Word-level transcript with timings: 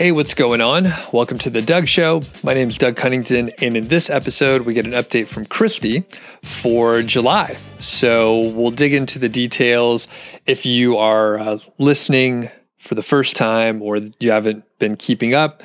Hey, 0.00 0.12
what's 0.12 0.32
going 0.32 0.62
on? 0.62 0.90
Welcome 1.12 1.36
to 1.40 1.50
the 1.50 1.60
Doug 1.60 1.86
Show. 1.86 2.22
My 2.42 2.54
name 2.54 2.68
is 2.68 2.78
Doug 2.78 2.96
Cunnington, 2.96 3.50
and 3.58 3.76
in 3.76 3.88
this 3.88 4.08
episode, 4.08 4.62
we 4.62 4.72
get 4.72 4.86
an 4.86 4.92
update 4.92 5.28
from 5.28 5.44
Christy 5.44 6.04
for 6.42 7.02
July. 7.02 7.58
So 7.80 8.48
we'll 8.52 8.70
dig 8.70 8.94
into 8.94 9.18
the 9.18 9.28
details. 9.28 10.08
If 10.46 10.64
you 10.64 10.96
are 10.96 11.38
uh, 11.38 11.58
listening 11.76 12.48
for 12.78 12.94
the 12.94 13.02
first 13.02 13.36
time 13.36 13.82
or 13.82 13.98
you 14.20 14.30
haven't 14.30 14.64
been 14.78 14.96
keeping 14.96 15.34
up, 15.34 15.62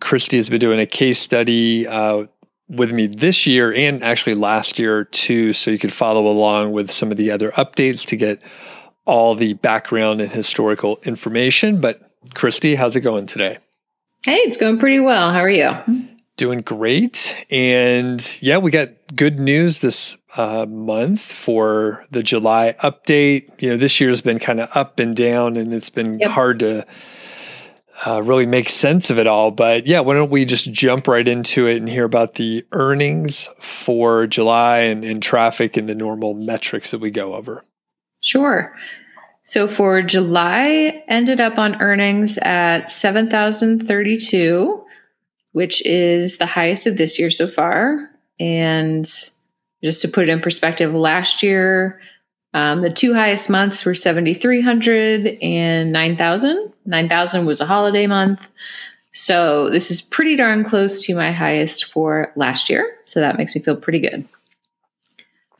Christy 0.00 0.36
has 0.36 0.50
been 0.50 0.60
doing 0.60 0.78
a 0.78 0.84
case 0.84 1.18
study 1.18 1.86
uh, 1.86 2.26
with 2.68 2.92
me 2.92 3.06
this 3.06 3.46
year 3.46 3.72
and 3.72 4.04
actually 4.04 4.34
last 4.34 4.78
year 4.78 5.04
too. 5.04 5.54
So 5.54 5.70
you 5.70 5.78
could 5.78 5.94
follow 5.94 6.26
along 6.26 6.72
with 6.72 6.90
some 6.90 7.10
of 7.10 7.16
the 7.16 7.30
other 7.30 7.52
updates 7.52 8.04
to 8.08 8.16
get 8.16 8.38
all 9.06 9.34
the 9.34 9.54
background 9.54 10.20
and 10.20 10.30
historical 10.30 11.00
information. 11.06 11.80
But 11.80 12.11
Christy, 12.34 12.74
how's 12.74 12.96
it 12.96 13.00
going 13.00 13.26
today? 13.26 13.58
Hey, 14.24 14.36
it's 14.36 14.56
going 14.56 14.78
pretty 14.78 15.00
well. 15.00 15.32
How 15.32 15.40
are 15.40 15.50
you? 15.50 15.70
Doing 16.36 16.60
great. 16.60 17.44
And 17.50 18.38
yeah, 18.40 18.58
we 18.58 18.70
got 18.70 18.90
good 19.14 19.38
news 19.38 19.80
this 19.80 20.16
uh, 20.36 20.66
month 20.66 21.20
for 21.20 22.06
the 22.10 22.22
July 22.22 22.74
update. 22.82 23.50
You 23.60 23.70
know, 23.70 23.76
this 23.76 24.00
year's 24.00 24.20
been 24.20 24.38
kind 24.38 24.60
of 24.60 24.70
up 24.74 24.98
and 24.98 25.14
down, 25.14 25.56
and 25.56 25.74
it's 25.74 25.90
been 25.90 26.18
yep. 26.18 26.30
hard 26.30 26.60
to 26.60 26.86
uh, 28.06 28.22
really 28.22 28.46
make 28.46 28.68
sense 28.68 29.10
of 29.10 29.18
it 29.18 29.26
all. 29.26 29.50
But 29.50 29.86
yeah, 29.86 30.00
why 30.00 30.14
don't 30.14 30.30
we 30.30 30.44
just 30.44 30.72
jump 30.72 31.06
right 31.06 31.26
into 31.26 31.66
it 31.66 31.76
and 31.76 31.88
hear 31.88 32.04
about 32.04 32.34
the 32.34 32.64
earnings 32.72 33.48
for 33.58 34.26
July 34.26 34.78
and, 34.78 35.04
and 35.04 35.22
traffic 35.22 35.76
and 35.76 35.88
the 35.88 35.94
normal 35.94 36.34
metrics 36.34 36.92
that 36.92 37.00
we 37.00 37.10
go 37.10 37.34
over? 37.34 37.62
Sure. 38.20 38.74
So 39.44 39.66
for 39.66 40.02
July, 40.02 41.02
ended 41.08 41.40
up 41.40 41.58
on 41.58 41.80
earnings 41.80 42.38
at 42.38 42.90
7,032, 42.90 44.84
which 45.52 45.84
is 45.84 46.38
the 46.38 46.46
highest 46.46 46.86
of 46.86 46.96
this 46.96 47.18
year 47.18 47.30
so 47.30 47.48
far. 47.48 48.08
And 48.38 49.04
just 49.82 50.00
to 50.02 50.08
put 50.08 50.28
it 50.28 50.32
in 50.32 50.40
perspective, 50.40 50.94
last 50.94 51.42
year, 51.42 52.00
um, 52.54 52.82
the 52.82 52.90
two 52.90 53.14
highest 53.14 53.50
months 53.50 53.84
were 53.84 53.94
7,300 53.94 55.38
and 55.42 55.92
9,000. 55.92 56.72
9,000 56.84 57.46
was 57.46 57.60
a 57.60 57.66
holiday 57.66 58.06
month. 58.06 58.50
So 59.12 59.70
this 59.70 59.90
is 59.90 60.00
pretty 60.00 60.36
darn 60.36 60.64
close 60.64 61.04
to 61.04 61.14
my 61.14 61.32
highest 61.32 61.92
for 61.92 62.32
last 62.36 62.70
year. 62.70 62.96
So 63.06 63.20
that 63.20 63.36
makes 63.36 63.54
me 63.54 63.60
feel 63.62 63.76
pretty 63.76 64.00
good. 64.00 64.26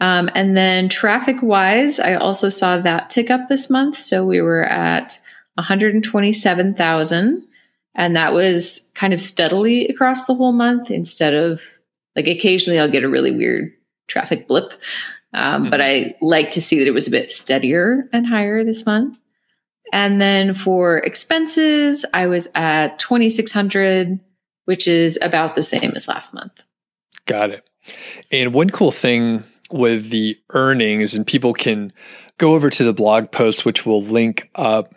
Um, 0.02 0.28
and 0.34 0.56
then 0.56 0.88
traffic 0.88 1.36
wise, 1.42 2.00
I 2.00 2.14
also 2.14 2.48
saw 2.48 2.76
that 2.78 3.08
tick 3.08 3.30
up 3.30 3.46
this 3.46 3.70
month. 3.70 3.96
So 3.96 4.26
we 4.26 4.40
were 4.40 4.64
at 4.64 5.20
127,000. 5.54 7.46
And 7.94 8.16
that 8.16 8.32
was 8.32 8.90
kind 8.94 9.12
of 9.12 9.22
steadily 9.22 9.86
across 9.86 10.24
the 10.24 10.34
whole 10.34 10.50
month 10.50 10.90
instead 10.90 11.34
of 11.34 11.62
like 12.16 12.26
occasionally 12.26 12.80
I'll 12.80 12.90
get 12.90 13.04
a 13.04 13.08
really 13.08 13.30
weird 13.30 13.70
traffic 14.08 14.48
blip. 14.48 14.72
Um, 15.34 15.62
mm-hmm. 15.62 15.70
But 15.70 15.80
I 15.80 16.16
like 16.20 16.50
to 16.50 16.60
see 16.60 16.80
that 16.80 16.88
it 16.88 16.94
was 16.94 17.06
a 17.06 17.12
bit 17.12 17.30
steadier 17.30 18.08
and 18.12 18.26
higher 18.26 18.64
this 18.64 18.84
month. 18.84 19.16
And 19.92 20.20
then 20.20 20.56
for 20.56 20.98
expenses, 20.98 22.04
I 22.12 22.26
was 22.26 22.48
at 22.56 22.98
2,600, 22.98 24.18
which 24.64 24.88
is 24.88 25.16
about 25.22 25.54
the 25.54 25.62
same 25.62 25.92
as 25.94 26.08
last 26.08 26.34
month. 26.34 26.60
Got 27.26 27.50
it. 27.50 27.70
And 28.32 28.52
one 28.52 28.70
cool 28.70 28.90
thing 28.90 29.44
with 29.72 30.10
the 30.10 30.38
earnings, 30.50 31.14
and 31.14 31.26
people 31.26 31.52
can 31.52 31.92
go 32.38 32.54
over 32.54 32.70
to 32.70 32.84
the 32.84 32.92
blog 32.92 33.30
post, 33.30 33.64
which 33.64 33.86
will 33.86 34.02
link 34.02 34.50
up 34.54 34.94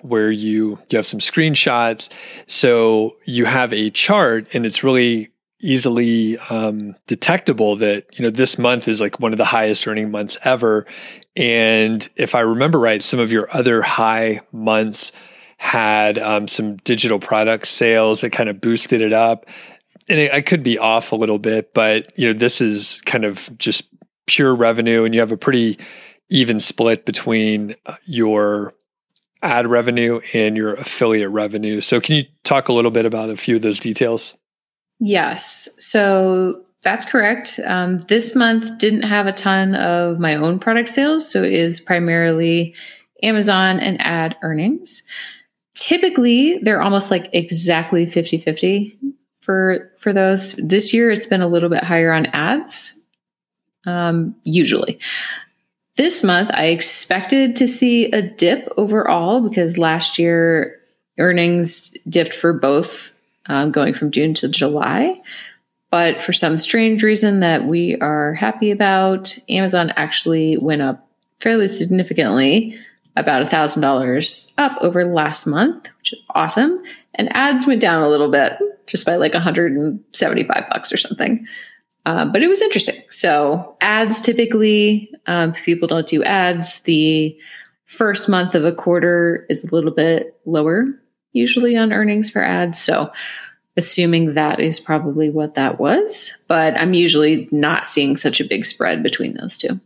where 0.00 0.30
you 0.30 0.78
you 0.90 0.96
have 0.96 1.06
some 1.06 1.20
screenshots. 1.20 2.10
So 2.46 3.16
you 3.24 3.44
have 3.46 3.72
a 3.72 3.90
chart, 3.90 4.46
and 4.54 4.66
it's 4.66 4.84
really 4.84 5.30
easily 5.60 6.36
um, 6.50 6.94
detectable 7.06 7.74
that 7.76 8.06
you 8.12 8.22
know 8.22 8.30
this 8.30 8.58
month 8.58 8.86
is 8.86 9.00
like 9.00 9.18
one 9.18 9.32
of 9.32 9.38
the 9.38 9.44
highest 9.44 9.86
earning 9.86 10.10
months 10.10 10.36
ever. 10.44 10.86
And 11.36 12.06
if 12.16 12.34
I 12.34 12.40
remember 12.40 12.78
right, 12.78 13.02
some 13.02 13.18
of 13.18 13.32
your 13.32 13.48
other 13.56 13.82
high 13.82 14.40
months 14.52 15.10
had 15.56 16.18
um, 16.18 16.46
some 16.46 16.76
digital 16.76 17.18
product 17.18 17.66
sales 17.66 18.20
that 18.20 18.30
kind 18.30 18.50
of 18.50 18.60
boosted 18.60 19.00
it 19.00 19.12
up. 19.12 19.46
And 20.08 20.18
it, 20.18 20.32
I 20.32 20.42
could 20.42 20.62
be 20.62 20.76
off 20.76 21.12
a 21.12 21.16
little 21.16 21.38
bit, 21.38 21.72
but 21.72 22.12
you 22.18 22.26
know 22.26 22.34
this 22.34 22.60
is 22.60 23.00
kind 23.06 23.24
of 23.24 23.48
just 23.58 23.84
pure 24.26 24.54
revenue 24.54 25.04
and 25.04 25.14
you 25.14 25.20
have 25.20 25.32
a 25.32 25.36
pretty 25.36 25.78
even 26.28 26.60
split 26.60 27.04
between 27.04 27.76
uh, 27.86 27.96
your 28.04 28.74
ad 29.42 29.66
revenue 29.66 30.20
and 30.32 30.56
your 30.56 30.74
affiliate 30.74 31.30
revenue. 31.30 31.80
So, 31.80 32.00
can 32.00 32.16
you 32.16 32.24
talk 32.44 32.68
a 32.68 32.72
little 32.72 32.90
bit 32.90 33.06
about 33.06 33.30
a 33.30 33.36
few 33.36 33.56
of 33.56 33.62
those 33.62 33.78
details? 33.78 34.34
Yes. 34.98 35.68
So, 35.78 36.62
that's 36.82 37.06
correct. 37.06 37.60
Um, 37.64 37.98
this 38.08 38.34
month 38.34 38.78
didn't 38.78 39.02
have 39.02 39.26
a 39.26 39.32
ton 39.32 39.74
of 39.74 40.18
my 40.18 40.34
own 40.34 40.58
product 40.58 40.88
sales. 40.88 41.30
So, 41.30 41.42
it 41.42 41.52
is 41.52 41.80
primarily 41.80 42.74
Amazon 43.22 43.78
and 43.80 44.00
ad 44.00 44.34
earnings. 44.42 45.02
Typically, 45.74 46.58
they're 46.62 46.82
almost 46.82 47.10
like 47.10 47.28
exactly 47.32 48.06
50 48.06 48.38
50 48.38 48.98
for 49.40 49.92
for 50.00 50.12
those. 50.12 50.54
This 50.54 50.94
year, 50.94 51.10
it's 51.10 51.26
been 51.26 51.42
a 51.42 51.48
little 51.48 51.68
bit 51.68 51.84
higher 51.84 52.12
on 52.12 52.26
ads 52.26 52.98
um, 53.86 54.34
usually. 54.44 54.98
This 55.96 56.24
month, 56.24 56.50
I 56.52 56.66
expected 56.66 57.56
to 57.56 57.68
see 57.68 58.10
a 58.10 58.20
dip 58.20 58.68
overall 58.76 59.48
because 59.48 59.78
last 59.78 60.18
year 60.18 60.80
earnings 61.18 61.90
dipped 62.08 62.34
for 62.34 62.52
both 62.52 63.12
um, 63.46 63.70
going 63.70 63.94
from 63.94 64.10
June 64.10 64.34
to 64.34 64.48
July. 64.48 65.20
But 65.90 66.20
for 66.20 66.32
some 66.32 66.58
strange 66.58 67.04
reason 67.04 67.40
that 67.40 67.66
we 67.66 67.96
are 68.00 68.34
happy 68.34 68.72
about, 68.72 69.38
Amazon 69.48 69.92
actually 69.96 70.58
went 70.58 70.82
up 70.82 71.08
fairly 71.38 71.68
significantly, 71.68 72.76
about 73.16 73.42
a 73.42 73.46
thousand 73.46 73.82
dollars 73.82 74.52
up 74.58 74.76
over 74.80 75.04
last 75.04 75.46
month, 75.46 75.88
which 75.98 76.12
is 76.12 76.24
awesome. 76.30 76.82
And 77.14 77.34
ads 77.36 77.66
went 77.66 77.80
down 77.80 78.02
a 78.02 78.08
little 78.08 78.30
bit, 78.30 78.54
just 78.86 79.06
by 79.06 79.16
like 79.16 79.34
175 79.34 80.64
bucks 80.70 80.92
or 80.92 80.96
something. 80.96 81.46
Uh, 82.06 82.26
but 82.26 82.42
it 82.42 82.48
was 82.48 82.60
interesting. 82.60 83.02
So 83.08 83.76
ads 83.80 84.20
typically, 84.20 85.10
um, 85.26 85.52
people 85.52 85.88
don't 85.88 86.06
do 86.06 86.22
ads. 86.22 86.82
The 86.82 87.36
first 87.86 88.28
month 88.28 88.54
of 88.54 88.64
a 88.64 88.74
quarter 88.74 89.46
is 89.48 89.64
a 89.64 89.74
little 89.74 89.90
bit 89.90 90.38
lower 90.44 90.86
usually 91.34 91.76
on 91.76 91.92
earnings 91.92 92.30
for 92.30 92.42
ads. 92.42 92.80
So 92.80 93.12
assuming 93.76 94.34
that 94.34 94.60
is 94.60 94.80
probably 94.80 95.28
what 95.28 95.54
that 95.54 95.78
was, 95.78 96.36
but 96.48 96.80
I'm 96.80 96.94
usually 96.94 97.48
not 97.50 97.86
seeing 97.86 98.16
such 98.16 98.40
a 98.40 98.44
big 98.44 98.64
spread 98.64 99.02
between 99.02 99.34
those 99.34 99.58
two. 99.58 99.80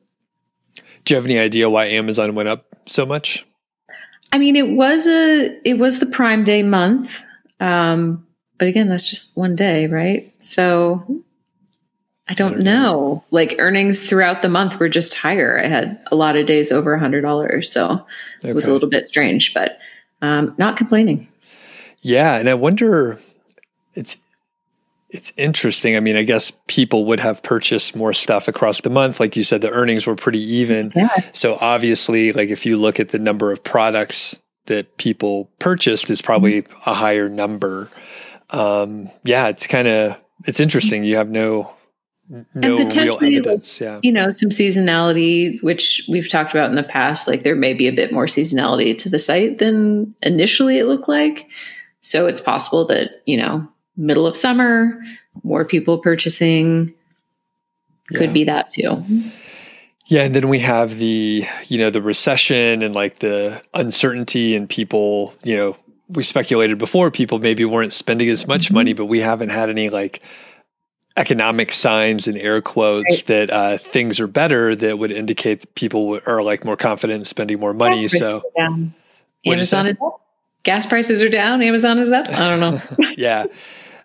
Do 1.05 1.15
you 1.15 1.17
have 1.17 1.25
any 1.25 1.39
idea 1.39 1.71
why 1.71 1.87
Amazon 1.87 2.35
went 2.35 2.51
up 2.51 2.67
so 2.87 3.07
much? 3.07 3.47
I 4.31 4.37
mean, 4.37 4.57
it 4.57 4.77
was 4.77 5.07
a 5.07 5.59
it 5.67 5.79
was 5.79 6.01
the 6.01 6.07
Prime 6.07 6.45
Day 6.45 6.63
month, 6.63 7.25
um, 7.61 8.27
but 8.59 8.69
again, 8.69 8.91
that's 8.91 9.09
just 9.09 9.35
one 9.35 9.57
day, 9.57 9.87
right? 9.87 10.31
So 10.41 11.25
I 12.29 12.35
don't 12.35 12.61
know. 12.61 13.25
Like 13.31 13.57
earnings 13.59 14.07
throughout 14.07 14.43
the 14.43 14.49
month 14.49 14.79
were 14.79 14.89
just 14.89 15.15
higher. 15.15 15.61
I 15.63 15.67
had 15.67 15.99
a 16.11 16.17
lot 16.17 16.37
of 16.37 16.47
days 16.47 16.71
over 16.71 16.95
a 16.95 16.99
hundred 16.99 17.23
dollars, 17.23 17.73
so 17.73 18.05
okay. 18.41 18.51
it 18.51 18.55
was 18.55 18.67
a 18.67 18.73
little 18.73 18.89
bit 18.89 19.07
strange, 19.07 19.55
but 19.55 19.79
um, 20.21 20.55
not 20.59 20.77
complaining. 20.77 21.27
Yeah, 22.03 22.37
and 22.37 22.49
I 22.49 22.55
wonder. 22.55 23.19
It's 23.95 24.17
it's 25.11 25.33
interesting. 25.39 25.97
I 25.97 26.01
mean, 26.01 26.17
I 26.17 26.23
guess 26.23 26.53
people 26.67 27.07
would 27.07 27.21
have 27.21 27.43
purchased 27.43 27.97
more 27.97 28.13
stuff 28.13 28.47
across 28.47 28.83
the 28.83 28.91
month. 28.91 29.21
Like 29.21 29.37
you 29.37 29.43
said, 29.43 29.63
the 29.63 29.71
earnings 29.71 30.07
were 30.07 30.15
pretty 30.15 30.43
even. 30.43 30.93
Yes. 30.95 31.39
So 31.39 31.57
obviously, 31.61 32.33
like 32.33 32.51
if 32.51 32.67
you 32.67 32.77
look 32.77 33.01
at 33.01 33.09
the 33.09 33.19
number 33.19 33.51
of 33.51 33.65
products 33.65 34.39
that 34.67 34.99
people 34.99 35.51
purchased, 35.61 36.11
is 36.11 36.21
probably 36.21 36.63
mm-hmm. 36.63 36.91
a 36.91 36.95
higher 36.95 37.31
number. 37.31 37.89
Um, 38.51 39.11
yeah, 39.25 39.49
it's 39.49 39.67
kind 39.67 39.89
of 39.89 40.21
it's 40.45 40.61
interesting. 40.61 41.05
You 41.05 41.17
have 41.17 41.31
no 41.31 41.73
no 42.29 42.45
and 42.55 42.77
potentially, 42.77 43.37
evidence, 43.37 43.81
yeah. 43.81 44.01
you 44.03 44.13
know, 44.13 44.31
some 44.31 44.51
seasonality, 44.51 45.63
which 45.63 46.05
we've 46.09 46.29
talked 46.29 46.53
about 46.53 46.69
in 46.69 46.77
the 46.77 46.83
past. 46.83 47.27
Like 47.27 47.43
there 47.43 47.57
may 47.57 47.75
be 47.75 47.89
a 47.89 47.93
bit 47.93 48.13
more 48.13 48.27
seasonality 48.27 48.97
to 48.99 49.09
the 49.09 49.19
site 49.19 49.59
than 49.59 50.15
initially 50.23 50.79
it 50.79 50.85
looked 50.85 51.09
like. 51.09 51.49
So 52.01 52.27
it's 52.27 52.41
possible 52.41 52.87
that 52.87 53.23
you 53.27 53.39
know, 53.39 53.67
middle 53.97 54.27
of 54.27 54.37
summer, 54.37 55.01
more 55.43 55.65
people 55.65 55.99
purchasing 55.99 56.95
could 58.13 58.29
yeah. 58.29 58.33
be 58.33 58.45
that 58.45 58.71
too. 58.71 59.05
Yeah, 60.07 60.23
and 60.23 60.35
then 60.35 60.49
we 60.49 60.59
have 60.61 60.99
the 60.99 61.45
you 61.67 61.79
know 61.79 61.91
the 61.91 62.03
recession 62.03 62.83
and 62.83 62.95
like 62.95 63.21
the 63.21 63.63
uncertainty 63.75 64.55
and 64.55 64.69
people 64.69 65.35
you 65.45 65.57
know 65.57 65.77
we 66.09 66.23
speculated 66.23 66.79
before 66.79 67.11
people 67.11 67.39
maybe 67.39 67.65
weren't 67.65 67.93
spending 67.93 68.29
as 68.29 68.47
much 68.47 68.67
mm-hmm. 68.67 68.75
money, 68.75 68.93
but 68.93 69.07
we 69.07 69.21
haven't 69.21 69.51
had 69.51 69.69
any 69.69 69.91
like 69.91 70.23
economic 71.19 71.73
signs 71.73 72.29
and 72.29 72.39
air 72.39 72.63
quotes 72.63 73.05
right. 73.11 73.27
that 73.27 73.51
uh, 73.51 73.77
things 73.79 74.21
are 74.21 74.29
better 74.29 74.75
that 74.77 74.99
would 74.99 75.11
indicate 75.13 75.75
people 75.75 76.21
are 76.27 76.43
like 76.43 76.65
more 76.65 76.77
confident 76.77 77.19
in 77.19 77.25
spending 77.25 77.59
more 77.59 77.75
money. 77.75 78.07
So 78.09 78.43
Amazon 79.45 79.87
is 79.89 79.97
up. 80.01 80.21
gas 80.63 80.87
prices 80.87 81.23
are 81.23 81.29
down, 81.29 81.61
Amazon 81.61 81.99
is 81.99 82.13
up. 82.13 82.29
I 82.29 82.57
don't 82.57 82.61
know. 82.61 82.81
yeah. 83.17 83.47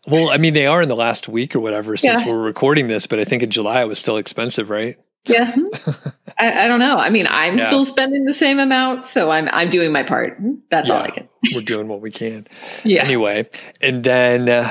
Well, 0.08 0.32
I 0.32 0.38
mean, 0.38 0.54
they 0.54 0.66
are 0.66 0.82
in 0.82 0.90
the 0.90 0.96
last 0.96 1.30
week 1.30 1.56
or 1.56 1.60
whatever 1.60 1.96
since 1.96 2.20
Yeah. 2.22 2.32
we're 2.32 2.42
recording 2.42 2.88
this, 2.88 3.08
but 3.08 3.20
I 3.20 3.24
think 3.26 3.42
in 3.44 3.50
July 3.52 3.82
it 3.82 3.88
was 3.88 4.00
still 4.00 4.18
expensive, 4.18 4.70
right? 4.70 4.98
Yeah. 5.26 5.56
I, 6.38 6.66
I 6.66 6.68
don't 6.68 6.80
know. 6.80 6.98
I 6.98 7.10
mean, 7.10 7.28
I'm 7.30 7.58
Yeah. 7.58 7.68
still 7.68 7.86
spending 7.86 8.26
the 8.26 8.34
same 8.34 8.60
amount, 8.60 9.08
so 9.08 9.32
I'm 9.32 9.48
I'm 9.54 9.70
doing 9.70 9.92
my 9.94 10.04
part. 10.04 10.38
That's 10.70 10.90
all 10.90 11.02
I 11.02 11.12
can. 11.12 11.30
We're 11.54 11.62
doing 11.66 11.88
what 11.88 12.02
we 12.02 12.12
can. 12.12 12.48
Yeah. 12.84 13.06
Anyway, 13.06 13.48
and 13.80 14.04
then 14.04 14.50
uh, 14.50 14.70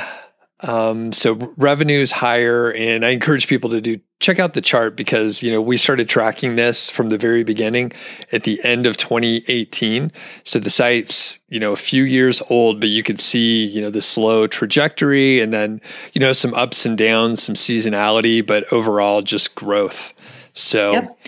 um, 0.63 1.13
so 1.13 1.35
revenues 1.57 2.13
higher, 2.13 2.73
and 2.73 3.05
I 3.05 3.11
encourage 3.11 3.47
people 3.47 3.71
to 3.71 3.81
do 3.81 4.01
check 4.21 4.39
out 4.39 4.55
the 4.55 4.61
chart 4.61 4.97
because 4.97 5.43
you 5.43 5.51
know 5.51 5.61
we 5.61 5.77
started 5.77 6.09
tracking 6.09 6.57
this 6.57 6.91
from 6.91 7.09
the 7.09 7.19
very 7.19 7.45
beginning 7.45 7.93
at 8.31 8.45
the 8.45 8.63
end 8.65 8.87
of 8.87 8.97
2018. 8.97 10.13
So 10.45 10.59
the 10.59 10.71
site's 10.71 11.39
you 11.49 11.61
know 11.61 11.73
a 11.73 11.77
few 11.77 12.05
years 12.05 12.41
old, 12.49 12.81
but 12.81 12.89
you 12.89 13.03
could 13.03 13.21
see 13.21 13.65
you 13.65 13.81
know 13.81 13.91
the 13.91 14.03
slow 14.03 14.47
trajectory, 14.47 15.41
and 15.41 15.53
then 15.53 15.81
you 16.13 16.21
know 16.21 16.33
some 16.33 16.55
ups 16.55 16.87
and 16.87 16.97
downs, 16.97 17.43
some 17.43 17.55
seasonality, 17.55 18.45
but 18.47 18.73
overall 18.73 19.23
just 19.23 19.55
growth. 19.55 20.13
So 20.55 20.93
Yep. 20.93 21.19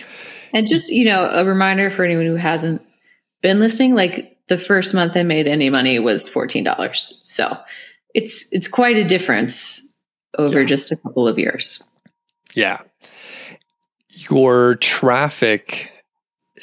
And 0.55 0.65
just, 0.65 0.89
you 0.89 1.03
know, 1.03 1.27
a 1.29 1.43
reminder 1.43 1.91
for 1.91 2.05
anyone 2.05 2.25
who 2.25 2.37
hasn't 2.37 2.81
been 3.41 3.59
listening, 3.59 3.93
like 3.93 4.37
the 4.47 4.57
first 4.57 4.93
month 4.93 5.17
I 5.17 5.23
made 5.23 5.47
any 5.47 5.69
money 5.69 5.99
was 5.99 6.29
$14. 6.29 7.13
So 7.23 7.57
it's 8.15 8.51
it's 8.51 8.67
quite 8.67 8.95
a 8.97 9.03
difference 9.03 9.81
over 10.37 10.61
Yeah. 10.61 10.65
just 10.65 10.91
a 10.91 10.95
couple 10.97 11.27
of 11.27 11.37
years. 11.37 11.83
Yeah. 12.55 12.79
Your 14.09 14.75
traffic 14.75 15.91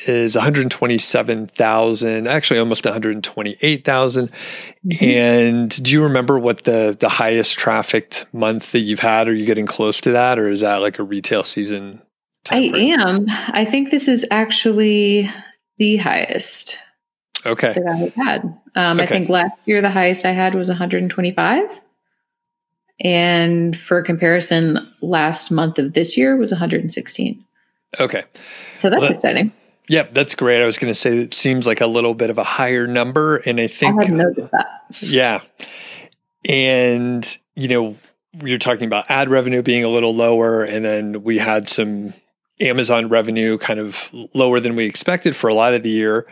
is 0.06 0.34
127,000, 0.34 2.26
actually 2.26 2.58
almost 2.58 2.84
128,000. 2.86 4.30
Mm-hmm. 4.86 5.04
And 5.04 5.82
do 5.84 5.92
you 5.92 6.02
remember 6.02 6.38
what 6.38 6.64
the 6.64 6.96
the 6.98 7.10
highest 7.10 7.58
trafficked 7.58 8.26
month 8.32 8.72
that 8.72 8.80
you've 8.80 9.00
had? 9.00 9.28
Are 9.28 9.34
you 9.34 9.44
getting 9.46 9.66
close 9.66 10.00
to 10.02 10.12
that 10.12 10.38
or 10.38 10.48
is 10.48 10.60
that 10.60 10.76
like 10.76 10.98
a 10.98 11.02
retail 11.02 11.44
season? 11.44 12.00
I 12.50 12.70
am. 12.74 13.26
I 13.28 13.64
think 13.64 13.90
this 13.90 14.08
is 14.08 14.26
actually 14.30 15.30
the 15.78 15.98
highest 15.98 16.78
Okay. 17.44 17.72
that 17.72 17.86
I've 17.86 18.14
had. 18.14 18.44
Um, 18.74 19.00
I 19.00 19.06
think 19.06 19.28
last 19.28 19.54
year 19.64 19.80
the 19.80 19.90
highest 19.90 20.24
I 20.24 20.32
had 20.32 20.54
was 20.54 20.68
125. 20.68 21.64
And 23.00 23.76
for 23.76 24.02
comparison, 24.02 24.92
last 25.00 25.50
month 25.50 25.78
of 25.78 25.92
this 25.94 26.16
year 26.16 26.36
was 26.36 26.52
116. 26.52 27.44
Okay. 27.98 28.24
So 28.78 28.90
that's 28.90 29.02
Well, 29.02 29.12
exciting. 29.12 29.52
Yep, 29.88 30.14
that's 30.14 30.34
great. 30.34 30.62
I 30.62 30.66
was 30.66 30.78
going 30.78 30.92
to 30.92 30.98
say 30.98 31.18
it 31.18 31.34
seems 31.34 31.66
like 31.66 31.80
a 31.80 31.86
little 31.86 32.14
bit 32.14 32.30
of 32.30 32.38
a 32.38 32.44
higher 32.44 32.86
number 32.86 33.38
and 33.38 33.60
I 33.60 33.66
think 33.66 34.00
I 34.00 34.04
hadn't 34.04 34.18
noticed 34.18 34.52
that. 34.52 35.02
Yeah. 35.02 35.40
And, 36.44 37.38
you 37.56 37.68
know, 37.68 37.96
you're 38.42 38.58
talking 38.58 38.86
about 38.86 39.10
ad 39.10 39.28
revenue 39.28 39.62
being 39.62 39.84
a 39.84 39.88
little 39.88 40.14
lower, 40.14 40.64
and 40.64 40.84
then 40.84 41.22
we 41.22 41.38
had 41.38 41.68
some 41.68 42.14
Amazon 42.60 43.08
revenue 43.08 43.58
kind 43.58 43.80
of 43.80 44.08
lower 44.34 44.60
than 44.60 44.76
we 44.76 44.84
expected 44.84 45.34
for 45.34 45.48
a 45.48 45.54
lot 45.54 45.74
of 45.74 45.82
the 45.82 45.90
year. 45.90 46.26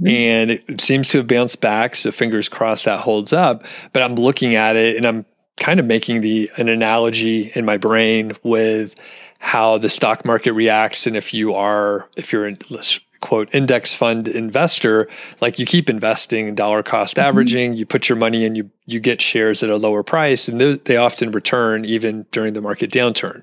Mhm. 0.00 0.08
And 0.08 0.50
it 0.50 0.80
seems 0.80 1.08
to 1.10 1.18
have 1.18 1.26
bounced 1.26 1.60
back. 1.60 1.96
So 1.96 2.10
fingers 2.10 2.48
crossed 2.48 2.84
that 2.86 3.00
holds 3.00 3.32
up. 3.32 3.66
But 3.92 4.02
I'm 4.02 4.14
looking 4.14 4.54
at 4.54 4.76
it 4.76 4.96
and 4.96 5.06
I'm 5.06 5.26
kind 5.58 5.78
of 5.78 5.86
making 5.86 6.20
the 6.20 6.50
an 6.56 6.68
analogy 6.68 7.52
in 7.54 7.64
my 7.64 7.76
brain 7.76 8.32
with 8.42 8.94
how 9.38 9.78
the 9.78 9.88
stock 9.88 10.24
market 10.24 10.52
reacts 10.52 11.06
and 11.06 11.16
if 11.16 11.34
you 11.34 11.54
are 11.54 12.08
if 12.16 12.32
you're 12.32 12.50
let's 12.70 12.98
quote 13.24 13.48
index 13.54 13.94
fund 13.94 14.28
investor 14.28 15.08
like 15.40 15.58
you 15.58 15.64
keep 15.64 15.88
investing 15.88 16.54
dollar 16.54 16.82
cost 16.82 17.16
Mhm. 17.16 17.22
averaging 17.22 17.72
you 17.72 17.86
put 17.86 18.06
your 18.06 18.16
money 18.16 18.44
in 18.44 18.54
you 18.54 18.68
you 18.84 19.00
get 19.00 19.22
shares 19.22 19.62
at 19.62 19.70
a 19.70 19.76
lower 19.78 20.02
price 20.02 20.46
and 20.46 20.60
they, 20.60 20.74
they 20.84 20.98
often 20.98 21.30
return 21.30 21.86
even 21.86 22.26
during 22.32 22.52
the 22.52 22.60
market 22.60 22.90
downturn 22.90 23.42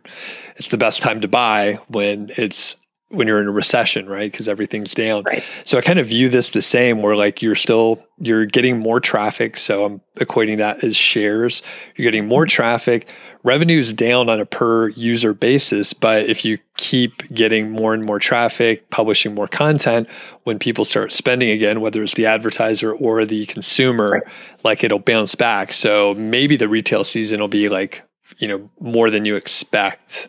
it's 0.57 0.67
the 0.67 0.77
best 0.77 1.01
time 1.01 1.19
to 1.21 1.27
buy 1.27 1.79
when 1.87 2.31
it's 2.37 2.75
when 3.11 3.27
you're 3.27 3.41
in 3.41 3.47
a 3.47 3.51
recession 3.51 4.07
right 4.07 4.31
because 4.31 4.47
everything's 4.49 4.93
down 4.93 5.23
Right. 5.23 5.43
so 5.63 5.77
I 5.77 5.81
kind 5.81 5.99
of 5.99 6.07
view 6.07 6.29
this 6.29 6.51
the 6.51 6.61
same 6.61 7.01
where 7.01 7.15
like 7.15 7.41
you're 7.41 7.55
still 7.55 8.03
you're 8.21 8.45
getting 8.45 8.77
more 8.77 8.99
traffic. 8.99 9.57
So 9.57 9.83
I'm 9.83 10.01
equating 10.19 10.57
that 10.59 10.83
as 10.83 10.95
shares. 10.95 11.63
You're 11.95 12.03
getting 12.03 12.27
more 12.27 12.43
mm-hmm. 12.43 12.49
traffic. 12.49 13.07
Revenue's 13.43 13.91
down 13.91 14.29
on 14.29 14.39
a 14.39 14.45
per 14.45 14.89
user 14.89 15.33
basis, 15.33 15.93
but 15.93 16.25
if 16.29 16.45
you 16.45 16.59
keep 16.77 17.27
getting 17.33 17.71
more 17.71 17.95
and 17.95 18.05
more 18.05 18.19
traffic, 18.19 18.87
publishing 18.91 19.33
more 19.33 19.47
content, 19.47 20.07
when 20.43 20.59
people 20.59 20.85
start 20.85 21.11
spending 21.11 21.49
again, 21.49 21.81
whether 21.81 22.03
it's 22.03 22.13
the 22.13 22.27
advertiser 22.27 22.93
or 22.93 23.25
the 23.25 23.47
consumer, 23.47 24.11
Right. 24.11 24.23
like 24.63 24.83
it'll 24.83 24.99
bounce 24.99 25.33
back. 25.33 25.73
So 25.73 26.13
maybe 26.13 26.55
the 26.55 26.69
retail 26.69 27.03
season 27.03 27.39
will 27.39 27.47
be 27.47 27.69
like, 27.69 28.03
you 28.37 28.47
know, 28.47 28.69
more 28.79 29.09
than 29.09 29.25
you 29.25 29.35
expect. 29.35 30.27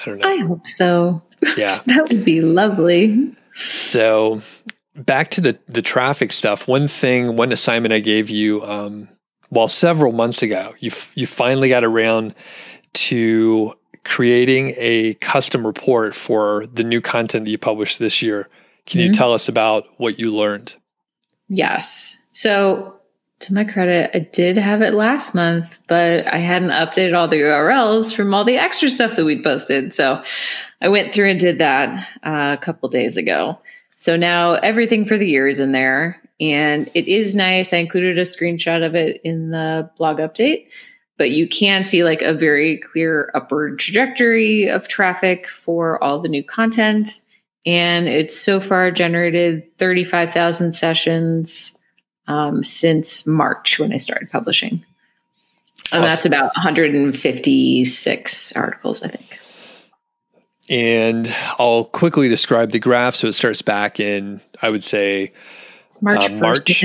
I 0.00 0.04
don't 0.06 0.18
know. 0.18 0.28
I 0.28 0.36
hope 0.46 0.66
so. 0.66 1.22
yeah. 1.56 1.80
That 1.86 2.08
would 2.08 2.24
be 2.24 2.40
lovely. 2.40 3.32
So 3.66 4.42
back 4.94 5.30
to 5.32 5.40
the 5.40 5.58
the 5.68 5.82
traffic 5.82 6.32
stuff. 6.32 6.66
One 6.68 6.88
thing, 6.88 7.36
one 7.36 7.52
assignment 7.52 7.92
I 7.94 8.00
gave 8.00 8.28
you, 8.30 8.62
um, 8.64 9.08
well, 9.50 9.68
several 9.68 10.12
months 10.12 10.42
ago, 10.42 10.74
you 10.80 10.90
f- 10.90 11.12
you 11.14 11.26
finally 11.26 11.68
got 11.68 11.84
around 11.84 12.34
to 12.94 13.72
creating 14.04 14.74
a 14.76 15.14
custom 15.14 15.66
report 15.66 16.14
for 16.14 16.66
the 16.72 16.84
new 16.84 17.00
content 17.00 17.44
that 17.44 17.50
you 17.50 17.58
published 17.58 17.98
this 17.98 18.22
year. 18.22 18.48
Can 18.86 19.00
you 19.00 19.10
Mhm. 19.10 19.16
tell 19.16 19.32
us 19.32 19.48
about 19.48 19.84
what 19.98 20.18
you 20.18 20.30
learned? 20.30 20.76
Yes. 21.48 22.16
So, 22.32 22.94
to 23.40 23.54
my 23.54 23.64
credit, 23.64 24.10
I 24.14 24.20
did 24.20 24.56
have 24.56 24.82
it 24.82 24.94
last 24.94 25.34
month, 25.34 25.78
but 25.88 26.26
I 26.32 26.38
hadn't 26.38 26.70
updated 26.70 27.16
all 27.16 27.28
the 27.28 27.36
URLs 27.36 28.14
from 28.14 28.32
all 28.32 28.44
the 28.44 28.56
extra 28.56 28.90
stuff 28.90 29.16
that 29.16 29.24
we'd 29.24 29.44
posted. 29.44 29.92
So, 29.92 30.22
I 30.80 30.88
went 30.88 31.14
through 31.14 31.30
and 31.30 31.40
did 31.40 31.58
that 31.58 32.08
uh, 32.22 32.56
a 32.58 32.62
couple 32.62 32.88
days 32.88 33.16
ago. 33.16 33.58
So 33.96 34.16
now 34.16 34.54
everything 34.54 35.06
for 35.06 35.16
the 35.16 35.26
year 35.26 35.48
is 35.48 35.58
in 35.58 35.72
there, 35.72 36.20
and 36.38 36.90
it 36.94 37.08
is 37.08 37.34
nice. 37.34 37.72
I 37.72 37.78
included 37.78 38.18
a 38.18 38.22
screenshot 38.22 38.84
of 38.84 38.94
it 38.94 39.20
in 39.24 39.50
the 39.50 39.90
blog 39.96 40.18
update, 40.18 40.68
but 41.16 41.30
you 41.30 41.48
can 41.48 41.86
see 41.86 42.04
like 42.04 42.20
a 42.20 42.34
very 42.34 42.78
clear 42.78 43.30
upward 43.34 43.78
trajectory 43.78 44.68
of 44.68 44.86
traffic 44.86 45.48
for 45.48 46.02
all 46.04 46.20
the 46.20 46.28
new 46.28 46.44
content 46.44 47.22
and 47.64 48.06
it's 48.06 48.38
so 48.38 48.60
far 48.60 48.92
generated 48.92 49.64
35,000 49.76 50.72
sessions 50.72 51.76
um, 52.28 52.62
since 52.62 53.26
March 53.26 53.78
when 53.78 53.92
I 53.92 53.96
started 53.98 54.30
publishing. 54.30 54.84
And 55.92 56.02
that's 56.02 56.26
about 56.26 56.54
156 56.56 58.52
articles, 58.56 59.02
I 59.02 59.08
think. 59.08 59.38
And 60.68 61.32
I'll 61.58 61.84
quickly 61.84 62.28
describe 62.28 62.70
the 62.72 62.80
graph. 62.80 63.14
So 63.14 63.28
it 63.28 63.34
starts 63.34 63.62
back 63.62 64.00
in, 64.00 64.40
I 64.62 64.70
would 64.70 64.82
say, 64.82 65.32
It's 65.88 66.02
March 66.02 66.30
Uh, 66.30 66.34
March? 66.36 66.84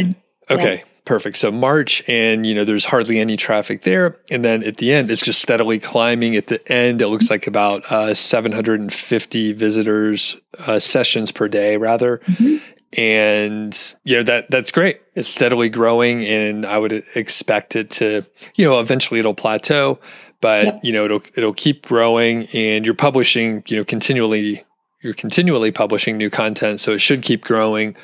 Okay, 0.52 0.84
perfect. 1.06 1.38
So 1.38 1.52
March, 1.52 2.04
and 2.08 2.46
you 2.46 2.54
know, 2.54 2.64
there's 2.64 2.86
hardly 2.86 3.20
any 3.20 3.38
traffic 3.38 3.82
there, 3.82 4.18
and 4.30 4.46
then 4.46 4.64
at 4.64 4.78
the 4.78 4.92
end, 4.94 5.10
it's 5.10 5.22
just 5.22 5.42
steadily 5.42 5.80
climbing. 5.80 6.36
At 6.36 6.48
the 6.48 6.72
end, 6.72 7.02
it 7.02 7.08
looks 7.08 7.30
like 7.32 7.48
about 7.48 7.92
uh, 7.92 8.14
750 8.14 9.54
visitors 9.54 10.38
uh, 10.60 10.78
sessions 10.78 11.32
per 11.32 11.48
day, 11.48 11.78
rather, 11.78 12.20
Mhm. 12.26 12.62
And 12.98 13.96
you 14.04 14.18
know 14.18 14.24
that 14.24 14.52
that's 14.52 14.72
great. 14.72 15.02
It's 15.16 15.30
steadily 15.30 15.70
growing, 15.70 16.26
and 16.26 16.66
I 16.66 16.78
would 16.78 17.04
expect 17.16 17.76
it 17.76 17.90
to, 17.92 18.26
you 18.56 18.66
know, 18.66 18.80
eventually 18.80 19.20
it'll 19.20 19.34
plateau, 19.34 20.00
but 20.42 20.66
Yep. 20.66 20.80
you 20.84 20.92
know, 20.94 21.06
it'll 21.06 21.24
it'll 21.36 21.54
keep 21.54 21.86
growing, 21.86 22.48
and 22.48 22.86
you're 22.86 22.96
publishing, 22.96 23.64
you 23.68 23.78
know, 23.78 23.84
continually. 23.84 24.64
You're 25.04 25.16
continually 25.16 25.72
publishing 25.72 26.16
new 26.16 26.30
content, 26.30 26.80
so 26.80 26.92
it 26.92 27.00
should 27.00 27.24
keep 27.24 27.44
growing 27.44 27.96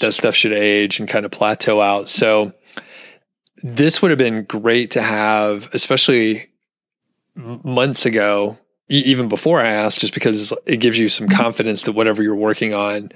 that 0.00 0.12
stuff 0.12 0.34
should 0.34 0.52
age 0.52 0.98
and 0.98 1.06
kind 1.06 1.26
of 1.26 1.30
plateau 1.30 1.82
out. 1.82 2.08
So 2.08 2.54
this 3.62 4.00
would 4.00 4.10
have 4.10 4.18
been 4.18 4.44
great 4.44 4.92
to 4.92 5.02
have, 5.02 5.68
especially 5.74 6.48
months 7.34 8.06
ago, 8.06 8.56
even 8.88 9.28
before 9.28 9.60
I 9.60 9.68
asked, 9.68 10.00
just 10.00 10.14
because 10.14 10.52
it 10.64 10.78
gives 10.78 10.98
you 10.98 11.10
some 11.10 11.26
mm-hmm. 11.26 11.36
confidence 11.36 11.82
that 11.82 11.92
whatever 11.92 12.22
you're 12.22 12.34
working 12.34 12.72
on 12.72 13.12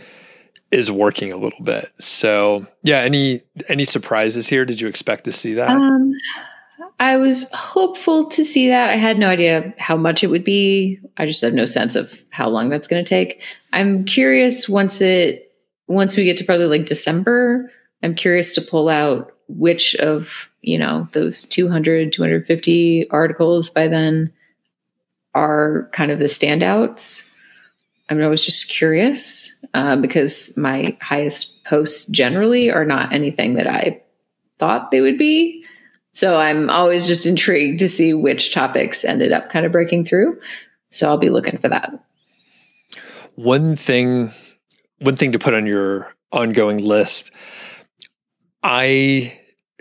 is 0.71 0.90
working 0.90 1.32
a 1.32 1.37
little 1.37 1.62
bit. 1.62 1.90
So 1.99 2.66
yeah, 2.82 2.99
any 2.99 3.42
any 3.68 3.85
surprises 3.85 4.49
here? 4.49 4.64
Did 4.64 4.80
you 4.80 4.88
expect 4.88 5.25
to 5.25 5.32
see 5.32 5.54
that? 5.54 5.71
Um, 5.71 6.14
I 6.99 7.16
was 7.16 7.50
hopeful 7.52 8.28
to 8.28 8.44
see 8.44 8.68
that. 8.68 8.90
I 8.90 8.97
had 8.97 9.18
no 9.18 9.28
idea 9.28 9.75
how 9.76 9.97
much 9.97 10.23
it 10.23 10.28
would 10.28 10.44
be. 10.44 11.00
I 11.16 11.26
just 11.26 11.42
have 11.42 11.52
no 11.52 11.66
sense 11.66 11.97
of 11.97 12.25
how 12.30 12.49
long 12.49 12.68
that's 12.68 12.87
going 12.87 13.04
to 13.04 13.09
take. 13.09 13.42
I'm 13.73 14.04
curious 14.04 14.68
once 14.68 15.00
it 15.00 15.52
once 15.88 16.16
we 16.16 16.25
get 16.25 16.37
to 16.38 16.44
probably 16.44 16.66
like 16.66 16.87
December, 16.87 17.71
I'm 18.02 18.14
curious 18.14 18.54
to 18.54 18.61
pull 18.61 18.88
out 18.88 19.32
which 19.49 19.94
of, 19.97 20.49
you 20.62 20.78
know, 20.78 21.09
those 21.12 21.44
200, 21.44 22.12
250 22.12 23.11
articles 23.11 23.68
by 23.68 23.88
then 23.88 24.32
are 25.35 25.88
kind 25.92 26.11
of 26.11 26.18
the 26.18 26.26
standouts. 26.26 27.25
I 28.12 28.14
mean, 28.14 28.25
I 28.25 28.28
was 28.28 28.45
just 28.45 28.69
curious 28.69 29.64
uh, 29.73 29.97
because 29.97 30.54
my 30.54 30.95
highest 31.00 31.64
posts 31.64 32.04
generally 32.07 32.71
are 32.71 32.85
not 32.85 33.11
anything 33.11 33.54
that 33.54 33.66
I 33.66 34.02
thought 34.59 34.90
they 34.90 35.00
would 35.00 35.16
be. 35.16 35.64
So 36.12 36.37
I'm 36.37 36.69
always 36.69 37.07
just 37.07 37.25
intrigued 37.25 37.78
to 37.78 37.88
see 37.88 38.12
which 38.12 38.52
topics 38.52 39.02
ended 39.02 39.33
up 39.33 39.49
kind 39.49 39.64
of 39.64 39.73
breaking 39.73 40.04
through. 40.04 40.38
So 40.90 41.09
I'll 41.09 41.16
be 41.16 41.31
looking 41.31 41.57
for 41.57 41.71
that. 41.71 42.04
One 43.37 43.76
thing 43.76 44.31
one 44.99 45.16
thing 45.16 45.33
to 45.33 45.38
put 45.38 45.54
on 45.54 45.64
your 45.64 46.14
ongoing 46.33 46.76
list. 46.76 47.31
I 48.62 49.38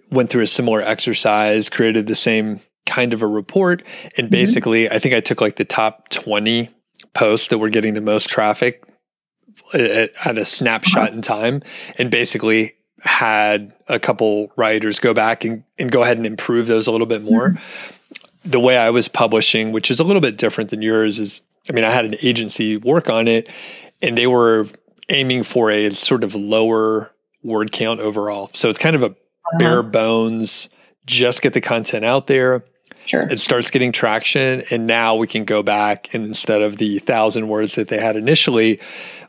went 0.10 0.30
through 0.30 0.44
a 0.44 0.48
similar 0.48 0.82
exercise, 0.82 1.70
created 1.70 2.08
the 2.08 2.16
same 2.16 2.62
kind 2.86 3.14
of 3.14 3.22
a 3.22 3.28
report, 3.28 3.84
and 4.18 4.28
mm-hmm. 4.28 4.32
basically 4.32 4.90
I 4.90 5.00
think 5.00 5.14
I 5.14 5.20
took 5.20 5.42
like 5.42 5.58
the 5.58 5.66
top 5.66 6.08
20 6.08 6.70
posts 7.14 7.50
that 7.50 7.58
were 7.58 7.70
getting 7.70 7.94
the 7.94 8.02
most 8.02 8.30
traffic 8.30 8.84
at, 9.74 10.12
at 10.26 10.38
a 10.38 10.46
snapshot 10.46 11.10
uh-huh. 11.10 11.16
in 11.16 11.22
time 11.22 11.64
and 11.98 12.12
basically 12.12 12.74
had 13.00 13.74
a 13.88 14.00
couple 14.00 14.52
writers 14.56 15.00
go 15.00 15.14
back 15.14 15.44
and, 15.44 15.64
and 15.80 15.92
go 15.92 16.04
ahead 16.04 16.18
and 16.18 16.26
improve 16.26 16.68
those 16.68 16.88
a 16.88 16.92
little 16.92 17.08
bit 17.08 17.24
more. 17.24 17.50
Mm-hmm. 17.50 18.50
The 18.50 18.60
way 18.60 18.78
I 18.78 18.90
was 18.90 19.08
publishing, 19.08 19.72
which 19.72 19.92
is 19.92 20.00
a 20.00 20.04
little 20.04 20.22
bit 20.22 20.38
different 20.38 20.70
than 20.70 20.82
yours, 20.82 21.20
is 21.20 21.42
I 21.70 21.74
mean, 21.74 21.84
I 21.84 21.92
had 21.92 22.06
an 22.06 22.16
agency 22.22 22.78
work 22.78 23.10
on 23.10 23.28
it 23.28 23.50
and 24.02 24.18
they 24.18 24.28
were 24.28 24.68
aiming 25.10 25.44
for 25.44 25.70
a 25.70 25.90
sort 25.92 26.24
of 26.24 26.36
lower 26.36 27.12
word 27.44 27.72
count 27.72 28.00
overall. 28.00 28.50
So 28.54 28.70
it's 28.70 28.80
kind 28.80 28.96
of 28.96 29.04
a 29.04 29.08
uh-huh. 29.08 29.58
bare 29.58 29.84
bones, 29.84 30.70
just 31.06 31.42
get 31.42 31.54
the 31.54 31.62
content 31.62 32.06
out 32.06 32.28
there. 32.28 32.64
Sure. 33.06 33.28
It 33.30 33.40
starts 33.40 33.72
getting 33.72 33.92
traction. 33.92 34.64
And 34.72 34.88
now 34.88 35.16
we 35.16 35.28
can 35.28 35.46
go 35.46 35.64
back 35.64 36.14
and 36.14 36.26
instead 36.26 36.62
of 36.62 36.78
the 36.78 37.00
thousand 37.00 37.48
words 37.48 37.76
that 37.76 37.88
they 37.88 38.00
had 38.00 38.16
initially, 38.16 38.80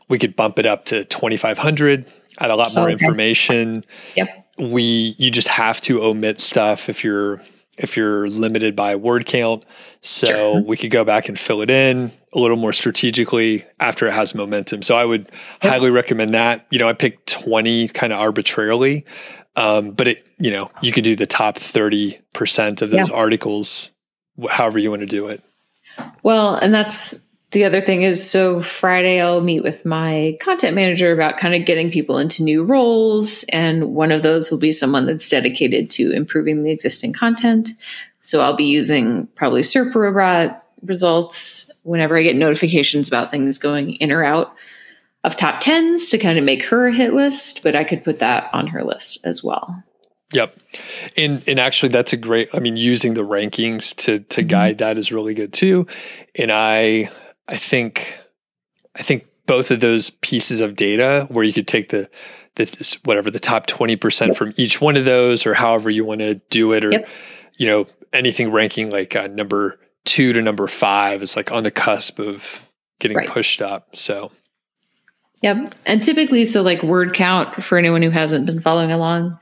we 0.09 0.19
could 0.19 0.35
bump 0.35 0.59
it 0.59 0.65
up 0.65 0.85
to 0.85 1.05
2,500, 1.05 2.05
add 2.39 2.51
a 2.51 2.55
lot 2.55 2.73
more 2.75 2.89
okay. 2.89 2.93
information. 2.93 3.85
Yep. 4.15 4.47
We, 4.57 5.15
you 5.17 5.31
just 5.31 5.47
have 5.47 5.81
to 5.81 6.03
omit 6.03 6.39
stuff 6.39 6.89
if 6.89 7.03
you're, 7.03 7.41
if 7.77 7.97
you're 7.97 8.27
limited 8.27 8.75
by 8.75 8.95
word 8.95 9.25
count. 9.25 9.65
So 10.01 10.27
sure. 10.27 10.61
we 10.61 10.77
could 10.77 10.91
go 10.91 11.03
back 11.03 11.27
and 11.27 11.39
fill 11.39 11.61
it 11.61 11.69
in 11.69 12.11
a 12.33 12.39
little 12.39 12.57
more 12.57 12.73
strategically 12.73 13.63
after 13.79 14.07
it 14.07 14.13
has 14.13 14.33
momentum. 14.33 14.81
So 14.81 14.95
I 14.95 15.05
would 15.05 15.31
yep. 15.61 15.73
highly 15.73 15.89
recommend 15.89 16.33
that. 16.33 16.65
You 16.71 16.79
know, 16.79 16.89
I 16.89 16.93
picked 16.93 17.27
20 17.27 17.89
kind 17.89 18.11
of 18.11 18.19
arbitrarily. 18.19 19.05
Um, 19.55 19.91
but 19.91 20.07
it, 20.07 20.25
you 20.39 20.51
know, 20.51 20.71
you 20.81 20.91
could 20.91 21.03
do 21.03 21.15
the 21.15 21.27
top 21.27 21.57
30% 21.57 22.81
of 22.81 22.89
those 22.89 23.09
yeah. 23.09 23.15
articles, 23.15 23.91
however 24.49 24.79
you 24.79 24.89
want 24.89 25.01
to 25.01 25.05
do 25.05 25.27
it. 25.27 25.43
Well, 26.23 26.55
and 26.55 26.73
that's 26.73 27.21
the 27.51 27.63
other 27.65 27.81
thing 27.81 28.01
is 28.01 28.29
so 28.29 28.63
Friday 28.63 29.21
I'll 29.21 29.41
meet 29.41 29.63
with 29.63 29.85
my 29.85 30.37
content 30.41 30.75
manager 30.75 31.13
about 31.13 31.37
kind 31.37 31.53
of 31.53 31.67
getting 31.67 31.91
people 31.91 32.17
into 32.17 32.43
new 32.43 32.63
roles. 32.63 33.43
And 33.49 33.93
one 33.93 34.11
of 34.11 34.23
those 34.23 34.49
will 34.49 34.57
be 34.57 34.71
someone 34.71 35.05
that's 35.05 35.29
dedicated 35.29 35.91
to 35.91 36.11
improving 36.11 36.63
the 36.63 36.71
existing 36.71 37.13
content. 37.13 37.69
So 38.21 38.41
I'll 38.41 38.55
be 38.55 38.63
using 38.63 39.27
probably 39.35 39.61
SERP 39.61 39.93
Robot 39.93 40.65
results 40.81 41.69
whenever 41.83 42.17
I 42.17 42.23
get 42.23 42.35
notifications 42.35 43.07
about 43.07 43.29
things 43.29 43.59
going 43.59 43.93
in 43.95 44.11
or 44.11 44.23
out 44.23 44.55
of 45.23 45.35
top 45.35 45.59
tens 45.59 46.07
to 46.09 46.17
kind 46.17 46.37
of 46.37 46.43
make 46.43 46.65
her 46.65 46.87
a 46.87 46.93
hit 46.93 47.13
list, 47.13 47.63
but 47.63 47.75
I 47.75 47.83
could 47.83 48.03
put 48.03 48.19
that 48.19 48.49
on 48.53 48.67
her 48.67 48.83
list 48.83 49.25
as 49.25 49.43
well. 49.43 49.83
Yep. 50.33 50.59
And 51.15 51.43
and 51.47 51.59
actually 51.59 51.89
that's 51.89 52.11
a 52.11 52.17
great 52.17 52.49
I 52.53 52.59
mean 52.59 52.75
using 52.75 53.13
the 53.13 53.21
rankings 53.21 53.95
to 53.97 54.19
to 54.19 54.41
mm-hmm. 54.41 54.47
guide 54.47 54.77
that 54.79 54.97
is 54.97 55.11
really 55.11 55.33
good 55.33 55.53
too. 55.53 55.87
And 56.35 56.51
I 56.51 57.09
I 57.47 57.55
think 57.55 58.17
I 58.95 59.03
think 59.03 59.27
both 59.45 59.71
of 59.71 59.79
those 59.79 60.09
pieces 60.09 60.59
of 60.59 60.75
data 60.75 61.27
where 61.29 61.43
you 61.43 61.53
could 61.53 61.67
take 61.67 61.89
the 61.89 62.09
the 62.55 62.97
whatever 63.03 63.31
the 63.31 63.39
top 63.39 63.65
20% 63.65 64.27
yep. 64.27 64.35
from 64.35 64.53
each 64.57 64.79
one 64.79 64.95
of 64.95 65.05
those 65.05 65.45
or 65.45 65.53
however 65.53 65.89
you 65.89 66.05
want 66.05 66.21
to 66.21 66.35
do 66.49 66.71
it 66.73 66.85
or 66.85 66.91
yep. 66.91 67.07
you 67.57 67.67
know 67.67 67.87
anything 68.11 68.51
ranking 68.51 68.89
like 68.89 69.15
uh, 69.15 69.27
number 69.27 69.79
2 70.05 70.33
to 70.33 70.41
number 70.41 70.67
5 70.67 71.23
is 71.23 71.35
like 71.35 71.51
on 71.51 71.63
the 71.63 71.71
cusp 71.71 72.19
of 72.19 72.61
getting 72.99 73.17
right. 73.17 73.27
pushed 73.27 73.61
up. 73.61 73.95
So 73.95 74.31
Yep. 75.41 75.75
And 75.85 76.03
typically, 76.03 76.45
so 76.45 76.61
like 76.61 76.83
word 76.83 77.13
count 77.13 77.63
for 77.63 77.77
anyone 77.77 78.01
who 78.01 78.09
hasn't 78.09 78.45
been 78.45 78.61
following 78.61 78.91
along 78.91 79.37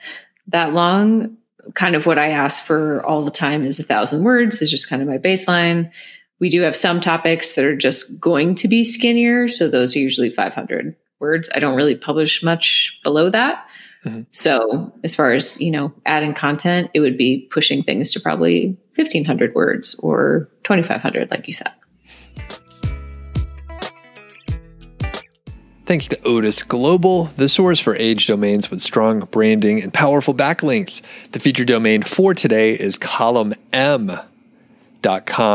that 0.47 0.73
long, 0.73 1.37
kind 1.75 1.95
of 1.95 2.05
what 2.05 2.17
I 2.17 2.29
ask 2.29 2.63
for 2.63 3.05
all 3.05 3.23
the 3.23 3.31
time 3.31 3.63
is 3.63 3.79
a 3.79 3.83
thousand 3.83 4.23
words, 4.23 4.61
is 4.61 4.71
just 4.71 4.89
kind 4.89 5.01
of 5.01 5.07
my 5.07 5.17
baseline. 5.17 5.91
We 6.39 6.49
do 6.49 6.61
have 6.61 6.75
some 6.75 7.01
topics 7.01 7.53
that 7.53 7.65
are 7.65 7.75
just 7.75 8.19
going 8.19 8.55
to 8.55 8.67
be 8.67 8.83
skinnier. 8.83 9.47
So 9.47 9.69
those 9.69 9.95
are 9.95 9.99
usually 9.99 10.31
500 10.31 10.95
words. 11.19 11.49
I 11.53 11.59
don't 11.59 11.75
really 11.75 11.95
publish 11.95 12.41
much 12.41 12.99
below 13.03 13.29
that. 13.29 13.65
Mm-hmm. 14.03 14.21
So 14.31 14.91
as 15.03 15.15
far 15.15 15.33
as, 15.33 15.61
you 15.61 15.69
know, 15.69 15.93
adding 16.07 16.33
content, 16.33 16.89
it 16.95 16.99
would 16.99 17.17
be 17.17 17.47
pushing 17.51 17.83
things 17.83 18.11
to 18.13 18.19
probably 18.19 18.77
1500 18.95 19.53
words 19.53 19.99
or 20.01 20.49
2500, 20.63 21.29
like 21.29 21.47
you 21.47 21.53
said. 21.53 21.71
Thanks 25.91 26.07
to 26.07 26.15
Odys 26.19 26.65
Global, 26.65 27.25
the 27.35 27.49
source 27.49 27.77
for 27.77 27.97
age 27.97 28.25
domains 28.25 28.71
with 28.71 28.79
strong 28.79 29.27
branding 29.29 29.83
and 29.83 29.93
powerful 29.93 30.33
backlinks. 30.33 31.01
The 31.33 31.39
featured 31.41 31.67
domain 31.67 32.01
for 32.01 32.33
today 32.33 32.79
is 32.79 32.97
columnm.com. 32.97 34.23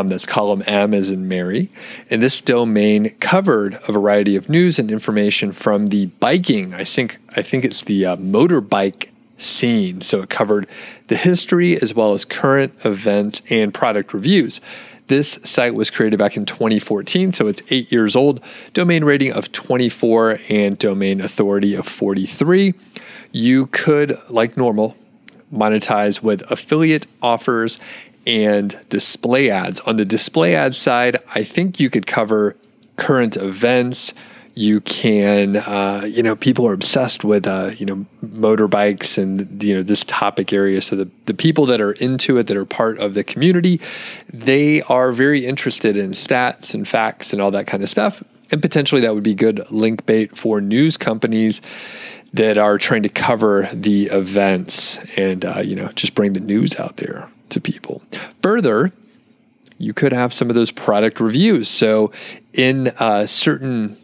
That's 0.08 0.26
column 0.26 0.62
M 0.66 0.92
as 0.92 1.08
in 1.08 1.26
Mary. 1.26 1.70
And 2.10 2.20
this 2.20 2.42
domain 2.42 3.14
covered 3.18 3.80
a 3.88 3.92
variety 3.92 4.36
of 4.36 4.50
news 4.50 4.78
and 4.78 4.90
information 4.90 5.52
from 5.52 5.86
the 5.86 6.04
biking. 6.20 6.74
I 6.74 6.84
think 6.84 7.16
I 7.34 7.40
think 7.40 7.64
it's 7.64 7.84
the 7.84 8.04
uh, 8.04 8.16
motorbike 8.16 9.08
scene. 9.38 10.02
So 10.02 10.20
it 10.20 10.28
covered 10.28 10.66
the 11.06 11.16
history 11.16 11.80
as 11.80 11.94
well 11.94 12.12
as 12.12 12.26
current 12.26 12.74
events 12.84 13.40
and 13.48 13.72
product 13.72 14.12
reviews. 14.12 14.60
This 15.08 15.38
site 15.44 15.74
was 15.74 15.90
created 15.90 16.18
back 16.18 16.36
in 16.36 16.44
2014, 16.44 17.32
so 17.32 17.46
it's 17.46 17.62
eight 17.70 17.92
years 17.92 18.16
old. 18.16 18.40
Domain 18.72 19.04
rating 19.04 19.32
of 19.32 19.52
24 19.52 20.40
and 20.48 20.76
domain 20.78 21.20
authority 21.20 21.74
of 21.74 21.86
43. 21.86 22.74
You 23.30 23.66
could, 23.66 24.18
like 24.28 24.56
normal, 24.56 24.96
monetize 25.52 26.22
with 26.22 26.42
affiliate 26.50 27.06
offers 27.22 27.78
and 28.26 28.78
display 28.88 29.50
ads. 29.50 29.78
On 29.80 29.96
the 29.96 30.04
display 30.04 30.56
ad 30.56 30.74
side, 30.74 31.18
I 31.34 31.44
think 31.44 31.78
you 31.78 31.88
could 31.88 32.06
cover 32.06 32.56
current 32.96 33.36
events, 33.36 34.12
you 34.56 34.80
can 34.80 35.56
uh, 35.56 36.08
you 36.08 36.22
know 36.22 36.34
people 36.34 36.66
are 36.66 36.72
obsessed 36.72 37.24
with 37.24 37.46
uh, 37.46 37.72
you 37.76 37.86
know 37.86 38.06
motorbikes 38.24 39.18
and 39.22 39.62
you 39.62 39.74
know 39.74 39.82
this 39.82 40.02
topic 40.04 40.52
area. 40.52 40.80
So 40.80 40.96
the, 40.96 41.08
the 41.26 41.34
people 41.34 41.66
that 41.66 41.80
are 41.80 41.92
into 41.92 42.38
it 42.38 42.46
that 42.48 42.56
are 42.56 42.64
part 42.64 42.98
of 42.98 43.14
the 43.14 43.22
community 43.22 43.80
they 44.32 44.82
are 44.82 45.12
very 45.12 45.46
interested 45.46 45.96
in 45.96 46.10
stats 46.10 46.74
and 46.74 46.88
facts 46.88 47.32
and 47.32 47.40
all 47.40 47.50
that 47.52 47.66
kind 47.66 47.82
of 47.82 47.88
stuff. 47.88 48.24
And 48.50 48.62
potentially 48.62 49.00
that 49.02 49.14
would 49.14 49.22
be 49.22 49.34
good 49.34 49.70
link 49.70 50.06
bait 50.06 50.36
for 50.36 50.60
news 50.60 50.96
companies 50.96 51.60
that 52.32 52.56
are 52.56 52.78
trying 52.78 53.02
to 53.02 53.08
cover 53.08 53.68
the 53.72 54.06
events 54.06 54.98
and 55.18 55.44
uh, 55.44 55.60
you 55.60 55.76
know 55.76 55.88
just 55.88 56.14
bring 56.14 56.32
the 56.32 56.40
news 56.40 56.76
out 56.76 56.96
there 56.96 57.28
to 57.50 57.60
people. 57.60 58.02
Further 58.42 58.90
you 59.78 59.92
could 59.92 60.14
have 60.14 60.32
some 60.32 60.48
of 60.48 60.54
those 60.54 60.70
product 60.70 61.20
reviews. 61.20 61.68
So 61.68 62.10
in 62.54 62.88
uh, 62.96 63.26
certain 63.26 63.98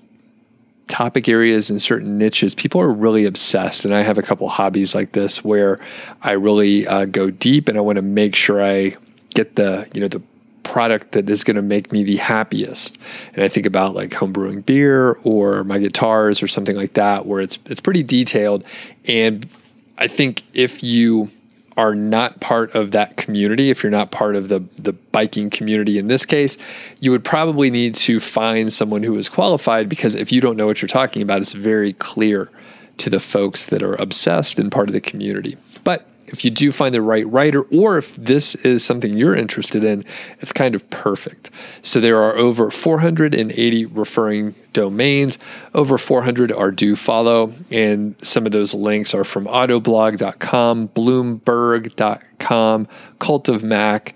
topic 0.92 1.26
areas 1.26 1.70
and 1.70 1.80
certain 1.80 2.18
niches, 2.18 2.54
people 2.54 2.78
are 2.78 2.92
really 2.92 3.24
obsessed. 3.24 3.86
And 3.86 3.94
I 3.94 4.02
have 4.02 4.18
a 4.18 4.22
couple 4.22 4.46
hobbies 4.50 4.94
like 4.94 5.12
this 5.12 5.42
where 5.42 5.78
I 6.20 6.32
really 6.32 6.86
uh, 6.86 7.06
go 7.06 7.30
deep 7.30 7.68
and 7.68 7.78
I 7.78 7.80
want 7.80 7.96
to 7.96 8.02
make 8.02 8.36
sure 8.36 8.62
I 8.62 8.96
get 9.34 9.56
the, 9.56 9.88
you 9.94 10.02
know, 10.02 10.08
the 10.08 10.22
product 10.64 11.12
that 11.12 11.30
is 11.30 11.44
going 11.44 11.56
to 11.56 11.62
make 11.62 11.92
me 11.92 12.04
the 12.04 12.16
happiest. 12.16 12.98
And 13.32 13.42
I 13.42 13.48
think 13.48 13.64
about 13.64 13.94
like 13.94 14.10
homebrewing 14.10 14.66
beer 14.66 15.12
or 15.24 15.64
my 15.64 15.78
guitars 15.78 16.42
or 16.42 16.46
something 16.46 16.76
like 16.76 16.92
that, 16.92 17.24
where 17.24 17.40
it's 17.40 17.58
it's 17.64 17.80
pretty 17.80 18.02
detailed. 18.02 18.62
And 19.06 19.48
I 19.96 20.08
think 20.08 20.42
if 20.52 20.82
you 20.82 21.30
are 21.76 21.94
not 21.94 22.40
part 22.40 22.74
of 22.74 22.90
that 22.92 23.16
community, 23.16 23.70
if 23.70 23.82
you're 23.82 23.90
not 23.90 24.10
part 24.10 24.36
of 24.36 24.48
the 24.48 24.60
the 24.76 24.92
biking 24.92 25.50
community 25.50 25.98
in 25.98 26.08
this 26.08 26.26
case, 26.26 26.58
you 27.00 27.10
would 27.10 27.24
probably 27.24 27.70
need 27.70 27.94
to 27.94 28.20
find 28.20 28.72
someone 28.72 29.02
who 29.02 29.16
is 29.16 29.28
qualified 29.28 29.88
because 29.88 30.14
if 30.14 30.32
you 30.32 30.40
don't 30.40 30.56
know 30.56 30.66
what 30.66 30.82
you're 30.82 30.88
talking 30.88 31.22
about, 31.22 31.40
it's 31.40 31.52
very 31.52 31.92
clear 31.94 32.50
to 32.98 33.10
the 33.10 33.20
folks 33.20 33.66
that 33.66 33.82
are 33.82 33.94
obsessed 33.94 34.58
and 34.58 34.70
part 34.70 34.88
of 34.88 34.92
the 34.92 35.00
community. 35.00 35.56
But 35.84 36.06
if 36.32 36.44
you 36.44 36.50
do 36.50 36.72
find 36.72 36.94
the 36.94 37.02
right 37.02 37.28
writer, 37.28 37.62
or 37.62 37.98
if 37.98 38.16
this 38.16 38.54
is 38.56 38.84
something 38.84 39.16
you're 39.16 39.36
interested 39.36 39.84
in, 39.84 40.04
it's 40.40 40.52
kind 40.52 40.74
of 40.74 40.88
perfect. 40.90 41.50
So 41.82 42.00
there 42.00 42.22
are 42.22 42.36
over 42.36 42.70
480 42.70 43.86
referring 43.86 44.54
domains. 44.72 45.38
Over 45.74 45.98
400 45.98 46.50
are 46.50 46.70
do 46.70 46.96
follow, 46.96 47.52
and 47.70 48.14
some 48.22 48.46
of 48.46 48.52
those 48.52 48.74
links 48.74 49.14
are 49.14 49.24
from 49.24 49.46
autoblog.com, 49.46 50.88
bloomberg.com, 50.88 52.88
Cult 53.18 53.48
of 53.48 53.62
Mac, 53.62 54.14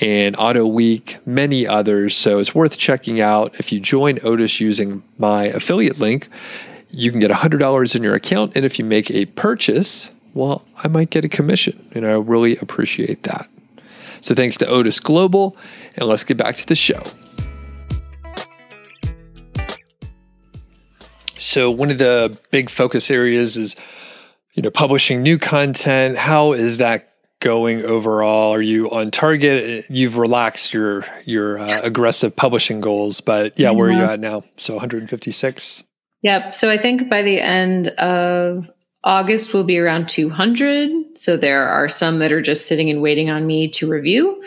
and 0.00 0.36
Auto 0.38 0.66
Week, 0.66 1.18
many 1.26 1.66
others. 1.66 2.16
So 2.16 2.38
it's 2.38 2.54
worth 2.54 2.78
checking 2.78 3.20
out. 3.20 3.54
If 3.58 3.72
you 3.72 3.80
join 3.80 4.18
Odys 4.18 4.60
using 4.60 5.02
my 5.18 5.46
affiliate 5.46 5.98
link, 5.98 6.28
you 6.90 7.10
can 7.10 7.20
get 7.20 7.30
$100 7.30 7.96
in 7.96 8.02
your 8.02 8.14
account. 8.14 8.52
And 8.54 8.64
if 8.64 8.78
you 8.78 8.84
make 8.84 9.10
a 9.10 9.26
purchase, 9.26 10.10
well, 10.36 10.62
I 10.76 10.88
might 10.88 11.10
get 11.10 11.24
a 11.24 11.28
commission. 11.28 11.88
And 11.92 12.06
I 12.06 12.12
really 12.12 12.56
appreciate 12.58 13.22
that. 13.24 13.48
So 14.20 14.34
thanks 14.34 14.56
to 14.58 14.66
Odys 14.66 15.02
Global. 15.02 15.56
And 15.96 16.08
let's 16.08 16.24
get 16.24 16.36
back 16.36 16.56
to 16.56 16.66
the 16.66 16.76
show. 16.76 17.02
So, 21.38 21.70
one 21.70 21.90
of 21.90 21.98
the 21.98 22.36
big 22.50 22.70
focus 22.70 23.10
areas 23.10 23.58
is, 23.58 23.76
you 24.54 24.62
know, 24.62 24.70
publishing 24.70 25.22
new 25.22 25.38
content. 25.38 26.16
How 26.16 26.52
is 26.52 26.78
that 26.78 27.12
going 27.40 27.84
overall? 27.84 28.52
Are 28.52 28.62
you 28.62 28.90
on 28.90 29.10
target? 29.10 29.84
You've 29.90 30.16
relaxed 30.16 30.72
your 30.72 31.04
your 31.26 31.58
uh, 31.58 31.80
aggressive 31.82 32.34
publishing 32.34 32.80
goals, 32.80 33.20
but 33.20 33.58
yeah, 33.58 33.70
where 33.70 33.90
are 33.90 33.92
you 33.92 34.02
at 34.02 34.18
now? 34.18 34.44
So 34.56 34.74
156. 34.74 35.84
Yep. 36.22 36.54
So 36.54 36.70
I 36.70 36.78
think 36.78 37.10
by 37.10 37.22
the 37.22 37.40
end 37.40 37.88
of 37.88 38.70
August 39.06 39.54
will 39.54 39.64
be 39.64 39.78
around 39.78 40.08
200. 40.08 41.16
So 41.16 41.36
there 41.36 41.68
are 41.68 41.88
some 41.88 42.18
that 42.18 42.32
are 42.32 42.42
just 42.42 42.66
sitting 42.66 42.90
and 42.90 43.00
waiting 43.00 43.30
on 43.30 43.46
me 43.46 43.68
to 43.68 43.88
review 43.88 44.42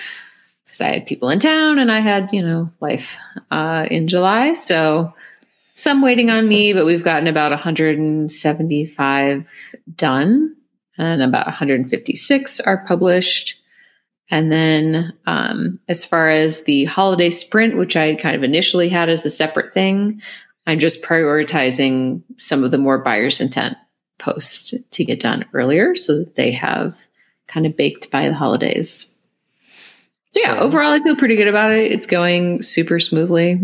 because 0.66 0.82
I 0.82 0.90
had 0.90 1.08
people 1.08 1.30
in 1.30 1.40
town 1.40 1.80
and 1.80 1.90
I 1.90 2.02
had, 2.02 2.34
you 2.34 2.44
know, 2.44 2.70
life 2.82 3.18
uh, 3.50 3.88
in 3.90 4.10
July. 4.10 4.52
So 4.52 5.14
some 5.76 6.02
waiting 6.02 6.30
on 6.30 6.50
me, 6.50 6.74
but 6.74 6.86
we've 6.86 7.06
gotten 7.06 7.28
about 7.28 7.52
175 7.52 9.50
done 9.96 10.56
and 10.98 11.24
about 11.24 11.46
156 11.46 12.60
are 12.60 12.86
published. 12.86 13.56
And 14.30 14.52
then, 14.52 15.14
um, 15.26 15.80
as 15.88 16.04
far 16.04 16.30
as 16.30 16.66
the 16.66 16.84
holiday 16.86 17.30
sprint, 17.30 17.78
which 17.78 17.96
I 17.96 18.14
kind 18.16 18.36
of 18.36 18.44
initially 18.44 18.90
had 18.90 19.08
as 19.08 19.26
a 19.26 19.30
separate 19.30 19.74
thing, 19.74 20.22
I'm 20.68 20.80
just 20.80 21.02
prioritizing 21.02 22.22
some 22.36 22.66
of 22.66 22.72
the 22.72 22.78
more 22.78 23.00
buyer's 23.00 23.40
intent 23.40 23.78
posts 24.20 24.74
to 24.92 25.06
get 25.06 25.20
done 25.20 25.46
earlier 25.54 25.96
so 25.96 26.20
that 26.20 26.36
they 26.36 26.52
have 26.52 26.98
kind 27.48 27.66
of 27.66 27.76
baked 27.76 28.12
by 28.12 28.28
the 28.28 28.36
holidays. 28.36 29.16
So, 30.32 30.42
yeah, 30.44 30.60
overall, 30.60 30.94
I 30.94 31.00
feel 31.00 31.16
pretty 31.16 31.36
good 31.36 31.48
about 31.48 31.72
it. 31.72 31.92
It's 31.92 32.06
going 32.06 32.62
super 32.62 33.00
smoothly. 33.00 33.60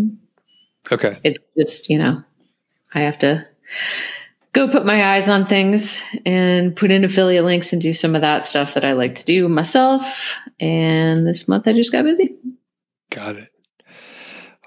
Okay. 0.91 1.19
It's 1.23 1.43
just, 1.57 1.89
you 1.89 1.99
know, 1.99 2.23
I 2.93 3.01
have 3.01 3.19
to 3.19 3.47
go 4.53 4.67
put 4.69 4.85
my 4.85 5.13
eyes 5.13 5.29
on 5.29 5.45
things 5.45 6.01
and 6.25 6.75
put 6.75 6.89
in 6.89 7.03
affiliate 7.03 7.45
links 7.45 7.73
and 7.73 7.81
do 7.81 7.93
some 7.93 8.15
of 8.15 8.21
that 8.21 8.45
stuff 8.45 8.73
that 8.73 8.85
I 8.85 8.93
like 8.93 9.15
to 9.15 9.25
do 9.25 9.47
myself. 9.47 10.37
And 10.59 11.27
this 11.27 11.47
month 11.47 11.67
I 11.67 11.73
just 11.73 11.91
got 11.91 12.05
busy. 12.05 12.35
Got 13.11 13.35
it. 13.35 13.49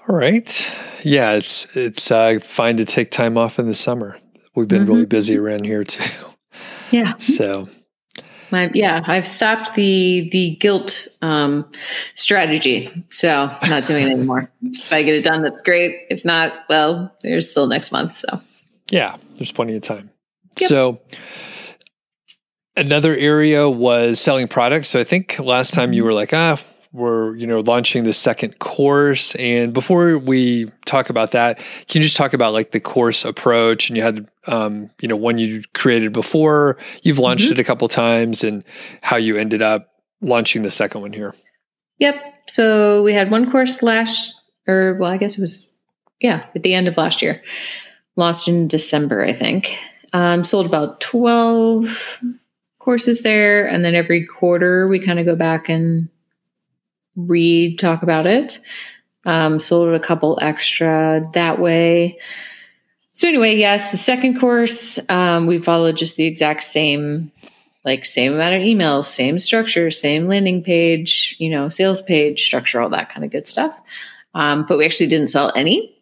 All 0.07 0.15
right. 0.15 0.77
Yeah, 1.03 1.33
it's 1.33 1.67
it's 1.75 2.11
uh, 2.11 2.39
fine 2.41 2.77
to 2.77 2.85
take 2.85 3.11
time 3.11 3.37
off 3.37 3.59
in 3.59 3.67
the 3.67 3.75
summer. 3.75 4.17
We've 4.59 4.67
been 4.67 4.83
mm-hmm. 4.83 4.91
really 4.91 5.05
busy 5.05 5.37
around 5.37 5.65
here 5.65 5.83
too. 5.83 6.03
Yeah. 6.91 7.17
So 7.17 7.69
my, 8.49 8.71
yeah, 8.73 9.03
I've 9.05 9.27
stopped 9.27 9.75
the 9.75 10.27
the 10.31 10.55
guilt 10.55 11.07
um, 11.21 11.71
strategy, 12.15 12.89
so 13.09 13.47
I'm 13.51 13.69
not 13.69 13.83
doing 13.83 14.07
it 14.07 14.11
anymore. 14.11 14.51
if 14.63 14.91
I 14.91 15.03
get 15.03 15.13
it 15.13 15.23
done, 15.23 15.43
that's 15.43 15.61
great. 15.61 16.07
If 16.09 16.25
not, 16.25 16.65
well, 16.67 17.15
there's 17.21 17.47
still 17.47 17.67
next 17.67 17.91
month. 17.91 18.17
So 18.17 18.41
yeah, 18.89 19.17
there's 19.35 19.51
plenty 19.51 19.75
of 19.75 19.83
time. 19.83 20.09
Yep. 20.59 20.67
So 20.67 20.99
another 22.75 23.15
area 23.15 23.69
was 23.69 24.19
selling 24.19 24.47
products. 24.47 24.87
So 24.87 24.99
I 24.99 25.03
think 25.03 25.37
last 25.37 25.75
time 25.75 25.93
you 25.93 26.01
mm-hmm. 26.01 26.07
were 26.07 26.13
like, 26.13 26.33
ah, 26.33 26.59
we're 26.91 27.35
you 27.35 27.45
know 27.45 27.59
launching 27.59 28.03
the 28.03 28.13
second 28.13 28.59
course. 28.59 29.35
And 29.35 29.73
before 29.73 30.17
we 30.17 30.71
talk 30.85 31.09
about 31.09 31.31
that 31.31 31.57
can 31.87 32.01
you 32.01 32.01
just 32.01 32.17
talk 32.17 32.33
about 32.33 32.53
like 32.53 32.71
the 32.71 32.79
course 32.79 33.25
approach? 33.25 33.89
And 33.89 33.97
you 33.97 34.03
had 34.03 34.27
um, 34.47 34.89
you 35.01 35.07
know 35.07 35.15
one 35.15 35.37
you 35.37 35.61
created 35.73 36.13
before. 36.13 36.77
You've 37.03 37.19
launched 37.19 37.45
mm-hmm. 37.45 37.53
it 37.53 37.59
a 37.59 37.63
couple 37.63 37.87
times 37.87 38.43
and 38.43 38.63
how 39.01 39.17
you 39.17 39.37
ended 39.37 39.61
up 39.61 39.93
launching 40.21 40.63
the 40.63 40.71
second 40.71 41.01
one 41.01 41.13
here. 41.13 41.35
Yep. 41.99 42.15
So 42.47 43.03
we 43.03 43.13
had 43.13 43.29
one 43.31 43.51
course 43.51 43.83
last 43.83 44.35
or 44.67 44.95
well 44.99 45.11
i 45.11 45.17
guess 45.17 45.37
it 45.37 45.41
was 45.41 45.71
yeah 46.19 46.45
at 46.55 46.63
the 46.63 46.73
end 46.73 46.87
of 46.87 46.97
last 46.97 47.21
year. 47.21 47.41
Launched 48.15 48.47
in 48.47 48.67
december 48.67 49.23
i 49.23 49.33
think. 49.33 49.77
Um, 50.11 50.43
sold 50.43 50.65
about 50.65 51.01
12 51.01 52.19
courses 52.79 53.21
there. 53.21 53.67
And 53.67 53.85
then 53.85 53.93
every 53.93 54.25
quarter 54.25 54.87
we 54.87 55.05
kind 55.05 55.19
of 55.19 55.25
go 55.27 55.35
back 55.35 55.69
and 55.69 56.09
read, 57.27 57.79
talk 57.79 58.03
about 58.03 58.25
it. 58.25 58.59
Um, 59.25 59.59
sold 59.59 59.93
a 59.93 59.99
couple 59.99 60.39
extra 60.41 61.29
that 61.33 61.59
way. 61.59 62.17
So 63.13 63.27
anyway, 63.27 63.57
yes, 63.57 63.91
the 63.91 63.97
second 63.97 64.39
course, 64.39 64.97
um, 65.09 65.45
we 65.45 65.61
followed 65.61 65.97
just 65.97 66.15
the 66.15 66.23
exact 66.23 66.63
same, 66.63 67.31
like 67.83 68.05
same 68.05 68.33
amount 68.33 68.55
of 68.55 68.61
emails, 68.61 69.05
same 69.05 69.37
structure, 69.39 69.91
same 69.91 70.29
landing 70.29 70.63
page, 70.63 71.35
you 71.37 71.49
know, 71.49 71.67
sales 71.67 72.01
page 72.01 72.41
structure, 72.41 72.79
all 72.79 72.89
that 72.89 73.09
kind 73.09 73.25
of 73.25 73.31
good 73.31 73.45
stuff. 73.45 73.77
Um, 74.35 74.65
but 74.67 74.77
we 74.77 74.85
actually 74.85 75.07
didn't 75.07 75.27
sell 75.27 75.51
any 75.53 75.93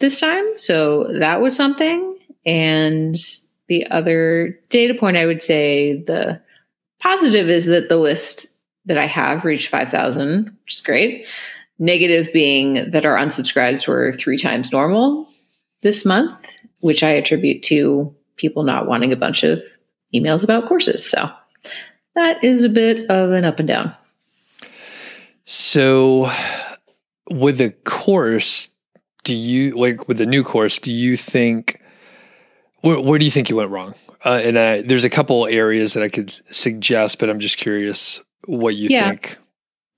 this 0.00 0.18
time, 0.20 0.56
so 0.56 1.12
that 1.18 1.42
was 1.42 1.54
something. 1.54 2.16
And 2.46 3.16
the 3.68 3.86
other 3.88 4.58
data 4.70 4.94
point, 4.94 5.18
I 5.18 5.26
would 5.26 5.42
say, 5.42 6.02
the 6.02 6.40
positive 7.00 7.50
is 7.50 7.66
that 7.66 7.90
the 7.90 7.98
list 7.98 8.53
that 8.86 8.98
I 8.98 9.06
have 9.06 9.44
reached 9.44 9.68
5,000, 9.68 10.46
which 10.64 10.74
is 10.74 10.80
great. 10.80 11.26
Negative 11.78 12.28
being 12.32 12.90
that 12.90 13.04
our 13.04 13.16
unsubscribes 13.16 13.88
were 13.88 14.12
three 14.12 14.38
times 14.38 14.72
normal 14.72 15.28
this 15.82 16.04
month, 16.04 16.46
which 16.80 17.02
I 17.02 17.10
attribute 17.10 17.62
to 17.64 18.14
people 18.36 18.62
not 18.62 18.86
wanting 18.86 19.12
a 19.12 19.16
bunch 19.16 19.42
of 19.42 19.62
emails 20.14 20.44
about 20.44 20.66
courses. 20.66 21.04
So 21.04 21.30
that 22.14 22.42
is 22.44 22.62
a 22.62 22.68
bit 22.68 23.10
of 23.10 23.30
an 23.30 23.44
up 23.44 23.58
and 23.58 23.68
down. 23.68 23.94
So, 25.46 26.30
with 27.28 27.58
the 27.58 27.70
course, 27.84 28.70
do 29.24 29.34
you 29.34 29.76
like 29.76 30.08
with 30.08 30.18
the 30.18 30.26
new 30.26 30.42
course? 30.42 30.78
Do 30.78 30.92
you 30.92 31.16
think 31.16 31.82
where, 32.80 33.00
where 33.00 33.18
do 33.18 33.24
you 33.24 33.30
think 33.30 33.50
you 33.50 33.56
went 33.56 33.70
wrong? 33.70 33.94
Uh, 34.24 34.40
and 34.42 34.58
I, 34.58 34.82
there's 34.82 35.04
a 35.04 35.10
couple 35.10 35.46
areas 35.46 35.94
that 35.94 36.02
I 36.02 36.08
could 36.08 36.32
suggest, 36.54 37.18
but 37.18 37.28
I'm 37.28 37.40
just 37.40 37.58
curious 37.58 38.22
what 38.46 38.74
you 38.74 38.88
yeah. 38.90 39.10
think. 39.10 39.38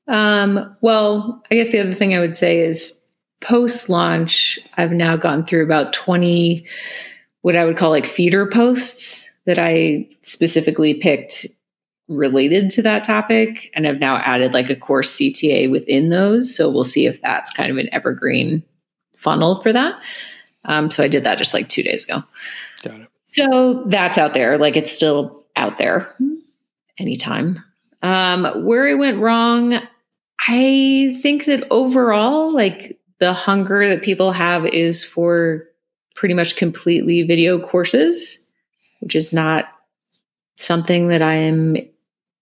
Um, 0.09 0.77
well, 0.83 1.43
I 1.51 1.57
guess 1.57 1.71
the 1.71 1.81
other 1.81 1.95
thing 1.95 2.15
I 2.15 2.21
would 2.21 2.37
say 2.37 2.61
is 2.61 3.03
post 3.41 3.89
launch, 3.89 4.59
I've 4.77 4.93
now 4.93 5.17
gone 5.17 5.45
through 5.45 5.65
about 5.65 5.93
20 5.93 6.67
what 7.43 7.55
I 7.55 7.65
would 7.65 7.77
call 7.77 7.91
like 7.91 8.07
feeder 8.07 8.45
posts 8.47 9.33
that 9.45 9.57
I 9.57 10.09
specifically 10.23 10.95
picked 10.95 11.47
related 12.09 12.71
to 12.71 12.83
that 12.83 13.05
topic. 13.05 13.71
And 13.73 13.87
I've 13.87 14.01
now 14.01 14.17
added 14.17 14.53
like 14.53 14.69
a 14.69 14.75
course 14.75 15.17
CTA 15.17 15.71
within 15.71 16.09
those. 16.09 16.55
So 16.55 16.69
we'll 16.69 16.83
see 16.83 17.07
if 17.07 17.23
that's 17.23 17.53
kind 17.53 17.71
of 17.71 17.77
an 17.77 17.89
evergreen 17.93 18.65
funnel 19.17 19.63
for 19.63 19.73
that. 19.73 19.95
Um, 20.65 20.91
so 20.91 21.05
I 21.05 21.09
did 21.09 21.23
that 21.23 21.39
just 21.39 21.55
like 21.55 21.69
two 21.69 21.85
days 21.85 22.03
ago. 22.03 22.25
Got 22.83 23.03
it. 23.03 23.09
So 23.27 23.85
that's 23.87 24.19
out 24.19 24.35
there. 24.35 24.59
Like 24.59 24.77
it's 24.77 24.93
still 24.93 25.45
out 25.55 25.79
there 25.79 26.13
anytime. 26.99 27.63
Um, 28.07 28.65
where 28.65 28.87
it 28.87 28.99
went 28.99 29.19
wrong, 29.19 29.81
I 30.47 31.19
think 31.23 31.47
that 31.47 31.67
overall, 31.73 32.55
like 32.55 33.01
the 33.19 33.33
hunger 33.33 33.89
that 33.89 34.05
people 34.05 34.31
have 34.31 34.65
is 34.65 35.03
for 35.03 35.65
pretty 36.15 36.35
much 36.35 36.55
completely 36.55 37.25
video 37.25 37.59
courses, 37.59 38.47
which 39.01 39.17
is 39.17 39.33
not 39.33 39.65
something 40.57 41.09
that 41.09 41.21
I 41.21 41.35
am 41.35 41.77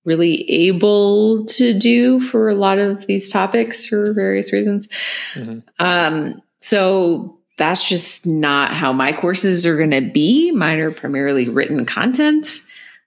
really 0.05 0.49
able 0.51 1.47
to 1.47 1.73
do 1.73 2.21
for 2.21 2.51
a 2.51 2.55
lot 2.55 2.79
of 2.79 3.07
these 3.07 3.31
topics 3.31 3.87
for 3.87 4.13
various 4.13 4.53
reasons. 4.53 4.87
Mm-hmm. 5.35 5.61
Um, 5.79 6.43
so 6.61 7.39
that's 7.57 7.89
just 7.89 8.27
not 8.27 8.75
how 8.75 8.93
my 8.93 9.13
courses 9.13 9.65
are 9.65 9.79
going 9.79 9.93
to 9.93 10.03
be. 10.03 10.53
Mine 10.53 10.79
are 10.81 10.91
primarily 10.91 11.49
written 11.49 11.87
content. 11.87 12.61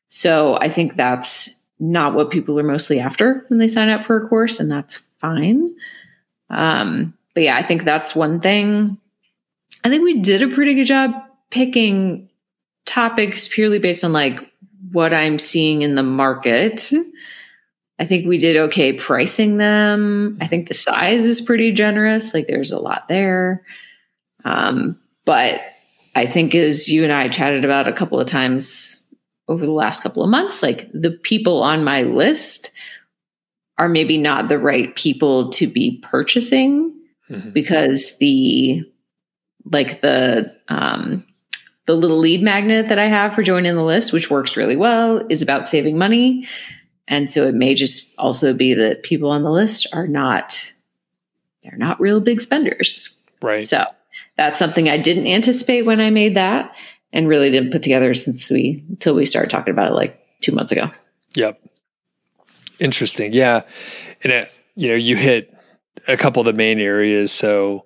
So 0.10 0.56
I 0.56 0.70
think 0.70 0.96
that's 0.96 1.57
not 1.80 2.14
what 2.14 2.32
people 2.32 2.60
are 2.60 2.64
mostly 2.64 3.00
after 3.00 3.46
when 3.48 3.60
they 3.60 3.68
sign 3.68 3.90
up 3.90 4.06
for 4.06 4.18
a 4.18 4.28
course, 4.28 4.60
and 4.60 4.72
that's 4.72 5.02
fine. 5.20 5.76
Um, 6.50 7.14
but 7.34 7.44
yeah, 7.44 7.56
I 7.56 7.64
think 7.64 7.84
that's 7.84 8.16
one 8.16 8.40
thing. 8.40 8.98
I 9.84 9.90
think 9.90 10.04
we 10.04 10.20
did 10.20 10.42
a 10.42 10.48
pretty 10.48 10.76
good 10.76 10.88
job 10.88 11.12
picking 11.50 12.30
topics 12.86 13.48
purely 13.48 13.80
based 13.80 14.04
on 14.04 14.14
like 14.14 14.40
what 14.92 15.14
I'm 15.14 15.40
seeing 15.40 15.82
in 15.82 15.96
the 15.96 16.04
market. 16.04 16.92
I 18.00 18.06
think 18.06 18.28
we 18.28 18.38
did 18.38 18.58
okay 18.58 18.94
pricing 18.94 19.58
them. 19.58 20.38
I 20.42 20.48
think 20.48 20.68
the 20.68 20.74
size 20.74 21.26
is 21.26 21.42
pretty 21.42 21.72
generous. 21.72 22.34
Like 22.34 22.48
there's 22.48 22.72
a 22.72 22.80
lot 22.80 23.08
there. 23.08 23.64
Um, 24.46 25.00
but 25.26 25.60
I 26.16 26.26
think 26.26 26.56
as 26.56 26.90
you 26.90 27.04
and 27.04 27.12
I 27.12 27.28
chatted 27.28 27.66
about 27.66 27.88
a 27.88 27.94
couple 27.94 28.20
of 28.20 28.28
times 28.28 28.97
over 29.48 29.66
the 29.66 29.72
last 29.72 30.04
couple 30.04 30.24
of 30.24 30.30
months, 30.30 30.62
like 30.62 30.90
the 30.94 31.12
people 31.12 31.64
on 31.64 31.84
my 31.84 32.04
list 32.04 32.72
are 33.78 33.90
maybe 33.90 34.18
not 34.18 34.50
the 34.50 34.60
right 34.60 34.96
people 34.96 35.52
to 35.52 35.68
be 35.68 36.00
purchasing 36.04 36.94
mm-hmm. 37.30 37.52
because 37.52 38.18
the 38.18 38.84
like 39.72 40.02
the 40.02 40.56
um, 40.68 41.26
the 41.86 41.96
little 41.96 42.18
lead 42.18 42.42
magnet 42.42 42.90
that 42.90 43.00
I 43.00 43.08
have 43.08 43.34
for 43.34 43.44
joining 43.44 43.76
the 43.76 43.84
list, 43.84 44.14
which 44.14 44.30
works 44.30 44.58
really 44.58 44.76
well, 44.76 45.26
is 45.30 45.42
about 45.42 45.70
saving 45.70 45.98
money. 45.98 46.48
And 47.08 47.32
so 47.32 47.48
it 47.48 47.56
may 47.56 47.74
just 47.74 48.14
also 48.18 48.54
be 48.54 48.74
that 48.74 49.04
people 49.04 49.32
on 49.32 49.44
the 49.44 49.52
list 49.52 49.88
are 49.94 50.08
not 50.08 50.74
they're 51.64 51.78
not 51.78 52.00
real 52.00 52.20
big 52.20 52.42
spenders. 52.42 53.16
Right. 53.42 53.64
So 53.64 53.86
that's 54.36 54.60
something 54.60 54.90
I 54.90 54.98
didn't 54.98 55.28
anticipate 55.28 55.84
when 55.84 56.00
I 56.00 56.10
made 56.10 56.36
that 56.36 56.74
and 57.14 57.28
really 57.28 57.50
didn't 57.50 57.72
put 57.72 57.84
together 57.84 58.14
since 58.14 58.50
we 58.50 58.84
until 58.90 59.16
we 59.16 59.26
started 59.26 59.50
talking 59.50 59.72
about 59.72 59.92
it 59.92 59.96
like 59.96 60.20
2 60.42 60.52
months 60.52 60.72
ago. 60.72 60.90
Yep. 61.36 61.60
Interesting. 62.80 63.34
Yeah. 63.34 63.62
And 64.24 64.34
it, 64.34 64.52
you 64.76 64.90
know, 64.90 64.96
you 64.96 65.16
hit 65.16 65.54
a 66.08 66.18
couple 66.18 66.42
of 66.42 66.46
the 66.46 66.54
main 66.54 66.80
areas. 66.80 67.32
So 67.32 67.86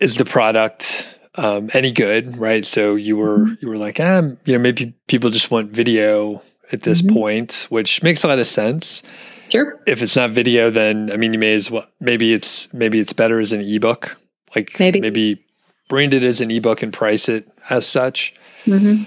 is 0.00 0.16
the 0.16 0.24
product 0.24 1.08
um, 1.36 1.70
any 1.74 1.92
good, 1.92 2.38
right? 2.38 2.64
So 2.64 2.94
you 2.94 3.16
were 3.16 3.38
mm-hmm. 3.38 3.54
you 3.60 3.68
were 3.68 3.78
like, 3.78 4.00
um, 4.00 4.38
you 4.44 4.54
know, 4.54 4.58
maybe 4.58 4.94
people 5.06 5.30
just 5.30 5.50
want 5.50 5.70
video 5.70 6.42
at 6.72 6.82
this 6.82 7.02
mm-hmm. 7.02 7.14
point, 7.14 7.66
which 7.68 8.02
makes 8.02 8.24
a 8.24 8.28
lot 8.28 8.38
of 8.38 8.46
sense. 8.46 9.02
Sure. 9.50 9.78
If 9.86 10.02
it's 10.02 10.16
not 10.16 10.30
video, 10.30 10.70
then 10.70 11.10
I 11.12 11.16
mean, 11.16 11.32
you 11.32 11.38
may 11.38 11.54
as 11.54 11.70
well. 11.70 11.86
Maybe 12.00 12.32
it's 12.32 12.72
maybe 12.72 12.98
it's 12.98 13.12
better 13.12 13.38
as 13.38 13.52
an 13.52 13.60
ebook. 13.60 14.16
Like 14.54 14.78
maybe 14.80 15.00
maybe 15.00 15.44
brand 15.88 16.14
it 16.14 16.24
as 16.24 16.40
an 16.40 16.50
ebook 16.50 16.82
and 16.82 16.92
price 16.92 17.28
it 17.28 17.48
as 17.70 17.86
such. 17.86 18.34
Mm-hmm. 18.64 19.04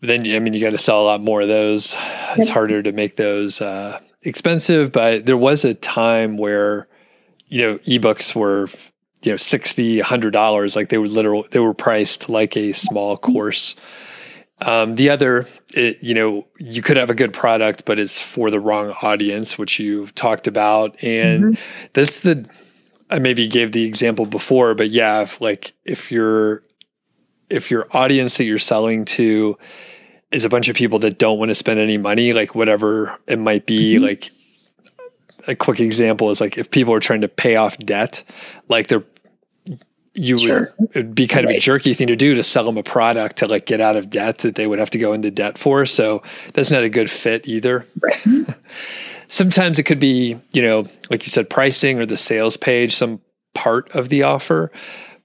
Then 0.00 0.20
I 0.30 0.38
mean, 0.38 0.52
you 0.52 0.60
got 0.60 0.70
to 0.70 0.78
sell 0.78 1.02
a 1.02 1.04
lot 1.04 1.20
more 1.20 1.40
of 1.40 1.48
those. 1.48 1.94
Yep. 1.94 2.38
It's 2.38 2.48
harder 2.48 2.82
to 2.82 2.92
make 2.92 3.16
those 3.16 3.60
uh, 3.60 4.00
expensive, 4.22 4.92
but 4.92 5.26
there 5.26 5.36
was 5.36 5.64
a 5.64 5.74
time 5.74 6.36
where 6.36 6.88
you 7.48 7.62
know 7.62 7.78
ebooks 7.78 8.34
were 8.34 8.68
you 9.22 9.32
know 9.32 9.36
60 9.36 9.98
100 9.98 10.30
dollars 10.32 10.76
like 10.76 10.88
they 10.88 10.98
were 10.98 11.08
literal 11.08 11.46
they 11.50 11.60
were 11.60 11.74
priced 11.74 12.28
like 12.28 12.56
a 12.56 12.72
small 12.72 13.16
course 13.16 13.74
um, 14.60 14.94
the 14.94 15.10
other 15.10 15.46
it, 15.74 16.02
you 16.02 16.14
know 16.14 16.46
you 16.58 16.82
could 16.82 16.96
have 16.96 17.10
a 17.10 17.14
good 17.14 17.32
product 17.32 17.84
but 17.84 17.98
it's 17.98 18.20
for 18.20 18.50
the 18.50 18.60
wrong 18.60 18.94
audience 19.02 19.58
which 19.58 19.78
you 19.78 20.06
talked 20.08 20.46
about 20.46 20.96
and 21.02 21.44
mm-hmm. 21.44 21.88
that's 21.92 22.20
the 22.20 22.46
i 23.10 23.18
maybe 23.18 23.48
gave 23.48 23.72
the 23.72 23.84
example 23.84 24.26
before 24.26 24.74
but 24.74 24.90
yeah 24.90 25.22
if, 25.22 25.40
like 25.40 25.72
if 25.84 26.10
your 26.10 26.62
if 27.50 27.70
your 27.70 27.86
audience 27.92 28.38
that 28.38 28.44
you're 28.44 28.58
selling 28.58 29.04
to 29.04 29.56
is 30.30 30.44
a 30.44 30.48
bunch 30.48 30.68
of 30.68 30.76
people 30.76 30.98
that 31.00 31.18
don't 31.18 31.38
want 31.38 31.50
to 31.50 31.54
spend 31.54 31.78
any 31.78 31.98
money 31.98 32.32
like 32.32 32.54
whatever 32.54 33.16
it 33.26 33.38
might 33.38 33.66
be 33.66 33.94
mm-hmm. 33.94 34.04
like 34.04 34.30
a 35.46 35.54
quick 35.54 35.80
example 35.80 36.30
is 36.30 36.40
like 36.40 36.58
if 36.58 36.70
people 36.70 36.94
are 36.94 37.00
trying 37.00 37.20
to 37.22 37.28
pay 37.28 37.56
off 37.56 37.76
debt, 37.78 38.22
like 38.68 38.88
they're 38.88 39.04
you 40.16 40.38
sure. 40.38 40.72
would 40.78 40.90
it'd 40.90 41.14
be 41.14 41.26
kind 41.26 41.46
right. 41.46 41.56
of 41.56 41.58
a 41.58 41.60
jerky 41.60 41.92
thing 41.92 42.06
to 42.06 42.14
do 42.14 42.36
to 42.36 42.42
sell 42.44 42.64
them 42.64 42.78
a 42.78 42.84
product 42.84 43.38
to 43.38 43.48
like 43.48 43.66
get 43.66 43.80
out 43.80 43.96
of 43.96 44.10
debt 44.10 44.38
that 44.38 44.54
they 44.54 44.68
would 44.68 44.78
have 44.78 44.90
to 44.90 44.98
go 44.98 45.12
into 45.12 45.28
debt 45.28 45.58
for. 45.58 45.84
So 45.86 46.22
that's 46.52 46.70
not 46.70 46.84
a 46.84 46.88
good 46.88 47.10
fit 47.10 47.48
either. 47.48 47.84
Right. 48.00 48.46
Sometimes 49.26 49.80
it 49.80 49.82
could 49.82 49.98
be, 49.98 50.40
you 50.52 50.62
know, 50.62 50.86
like 51.10 51.26
you 51.26 51.30
said, 51.30 51.50
pricing 51.50 51.98
or 51.98 52.06
the 52.06 52.16
sales 52.16 52.56
page, 52.56 52.94
some 52.94 53.20
part 53.54 53.90
of 53.90 54.08
the 54.08 54.22
offer. 54.22 54.70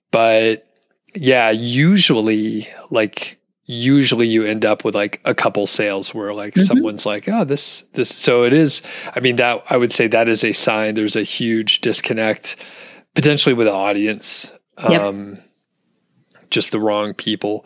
But 0.10 0.68
yeah, 1.16 1.50
usually 1.50 2.68
like 2.90 3.40
usually 3.72 4.28
you 4.28 4.44
end 4.44 4.66
up 4.66 4.84
with 4.84 4.96
like 4.96 5.22
a 5.26 5.36
couple 5.36 5.68
sales 5.68 6.12
where 6.12 6.34
like 6.34 6.56
mm-hmm. 6.56 6.66
someone's 6.66 7.06
like 7.06 7.30
oh 7.30 7.44
this 7.44 7.84
this 7.94 8.10
so 8.10 8.44
it 8.44 8.52
is 8.52 8.82
i 9.14 9.20
mean 9.20 9.36
that 9.36 9.64
i 9.70 9.78
would 9.78 9.92
say 9.92 10.08
that 10.08 10.28
is 10.28 10.44
a 10.44 10.54
sign 10.54 10.96
there's 10.96 11.16
a 11.16 11.22
huge 11.22 11.80
disconnect 11.82 12.56
potentially 13.14 13.54
with 13.54 13.68
the 13.68 13.72
audience 13.72 14.52
yep. 14.90 15.00
um 15.00 15.38
just 16.50 16.72
the 16.72 16.80
wrong 16.80 17.14
people 17.14 17.64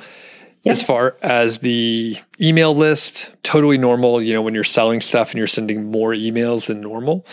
yep. 0.63 0.73
as 0.73 0.84
far 0.84 1.15
as 1.21 1.60
the 1.60 2.17
email 2.41 2.75
list 2.75 3.34
totally 3.43 3.77
normal 3.77 4.21
you 4.21 4.34
know 4.34 4.41
when 4.41 4.53
you're 4.53 4.65
selling 4.65 4.99
stuff 4.99 5.32
and 5.32 5.38
you're 5.38 5.47
sending 5.47 5.89
more 5.89 6.12
emails 6.12 6.67
than 6.67 6.82
normal 6.82 7.25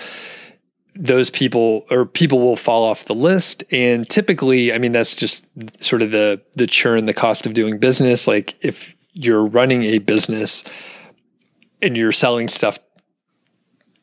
those 0.94 1.30
people 1.30 1.86
or 1.90 2.04
people 2.04 2.40
will 2.40 2.56
fall 2.56 2.84
off 2.84 3.04
the 3.04 3.14
list. 3.14 3.64
And 3.70 4.08
typically 4.08 4.72
i 4.72 4.78
mean 4.78 4.92
that's 4.92 5.14
just 5.14 5.46
sort 5.82 6.02
of 6.02 6.10
the 6.10 6.40
the 6.54 6.66
churn 6.66 7.06
the 7.06 7.14
cost 7.14 7.46
of 7.46 7.54
doing 7.54 7.78
business. 7.78 8.26
Like 8.26 8.54
if 8.64 8.94
you're 9.12 9.46
running 9.46 9.84
a 9.84 9.98
business 9.98 10.64
and 11.82 11.96
you're 11.96 12.12
selling 12.12 12.48
stuff 12.48 12.78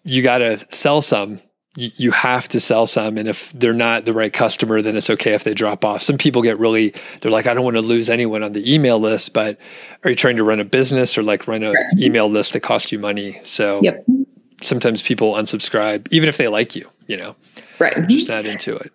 you 0.03 0.23
got 0.23 0.37
to 0.37 0.65
sell 0.69 1.01
some. 1.01 1.41
You 1.75 2.11
have 2.11 2.47
to 2.49 2.59
sell 2.59 2.87
some. 2.87 3.17
And 3.17 3.27
if 3.27 3.51
they're 3.51 3.73
not 3.73 4.05
the 4.05 4.13
right 4.13 4.33
customer 4.33 4.81
then 4.81 4.95
it's 4.95 5.09
okay 5.11 5.33
if 5.33 5.43
they 5.43 5.53
drop 5.53 5.85
off. 5.85 6.01
Some 6.01 6.17
people 6.17 6.41
get 6.41 6.57
really 6.57 6.93
they're 7.21 7.31
like 7.31 7.47
i 7.47 7.53
don't 7.53 7.63
want 7.63 7.75
to 7.75 7.81
lose 7.81 8.09
anyone 8.09 8.43
on 8.43 8.53
the 8.53 8.73
email 8.73 8.99
list 8.99 9.33
but 9.33 9.59
are 10.03 10.09
you 10.09 10.15
trying 10.15 10.37
to 10.37 10.43
run 10.43 10.59
a 10.59 10.65
business 10.65 11.17
or 11.17 11.23
like 11.23 11.47
run 11.47 11.63
an 11.63 11.75
email 11.99 12.29
list 12.29 12.53
that 12.53 12.61
costs 12.61 12.91
you 12.91 12.99
money? 12.99 13.39
So 13.43 13.81
yep 13.83 14.05
sometimes 14.61 15.01
people 15.01 15.33
unsubscribe, 15.33 16.07
even 16.11 16.29
if 16.29 16.37
they 16.37 16.47
like 16.47 16.75
you, 16.75 16.89
you 17.07 17.17
know, 17.17 17.35
right. 17.79 17.95
They're 17.95 18.05
just 18.05 18.29
not 18.29 18.45
into 18.45 18.75
it. 18.75 18.91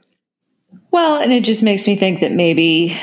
Well, 0.90 1.16
and 1.16 1.32
it 1.32 1.44
just 1.44 1.62
makes 1.62 1.86
me 1.86 1.96
think 1.96 2.20
that 2.20 2.32
maybe, 2.32 2.96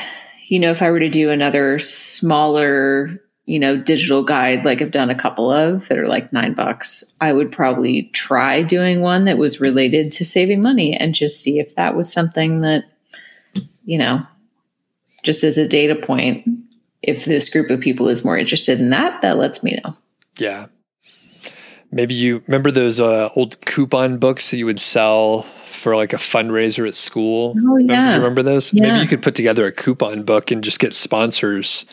you 0.48 0.58
know, 0.58 0.70
if 0.70 0.82
I 0.82 0.90
were 0.90 1.00
to 1.00 1.08
do 1.08 1.30
another 1.30 1.78
smaller, 1.78 3.20
you 3.46 3.58
know, 3.58 3.76
digital 3.76 4.22
guide, 4.22 4.64
like 4.64 4.80
I've 4.80 4.90
done 4.90 5.10
a 5.10 5.14
couple 5.14 5.50
of 5.50 5.88
that 5.88 5.98
are 5.98 6.06
like 6.06 6.32
nine 6.32 6.54
bucks, 6.54 7.04
I 7.20 7.32
would 7.32 7.50
probably 7.50 8.04
try 8.12 8.62
doing 8.62 9.00
one 9.00 9.24
that 9.24 9.38
was 9.38 9.60
related 9.60 10.12
to 10.12 10.24
saving 10.24 10.62
money 10.62 10.96
and 10.96 11.14
just 11.14 11.40
see 11.40 11.58
if 11.58 11.74
that 11.74 11.96
was 11.96 12.12
something 12.12 12.60
that, 12.60 12.84
you 13.84 13.98
know, 13.98 14.22
just 15.22 15.42
as 15.42 15.58
a 15.58 15.68
data 15.68 15.94
point, 15.94 16.46
if 17.02 17.24
this 17.24 17.48
group 17.48 17.70
of 17.70 17.80
people 17.80 18.08
is 18.08 18.24
more 18.24 18.38
interested 18.38 18.78
in 18.78 18.90
that, 18.90 19.22
that 19.22 19.36
lets 19.36 19.62
me 19.62 19.80
know. 19.82 19.96
Yeah. 20.38 20.66
Maybe 21.92 22.14
you 22.14 22.42
remember 22.46 22.70
those 22.70 23.00
uh, 23.00 23.30
old 23.34 23.60
coupon 23.62 24.18
books 24.18 24.50
that 24.50 24.58
you 24.58 24.66
would 24.66 24.80
sell 24.80 25.42
for 25.64 25.96
like 25.96 26.12
a 26.12 26.16
fundraiser 26.16 26.86
at 26.86 26.94
school. 26.94 27.54
Oh 27.56 27.76
yeah, 27.78 27.82
remember, 27.82 28.04
do 28.04 28.10
you 28.10 28.18
remember 28.18 28.42
those? 28.42 28.72
Yeah. 28.72 28.82
Maybe 28.82 29.00
you 29.00 29.08
could 29.08 29.22
put 29.22 29.34
together 29.34 29.66
a 29.66 29.72
coupon 29.72 30.22
book 30.22 30.50
and 30.50 30.62
just 30.62 30.78
get 30.78 30.94
sponsors. 30.94 31.86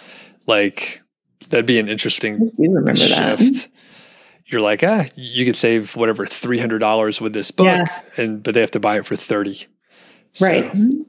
Like 0.46 1.02
that'd 1.50 1.66
be 1.66 1.80
an 1.80 1.90
interesting. 1.90 2.52
I 2.60 2.62
remember 2.62 2.96
shift. 2.96 3.40
that. 3.40 3.68
You're 4.46 4.62
like, 4.62 4.84
ah, 4.84 5.06
you 5.16 5.46
could 5.46 5.56
save 5.56 5.96
whatever 5.96 6.26
three 6.26 6.60
hundred 6.60 6.80
dollars 6.80 7.20
with 7.20 7.34
this 7.34 7.52
book, 7.52 7.66
yeah. 7.66 8.02
and 8.18 8.42
but 8.44 8.54
they 8.54 8.62
have 8.62 8.72
to 8.72 8.80
buy 8.80 8.98
it 8.98 9.06
for 9.06 9.16
thirty. 9.16 9.66
Right. 10.40 10.72
So, 10.72 11.06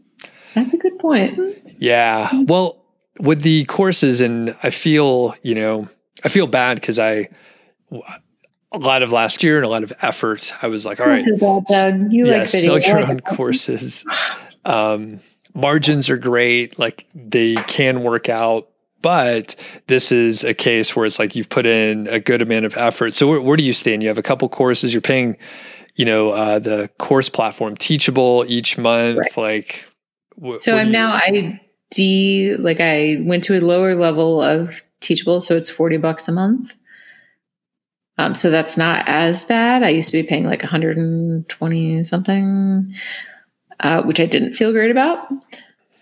That's 0.55 0.73
a 0.73 0.77
good 0.77 0.99
point. 0.99 1.39
Yeah. 1.79 2.31
Well, 2.47 2.85
with 3.21 3.43
the 3.43 3.65
courses, 3.67 4.21
and 4.21 4.57
I 4.63 4.71
feel 4.71 5.35
you 5.43 5.55
know, 5.55 5.89
I 6.25 6.31
feel 6.31 6.47
bad 6.47 6.81
because 6.81 6.99
I 6.99 7.29
a 8.73 8.79
lot 8.79 9.03
of 9.03 9.13
last 9.13 9.43
year 9.43 9.57
and 9.57 9.65
a 9.65 9.69
lot 9.69 9.83
of 9.83 9.93
effort. 10.03 10.53
I 10.63 10.69
was 10.69 10.85
like, 10.85 11.01
all 11.01 11.07
right, 11.07 11.25
Doug. 11.39 12.13
You 12.13 12.27
yeah, 12.27 12.39
like 12.39 12.49
sell 12.49 12.79
your 12.79 13.01
own 13.01 13.21
courses. 13.21 14.05
Um, 14.65 15.21
margins 15.55 16.11
are 16.11 16.19
great. 16.19 16.79
Like 16.79 17.07
they 17.15 17.55
can 17.55 18.03
work 18.03 18.29
out, 18.29 18.69
but 19.01 19.55
this 19.87 20.13
is 20.13 20.45
a 20.45 20.55
case 20.55 20.95
where 20.95 21.07
it's 21.07 21.19
like 21.19 21.35
you've 21.35 21.49
put 21.49 21.67
in 21.67 22.07
a 22.09 22.21
good 22.21 22.43
amount 22.43 22.67
of 22.67 22.77
effort. 22.77 23.15
So 23.15 23.27
where, 23.29 23.41
where 23.41 23.57
do 23.57 23.63
you 23.63 23.73
stand? 23.73 24.03
You 24.03 24.09
have 24.09 24.19
a 24.19 24.23
couple 24.23 24.49
courses. 24.49 24.93
You're 24.93 25.01
paying, 25.01 25.37
you 25.97 26.05
know, 26.05 26.31
uh, 26.31 26.59
the 26.59 26.91
course 26.99 27.29
platform 27.29 27.77
Teachable 27.77 28.45
each 28.49 28.77
month. 28.77 29.19
Right. 29.19 29.37
Like, 29.37 29.87
wh- 30.43 30.61
so 30.61 30.77
I'm 30.77 30.93
now 30.93 31.13
I 31.13 31.61
D 31.91 32.55
like 32.59 32.81
I 32.81 33.17
went 33.21 33.45
to 33.45 33.59
a 33.59 33.61
lower 33.61 33.95
level 33.95 34.43
of 34.43 34.83
Teachable, 35.01 35.41
so 35.41 35.57
it's 35.57 35.71
forty 35.71 35.97
bucks 35.97 36.29
a 36.29 36.33
month. 36.33 36.75
Um, 38.19 38.35
so 38.35 38.51
that's 38.51 38.77
not 38.77 39.09
as 39.09 39.45
bad. 39.45 39.83
I 39.83 39.91
used 39.91 40.11
to 40.11 40.21
be 40.21 40.29
paying 40.29 40.45
like 40.45 40.63
120 40.63 42.05
something, 42.05 42.95
uh, 43.81 44.03
which 44.03 44.19
I 44.19 44.27
didn't 44.27 44.55
feel 44.55 44.73
great 44.73 44.91
about. 44.91 45.29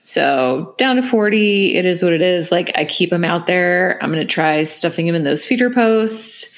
So 0.02 0.74
down 0.78 0.96
to 0.96 1.02
40, 1.02 1.74
it 1.74 1.84
is 1.84 2.02
what 2.02 2.12
it 2.12 2.22
is. 2.22 2.50
Like 2.50 2.72
I 2.78 2.84
keep 2.84 3.10
them 3.10 3.24
out 3.24 3.46
there. 3.46 3.98
I'm 4.00 4.10
going 4.12 4.26
to 4.26 4.32
try 4.32 4.64
stuffing 4.64 5.06
them 5.06 5.14
in 5.14 5.24
those 5.24 5.44
feature 5.44 5.68
posts. 5.68 6.56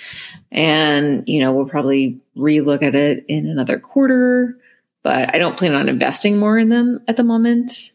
And, 0.52 1.24
you 1.26 1.40
know, 1.40 1.52
we'll 1.52 1.66
probably 1.66 2.20
relook 2.36 2.82
at 2.82 2.94
it 2.94 3.24
in 3.26 3.48
another 3.48 3.78
quarter, 3.78 4.56
but 5.02 5.34
I 5.34 5.38
don't 5.38 5.56
plan 5.56 5.74
on 5.74 5.88
investing 5.88 6.38
more 6.38 6.56
in 6.56 6.68
them 6.68 7.00
at 7.08 7.16
the 7.16 7.24
moment. 7.24 7.92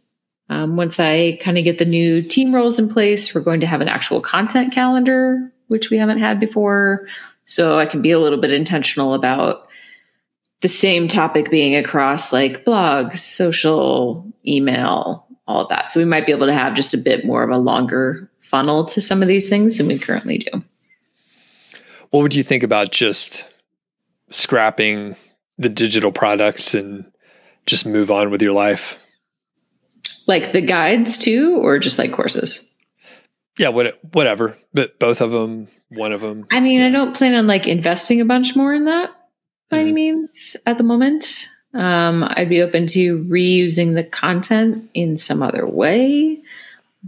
Um, 0.49 0.76
once 0.76 0.99
I 0.99 1.39
kind 1.41 1.58
of 1.58 1.63
get 1.63 1.80
the 1.80 1.86
new 1.86 2.21
team 2.21 2.54
roles 2.54 2.78
in 2.78 2.89
place, 2.89 3.34
we're 3.34 3.41
going 3.41 3.62
to 3.62 3.67
have 3.67 3.82
an 3.82 3.89
actual 3.89 4.21
content 4.21 4.73
calendar, 4.73 5.52
which 5.67 5.89
we 5.89 5.97
haven't 5.97 6.19
had 6.19 6.39
before. 6.39 7.08
So 7.46 7.80
I 7.80 7.86
can 7.86 8.02
be 8.02 8.12
a 8.12 8.20
little 8.20 8.40
bit 8.40 8.54
intentional 8.54 9.14
about 9.14 9.68
the 10.62 10.68
same 10.68 11.08
topic 11.08 11.52
being 11.52 11.76
across 11.76 12.32
like 12.32 12.64
blogs, 12.64 13.18
social, 13.18 14.26
email, 14.48 15.28
all 15.46 15.64
of 15.64 15.70
that. 15.70 15.92
So 15.92 16.00
we 16.00 16.06
might 16.06 16.26
be 16.26 16.32
able 16.32 16.48
to 16.48 16.54
have 16.54 16.74
just 16.74 16.94
a 16.94 16.98
bit 16.98 17.26
more 17.26 17.44
of 17.44 17.50
a 17.50 17.58
longer 17.58 18.30
funnel 18.40 18.86
to 18.86 19.02
some 19.02 19.22
of 19.22 19.28
these 19.28 19.50
things 19.50 19.78
than 19.78 19.88
we 19.88 20.00
currently 20.00 20.38
do. 20.38 20.64
What 22.12 22.22
would 22.22 22.36
you 22.36 22.44
think 22.44 22.64
about 22.64 22.92
just 22.92 23.46
scrapping 24.30 25.16
the 25.58 25.70
digital 25.70 26.12
products 26.12 26.74
and 26.74 27.12
just 27.66 27.86
move 27.86 28.10
on 28.10 28.32
with 28.32 28.42
your 28.42 28.54
life? 28.54 28.98
Like 30.28 30.52
the 30.54 30.62
guides 30.62 31.18
too, 31.18 31.60
or 31.62 31.80
just 31.80 32.00
like 32.00 32.14
courses? 32.14 32.70
Yeah, 33.58 33.70
what, 33.70 34.00
whatever. 34.13 34.58
But 34.74 35.00
both 35.00 35.22
of 35.22 35.32
them, 35.32 35.68
one 35.89 36.12
of 36.12 36.22
them. 36.22 36.46
I 36.52 36.60
mean, 36.60 36.80
yeah. 36.82 36.88
I 36.88 36.92
don't 36.92 37.16
plan 37.16 37.36
on 37.36 37.48
like 37.48 37.68
investing 37.68 38.22
a 38.22 38.26
bunch 38.26 38.56
more 38.56 38.74
in 38.74 38.86
that 38.86 39.12
by 39.70 39.80
any 39.80 39.92
Mhm. 39.92 39.96
means 39.96 40.56
at 40.66 40.78
the 40.78 40.84
moment. 40.84 41.48
Um, 41.74 42.24
I'd 42.38 42.50
be 42.50 42.62
open 42.62 42.86
to 42.88 43.24
reusing 43.24 43.96
the 43.96 44.04
content 44.04 44.89
in 44.94 45.18
some 45.18 45.42
other 45.42 45.68
way. 45.68 46.39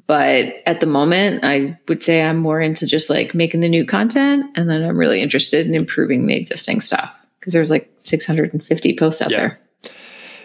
But 0.08 0.62
at 0.66 0.82
the 0.82 0.88
moment, 0.88 1.46
I 1.46 1.78
would 1.88 2.04
say 2.04 2.22
I'm 2.22 2.38
more 2.38 2.60
into 2.60 2.86
just 2.86 3.10
like 3.10 3.34
making 3.34 3.62
the 3.62 3.70
new 3.70 3.86
content. 3.86 4.46
And 4.56 4.70
then 4.70 4.84
I'm 4.84 4.98
really 4.98 5.22
interested 5.22 5.66
in 5.68 5.74
improving 5.76 6.26
the 6.28 6.36
existing 6.36 6.82
stuff 6.82 7.18
because 7.40 7.54
there's 7.54 7.72
like 7.72 7.90
650 8.00 8.98
posts 8.98 9.22
out 9.22 9.32
Yeah. 9.32 9.38
there. 9.38 9.60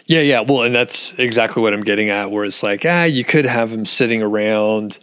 Yeah, 0.06 0.20
yeah. 0.20 0.40
Well, 0.40 0.62
and 0.62 0.74
that's 0.74 1.14
exactly 1.18 1.62
what 1.62 1.72
I'm 1.72 1.82
getting 1.82 2.10
at, 2.10 2.30
where 2.30 2.44
it's 2.44 2.62
like, 2.62 2.84
ah, 2.84 3.04
you 3.04 3.24
could 3.24 3.46
have 3.46 3.70
them 3.70 3.84
sitting 3.84 4.22
around 4.22 4.98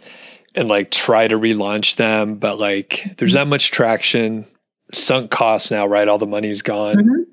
and 0.58 0.68
like 0.68 0.90
try 0.90 1.28
to 1.28 1.38
relaunch 1.38 1.96
them, 1.96 2.34
but 2.34 2.58
like 2.58 3.14
there's 3.16 3.34
not 3.34 3.46
much 3.46 3.70
traction, 3.70 4.44
sunk 4.92 5.30
costs 5.30 5.70
now, 5.70 5.86
right? 5.86 6.08
All 6.08 6.18
the 6.18 6.26
money's 6.26 6.62
gone. 6.62 6.96
Mhm. 6.96 7.24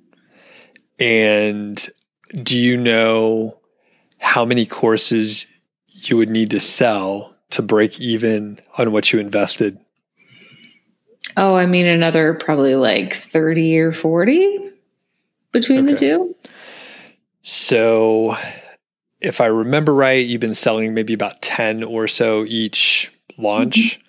And 0.99 1.89
do 2.43 2.55
you 2.55 2.77
know 2.77 3.57
how 4.19 4.45
many 4.45 4.67
courses 4.67 5.47
you 5.88 6.17
would 6.17 6.29
need 6.29 6.51
to 6.51 6.59
sell 6.59 7.33
to 7.49 7.63
break 7.63 7.99
even 7.99 8.59
on 8.77 8.91
what 8.91 9.11
you 9.11 9.17
invested? 9.19 9.79
Oh, 11.35 11.55
I 11.55 11.65
mean, 11.65 11.88
another 11.88 12.35
probably 12.35 12.75
like 12.75 13.15
30 13.15 13.79
or 13.79 13.91
40 13.91 14.71
between 15.51 15.85
the 15.88 15.95
two. 15.95 16.35
So, 17.41 18.38
if 19.19 19.41
I 19.41 19.47
remember 19.47 19.95
right, 19.95 20.25
you've 20.25 20.41
been 20.41 20.53
selling 20.53 20.93
maybe 20.93 21.13
about 21.13 21.41
10 21.41 21.83
or 21.83 22.07
so 22.07 22.45
each 22.45 23.11
launch. 23.38 24.00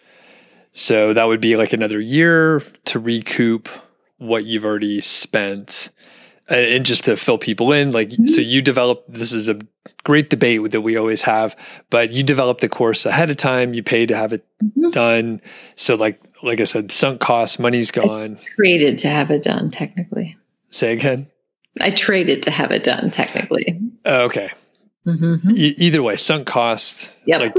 So, 0.73 1.12
that 1.15 1.25
would 1.25 1.41
be 1.41 1.57
like 1.57 1.73
another 1.73 2.01
year 2.01 2.62
to 2.87 2.99
recoup 2.99 3.69
what 4.19 4.45
you've 4.45 4.65
already 4.65 5.01
spent. 5.01 5.91
And, 6.49 6.85
just 6.87 7.05
to 7.07 7.17
fill 7.17 7.39
people 7.39 7.73
in, 7.73 7.91
like, 7.91 8.12
so 8.27 8.41
you 8.41 8.62
develop 8.62 9.05
this 9.09 9.33
is 9.33 9.49
a 9.49 9.59
great 10.05 10.31
debate 10.31 10.71
that 10.71 10.81
we 10.83 10.97
always 10.97 11.23
have, 11.23 11.57
but 11.91 12.11
you 12.12 12.23
develop 12.23 12.61
the 12.61 12.69
course 12.69 13.05
ahead 13.05 13.31
of 13.31 13.37
time, 13.37 13.75
you 13.75 13.83
pay 13.83 14.07
to 14.07 14.17
have 14.17 14.33
it 14.33 14.45
Mhm. 14.62 14.93
done. 14.93 15.41
So, 15.75 15.97
like, 15.97 16.21
like 16.45 16.61
I 16.61 16.65
said, 16.65 16.93
sunk 16.93 17.21
costs, 17.21 17.59
money's 17.59 17.91
gone. 17.91 18.39
Traded 18.55 18.99
to 18.99 19.09
have 19.09 19.31
it 19.33 19.43
done, 19.43 19.71
technically. 19.73 20.37
Say 20.71 20.93
again. 20.93 21.27
I 21.81 21.91
traded 21.91 22.43
to 22.45 22.51
have 22.53 22.71
it 22.71 22.85
done, 22.85 23.11
technically. 23.11 23.81
Oh, 24.05 24.25
okay. 24.27 24.51
Mm-hmm. 25.07 25.51
E- 25.51 25.75
either 25.79 26.03
way, 26.03 26.15
sunk 26.17 26.47
cost. 26.47 27.12
Yep. 27.27 27.41
Like, 27.41 27.55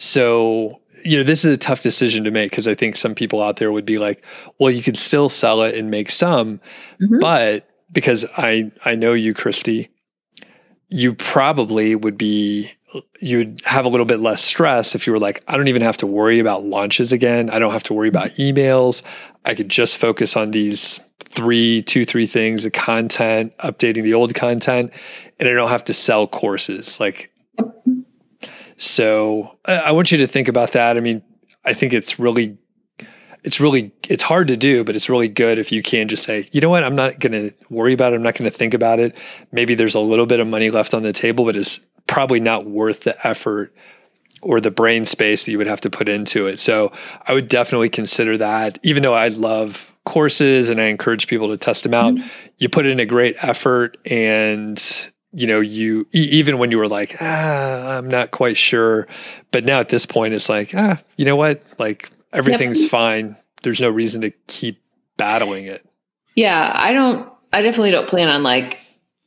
so 0.00 0.80
you 1.02 1.16
know, 1.16 1.22
this 1.22 1.46
is 1.46 1.54
a 1.54 1.56
tough 1.56 1.80
decision 1.80 2.24
to 2.24 2.30
make 2.30 2.50
because 2.50 2.68
I 2.68 2.74
think 2.74 2.94
some 2.94 3.14
people 3.14 3.42
out 3.42 3.56
there 3.56 3.72
would 3.72 3.86
be 3.86 3.96
like, 3.98 4.22
well, 4.58 4.70
you 4.70 4.82
could 4.82 4.98
still 4.98 5.30
sell 5.30 5.62
it 5.62 5.74
and 5.74 5.90
make 5.90 6.10
some, 6.10 6.60
Mhm. 7.00 7.20
but 7.20 7.66
because 7.90 8.26
I 8.36 8.70
I 8.84 8.96
know 8.96 9.14
you, 9.14 9.32
Christy, 9.32 9.88
you 10.90 11.14
probably 11.14 11.94
would 11.94 12.18
be 12.18 12.70
you'd 13.20 13.62
have 13.64 13.84
a 13.86 13.88
little 13.88 14.04
bit 14.04 14.18
less 14.20 14.42
stress 14.42 14.94
if 14.96 15.06
you 15.06 15.12
were 15.12 15.18
like, 15.18 15.42
I 15.48 15.56
don't 15.56 15.68
even 15.68 15.80
have 15.82 15.96
to 15.98 16.06
worry 16.06 16.38
about 16.40 16.64
launches 16.64 17.12
again. 17.12 17.48
I 17.48 17.58
don't 17.60 17.72
have 17.72 17.84
to 17.84 17.94
worry 17.94 18.08
about 18.08 18.30
emails. 18.32 19.02
I 19.44 19.54
could 19.54 19.68
just 19.68 19.96
focus 19.96 20.36
on 20.36 20.50
these 20.50 20.98
three, 21.30 21.82
two, 21.82 22.04
three 22.04 22.26
things, 22.26 22.64
the 22.64 22.70
content, 22.70 23.56
updating 23.58 24.02
the 24.02 24.14
old 24.14 24.34
content, 24.34 24.90
and 25.38 25.48
I 25.48 25.52
don't 25.52 25.68
have 25.70 25.84
to 25.84 25.94
sell 25.94 26.26
courses. 26.26 26.98
Like 26.98 27.30
so 28.80 29.58
I 29.66 29.92
want 29.92 30.10
you 30.10 30.16
to 30.18 30.26
think 30.26 30.48
about 30.48 30.72
that. 30.72 30.96
I 30.96 31.00
mean, 31.00 31.22
I 31.66 31.74
think 31.74 31.92
it's 31.92 32.18
really 32.18 32.56
it's 33.44 33.60
really 33.60 33.92
it's 34.08 34.22
hard 34.22 34.48
to 34.48 34.56
do, 34.56 34.84
but 34.84 34.96
it's 34.96 35.10
really 35.10 35.28
good 35.28 35.58
if 35.58 35.70
you 35.70 35.82
can 35.82 36.08
just 36.08 36.22
say, 36.22 36.48
you 36.52 36.62
know 36.62 36.70
what, 36.70 36.82
I'm 36.82 36.96
not 36.96 37.18
going 37.18 37.32
to 37.32 37.52
worry 37.68 37.92
about 37.92 38.14
it. 38.14 38.16
I'm 38.16 38.22
not 38.22 38.36
going 38.36 38.50
to 38.50 38.56
think 38.56 38.72
about 38.72 38.98
it. 38.98 39.14
Maybe 39.52 39.74
there's 39.74 39.94
a 39.94 40.00
little 40.00 40.24
bit 40.24 40.40
of 40.40 40.46
money 40.46 40.70
left 40.70 40.94
on 40.94 41.02
the 41.02 41.12
table, 41.12 41.44
but 41.44 41.56
it's 41.56 41.80
probably 42.06 42.40
not 42.40 42.64
worth 42.64 43.00
the 43.00 43.26
effort 43.26 43.74
or 44.40 44.62
the 44.62 44.70
brain 44.70 45.04
space 45.04 45.44
that 45.44 45.52
you 45.52 45.58
would 45.58 45.66
have 45.66 45.82
to 45.82 45.90
put 45.90 46.08
into 46.08 46.46
it. 46.46 46.58
So 46.58 46.90
I 47.26 47.34
would 47.34 47.48
definitely 47.48 47.90
consider 47.90 48.38
that. 48.38 48.78
Even 48.82 49.02
though 49.02 49.14
I 49.14 49.28
love 49.28 49.94
courses 50.06 50.70
and 50.70 50.80
I 50.80 50.84
encourage 50.84 51.26
people 51.26 51.48
to 51.48 51.58
test 51.58 51.82
them 51.82 51.92
out, 51.92 52.14
mm-hmm. 52.14 52.26
you 52.56 52.70
put 52.70 52.86
in 52.86 52.98
a 52.98 53.04
great 53.04 53.36
effort 53.44 53.98
and 54.06 54.82
you 55.32 55.46
know 55.46 55.60
you 55.60 56.06
e- 56.12 56.28
even 56.32 56.58
when 56.58 56.70
you 56.70 56.78
were 56.78 56.88
like 56.88 57.16
ah 57.20 57.96
i'm 57.96 58.08
not 58.08 58.30
quite 58.30 58.56
sure 58.56 59.06
but 59.50 59.64
now 59.64 59.78
at 59.80 59.88
this 59.88 60.06
point 60.06 60.34
it's 60.34 60.48
like 60.48 60.74
ah 60.74 61.00
you 61.16 61.24
know 61.24 61.36
what 61.36 61.62
like 61.78 62.10
everything's 62.32 62.86
fine 62.88 63.36
there's 63.62 63.80
no 63.80 63.90
reason 63.90 64.20
to 64.22 64.30
keep 64.46 64.80
battling 65.16 65.66
it 65.66 65.84
Yeah, 66.34 66.72
I 66.74 66.92
don't, 66.92 67.30
I 67.52 67.60
definitely 67.60 67.90
don't 67.90 68.08
plan 68.08 68.28
on 68.30 68.42
like 68.42 68.78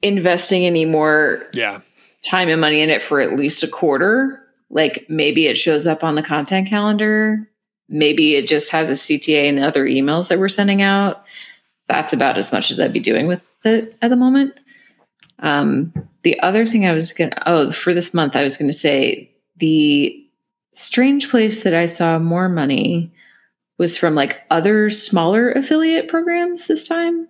investing 0.01 0.65
any 0.65 0.85
more 0.85 1.43
yeah 1.53 1.81
time 2.25 2.49
and 2.49 2.59
money 2.59 2.81
in 2.81 2.89
it 2.89 3.01
for 3.01 3.19
at 3.21 3.35
least 3.35 3.63
a 3.63 3.67
quarter. 3.67 4.41
Like 4.69 5.05
maybe 5.09 5.45
it 5.45 5.55
shows 5.57 5.85
up 5.85 6.03
on 6.03 6.15
the 6.15 6.23
content 6.23 6.67
calendar. 6.67 7.47
Maybe 7.89 8.35
it 8.35 8.47
just 8.47 8.71
has 8.71 8.89
a 8.89 8.93
CTA 8.93 9.49
and 9.49 9.59
other 9.59 9.85
emails 9.85 10.29
that 10.29 10.39
we're 10.39 10.49
sending 10.49 10.81
out. 10.81 11.23
That's 11.87 12.13
about 12.13 12.37
as 12.37 12.51
much 12.51 12.71
as 12.71 12.79
I'd 12.79 12.93
be 12.93 12.99
doing 13.01 13.27
with 13.27 13.41
it 13.65 13.95
at 14.01 14.09
the 14.09 14.15
moment. 14.15 14.57
Um, 15.43 15.93
the 16.23 16.39
other 16.39 16.65
thing 16.65 16.87
I 16.87 16.93
was 16.93 17.11
going 17.11 17.29
to, 17.29 17.49
oh, 17.51 17.71
for 17.71 17.93
this 17.93 18.13
month, 18.13 18.35
I 18.35 18.43
was 18.43 18.57
going 18.57 18.69
to 18.69 18.73
say 18.73 19.29
the 19.57 20.19
strange 20.73 21.29
place 21.29 21.63
that 21.63 21.73
I 21.75 21.85
saw 21.85 22.17
more 22.17 22.49
money 22.49 23.11
was 23.77 23.97
from 23.97 24.15
like 24.15 24.41
other 24.49 24.89
smaller 24.89 25.51
affiliate 25.51 26.07
programs 26.07 26.67
this 26.67 26.87
time, 26.87 27.27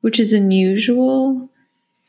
which 0.00 0.18
is 0.18 0.32
unusual. 0.32 1.48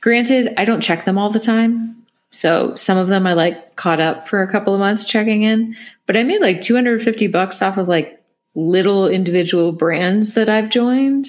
Granted, 0.01 0.53
I 0.57 0.65
don't 0.65 0.81
check 0.81 1.05
them 1.05 1.17
all 1.17 1.29
the 1.29 1.39
time. 1.39 2.05
So 2.31 2.75
some 2.75 2.97
of 2.97 3.07
them 3.07 3.25
I 3.27 3.33
like 3.33 3.75
caught 3.75 4.01
up 4.01 4.27
for 4.27 4.41
a 4.41 4.51
couple 4.51 4.73
of 4.73 4.79
months 4.79 5.05
checking 5.05 5.43
in, 5.43 5.75
but 6.05 6.17
I 6.17 6.23
made 6.23 6.41
like 6.41 6.61
250 6.61 7.27
bucks 7.27 7.61
off 7.61 7.77
of 7.77 7.87
like 7.87 8.21
little 8.55 9.07
individual 9.07 9.71
brands 9.71 10.33
that 10.33 10.49
I've 10.49 10.69
joined, 10.69 11.27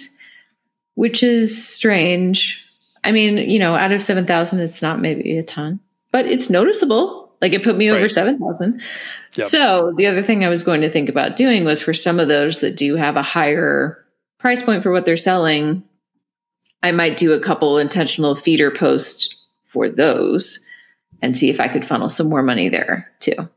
which 0.94 1.22
is 1.22 1.66
strange. 1.66 2.65
I 3.06 3.12
mean, 3.12 3.38
you 3.38 3.58
know, 3.58 3.76
out 3.76 3.92
of 3.92 4.02
7,000, 4.02 4.60
it's 4.60 4.82
not 4.82 5.00
maybe 5.00 5.38
a 5.38 5.42
ton, 5.42 5.80
but 6.10 6.26
it's 6.26 6.50
noticeable. 6.50 7.30
Like 7.40 7.52
it 7.52 7.62
put 7.62 7.76
me 7.76 7.90
over 7.90 8.02
Right. 8.02 8.10
7,000. 8.10 8.82
Yep. 9.34 9.46
So 9.46 9.94
the 9.96 10.06
other 10.06 10.22
thing 10.22 10.44
I 10.44 10.48
was 10.48 10.62
going 10.62 10.80
to 10.80 10.90
think 10.90 11.08
about 11.08 11.36
doing 11.36 11.64
was 11.64 11.80
for 11.82 11.94
some 11.94 12.18
of 12.18 12.28
those 12.28 12.60
that 12.60 12.76
do 12.76 12.96
have 12.96 13.16
a 13.16 13.22
higher 13.22 14.04
price 14.38 14.62
point 14.62 14.82
for 14.82 14.90
what 14.90 15.04
they're 15.04 15.16
selling, 15.16 15.84
I 16.82 16.92
might 16.92 17.16
do 17.16 17.32
a 17.32 17.40
couple 17.40 17.78
intentional 17.78 18.34
feeder 18.34 18.70
posts 18.70 19.34
for 19.64 19.88
those 19.88 20.60
and 21.22 21.36
see 21.36 21.50
if 21.50 21.60
I 21.60 21.68
could 21.68 21.84
funnel 21.84 22.08
some 22.08 22.28
more 22.28 22.42
money 22.42 22.68
there 22.68 23.10
too. 23.20 23.48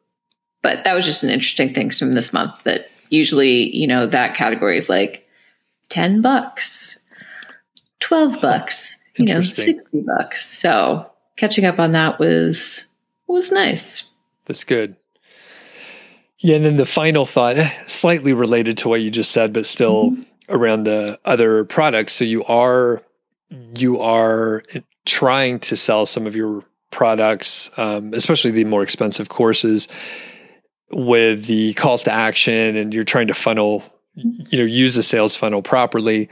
But 0.62 0.84
that 0.84 0.94
was 0.94 1.06
just 1.06 1.24
an 1.24 1.30
interesting 1.30 1.74
thing 1.74 1.90
from 1.92 2.12
this 2.12 2.34
month 2.34 2.64
that 2.66 2.90
usually, 3.10 3.76
you 3.76 3.88
know, 3.88 4.06
that 4.08 4.36
category 4.36 4.78
is 4.78 4.90
like 4.90 5.26
10 5.90 6.22
bucks, 6.22 7.00
12 8.02 8.42
bucks, 8.42 9.02
you 9.20 9.34
know, 9.34 9.42
60 9.42 10.02
bucks. 10.02 10.46
So 10.46 11.10
catching 11.38 11.66
up 11.66 11.80
on 11.80 11.92
that 11.94 12.20
was 12.20 12.88
was 13.28 13.52
nice. 13.52 14.14
that's 14.46 14.64
good. 14.64 14.96
Yeah 16.40 16.56
and 16.56 16.66
then 16.66 16.78
the 16.78 16.86
final 16.86 17.26
thought 17.26 17.58
eh, 17.58 17.70
slightly 17.86 18.34
related 18.34 18.78
to 18.80 18.90
what 18.90 19.02
you 19.02 19.12
just 19.12 19.32
said 19.32 19.54
but 19.54 19.66
still 19.66 20.12
mm-hmm. 20.12 20.24
around 20.50 20.84
the 20.84 21.20
other 21.26 21.66
products. 21.66 22.14
So 22.14 22.26
you 22.26 22.44
are 22.46 23.04
you 23.76 24.00
are 24.00 24.64
trying 25.06 25.60
to 25.60 25.76
sell 25.76 26.06
some 26.06 26.28
of 26.28 26.36
your 26.36 26.64
products 26.92 27.70
um, 27.78 28.14
especially 28.14 28.52
the 28.52 28.64
more 28.64 28.82
expensive 28.84 29.30
courses 29.30 29.88
with 30.92 31.46
the 31.46 31.74
calls 31.76 32.04
to 32.04 32.14
action 32.14 32.76
and 32.76 32.94
you're 32.94 33.04
trying 33.04 33.28
to 33.28 33.34
funnel 33.34 33.84
mm-hmm. 34.18 34.42
you 34.50 34.58
know 34.58 34.66
use 34.66 34.96
the 34.96 35.04
sales 35.04 35.36
funnel 35.36 35.62
properly 35.62 36.28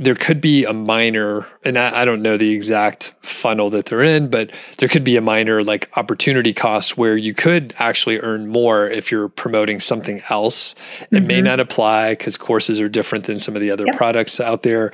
there 0.00 0.14
could 0.14 0.40
be 0.40 0.64
a 0.64 0.72
minor 0.72 1.46
and 1.64 1.78
I, 1.78 2.02
I 2.02 2.04
don't 2.04 2.22
know 2.22 2.36
the 2.36 2.52
exact 2.52 3.14
funnel 3.22 3.70
that 3.70 3.86
they're 3.86 4.02
in 4.02 4.28
but 4.30 4.50
there 4.78 4.88
could 4.88 5.04
be 5.04 5.16
a 5.16 5.20
minor 5.20 5.62
like 5.62 5.90
opportunity 5.96 6.52
cost 6.52 6.96
where 6.96 7.16
you 7.16 7.34
could 7.34 7.74
actually 7.78 8.18
earn 8.20 8.48
more 8.48 8.88
if 8.88 9.10
you're 9.10 9.28
promoting 9.28 9.80
something 9.80 10.22
else 10.30 10.74
it 11.10 11.22
may 11.24 11.40
Mhm. 11.40 11.44
not 11.44 11.60
apply 11.60 12.10
because 12.12 12.36
courses 12.36 12.80
are 12.80 12.88
different 12.88 13.24
than 13.24 13.38
some 13.38 13.54
of 13.56 13.60
the 13.62 13.70
other 13.70 13.84
Yep. 13.86 13.96
products 13.96 14.40
out 14.40 14.62
there 14.62 14.92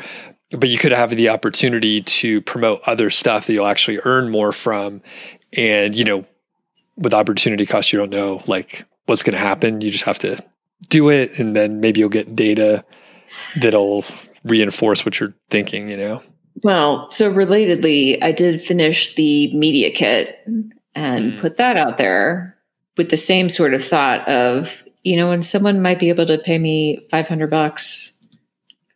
but 0.50 0.68
you 0.68 0.78
could 0.78 0.92
have 0.92 1.10
the 1.10 1.28
opportunity 1.28 2.00
to 2.02 2.40
promote 2.42 2.80
other 2.86 3.10
stuff 3.10 3.46
that 3.46 3.52
you'll 3.52 3.66
actually 3.66 3.98
earn 4.04 4.30
more 4.30 4.52
from 4.52 5.02
and 5.56 5.94
you 5.94 6.04
know 6.04 6.24
with 6.96 7.12
opportunity 7.12 7.66
cost 7.66 7.92
you 7.92 7.98
don't 7.98 8.10
know 8.10 8.40
like 8.46 8.84
what's 9.06 9.22
going 9.22 9.32
to 9.34 9.38
happen 9.38 9.80
you 9.80 9.90
just 9.90 10.04
have 10.04 10.18
to 10.18 10.38
do 10.88 11.08
it 11.08 11.38
and 11.38 11.56
then 11.56 11.80
maybe 11.80 12.00
you'll 12.00 12.08
get 12.08 12.34
data 12.36 12.84
that'll 13.60 14.04
reinforce 14.44 15.04
what 15.04 15.18
you're 15.18 15.34
thinking 15.50 15.88
you 15.88 15.96
know 15.96 16.22
Well, 16.62 17.10
so 17.10 17.32
relatedly, 17.32 18.22
I 18.22 18.30
did 18.32 18.60
finish 18.60 19.14
the 19.14 19.52
media 19.56 19.90
kit 19.90 20.36
and 20.94 21.32
Mm. 21.32 21.40
put 21.40 21.56
that 21.56 21.76
out 21.76 21.98
there 21.98 22.56
with 22.96 23.10
the 23.10 23.16
same 23.16 23.48
sort 23.50 23.74
of 23.74 23.84
thought 23.84 24.28
of 24.28 24.84
you 25.02 25.16
know, 25.16 25.28
when 25.28 25.42
someone 25.42 25.82
might 25.82 25.98
be 25.98 26.08
able 26.08 26.24
to 26.24 26.38
pay 26.38 26.58
me 26.58 27.06
500 27.10 27.50
bucks 27.50 28.14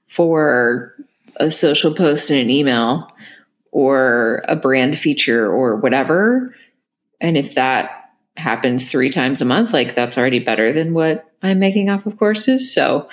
for 0.09 0.95
a 1.37 1.51
social 1.51 1.95
post 1.95 2.31
and 2.31 2.41
an 2.41 2.49
email 2.51 3.11
or 3.73 4.43
a 4.49 4.57
brand 4.57 4.99
feature 4.99 5.47
or 5.47 5.77
whatever, 5.77 6.55
and 7.21 7.37
if 7.37 7.55
that 7.57 8.11
happens 8.39 8.89
three 8.89 9.11
times 9.11 9.43
a 9.43 9.45
month, 9.45 9.73
like 9.75 9.95
that's 9.95 10.17
already 10.17 10.39
better 10.39 10.73
than 10.73 10.95
what 10.95 11.27
I'm 11.43 11.59
making 11.59 11.91
off 11.91 12.07
of 12.07 12.17
courses. 12.17 12.73
So 12.73 13.09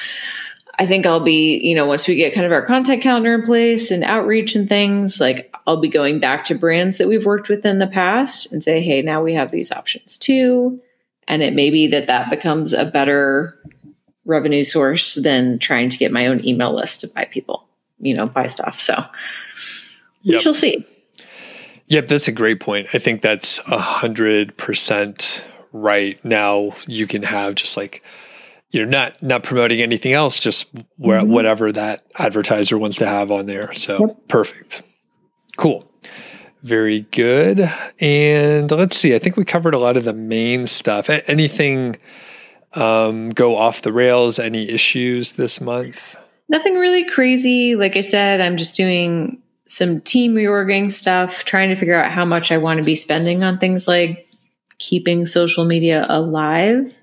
I 0.78 0.86
think 0.86 1.06
I'll 1.06 1.24
be, 1.24 1.58
you 1.64 1.74
know, 1.74 1.86
once 1.86 2.08
we 2.08 2.16
get 2.16 2.34
kind 2.34 2.46
of 2.46 2.52
our 2.52 2.66
content 2.66 3.02
calendar 3.02 3.34
in 3.34 3.44
place 3.44 3.92
and 3.92 4.04
outreach 4.04 4.56
and 4.56 4.68
things, 4.68 5.22
like 5.22 5.54
I'll 5.66 5.80
be 5.80 5.88
going 5.88 6.20
back 6.20 6.44
to 6.46 6.56
brands 6.56 6.98
that 6.98 7.08
we've 7.08 7.26
worked 7.26 7.48
with 7.48 7.66
in 7.66 7.78
the 7.78 7.88
past 7.88 8.52
and 8.52 8.64
say, 8.64 8.82
hey, 8.82 9.02
now 9.02 9.24
we 9.24 9.34
have 9.34 9.52
these 9.52 9.72
options 9.72 10.18
too. 10.18 10.82
And 11.28 11.42
it 11.42 11.54
may 11.54 11.70
be 11.70 11.88
that 11.88 12.08
that 12.08 12.30
becomes 12.30 12.74
a 12.74 12.86
better 12.86 13.56
revenue 14.26 14.64
source 14.64 15.16
than 15.16 15.60
trying 15.60 15.90
to 15.90 15.98
get 15.98 16.12
my 16.12 16.28
own 16.28 16.46
email 16.46 16.76
list 16.76 17.02
to 17.02 17.08
buy 17.08 17.26
people, 17.26 17.68
you 18.00 18.14
know, 18.14 18.28
buy 18.28 18.48
stuff. 18.48 18.82
So 18.82 19.06
we 20.26 20.34
yep. 20.34 20.42
shall 20.42 20.54
see. 20.54 20.86
Yep, 21.88 22.08
that's 22.08 22.28
a 22.28 22.32
great 22.32 22.60
point. 22.60 22.88
I 22.94 22.98
think 22.98 23.22
that's 23.22 23.60
a 23.68 23.78
hundred 23.78 24.58
percent 24.58 25.46
right. 25.72 26.24
Now 26.26 26.76
you 26.88 27.06
can 27.06 27.24
have 27.24 27.56
just 27.56 27.78
like 27.78 28.04
you're 28.76 28.86
not 28.86 29.22
not 29.24 29.44
promoting 29.44 29.82
anything 29.82 30.14
else, 30.14 30.40
just 30.40 30.70
where, 30.98 31.22
mm-hmm. 31.22 31.32
whatever 31.32 31.72
that 31.72 32.06
advertiser 32.20 32.78
wants 32.78 32.98
to 32.98 33.08
have 33.08 33.32
on 33.32 33.46
there. 33.46 33.74
So 33.74 34.08
yep. 34.08 34.28
perfect, 34.28 34.84
cool, 35.58 35.90
very 36.62 37.02
good. 37.12 37.70
And 38.00 38.70
let's 38.70 38.98
see, 38.98 39.16
I 39.16 39.20
think 39.20 39.38
we 39.38 39.46
covered 39.46 39.74
a 39.74 39.80
lot 39.80 39.98
of 39.98 40.04
the 40.04 40.14
main 40.14 40.68
stuff. 40.68 41.10
Anything 41.10 41.96
um, 42.74 43.30
go 43.30 43.56
off 43.56 43.82
the 43.82 43.94
rails? 43.94 44.38
Any 44.38 44.70
issues 44.70 45.34
this 45.34 45.62
month? 45.62 46.16
Nothing 46.50 46.76
really 46.76 47.10
crazy. 47.10 47.76
Like 47.76 47.98
I 47.98 48.02
said, 48.02 48.42
I'm 48.42 48.58
just 48.58 48.76
doing 48.76 49.42
some 49.68 50.02
team 50.02 50.36
reorging 50.36 50.92
stuff, 50.92 51.44
trying 51.46 51.70
to 51.70 51.76
figure 51.76 51.96
out 51.96 52.12
how 52.12 52.26
much 52.26 52.52
I 52.52 52.58
want 52.58 52.78
to 52.78 52.84
be 52.84 52.96
spending 52.96 53.44
on 53.44 53.58
things 53.58 53.88
like 53.88 54.28
keeping 54.78 55.26
social 55.26 55.66
media 55.66 56.06
alive. 56.08 57.02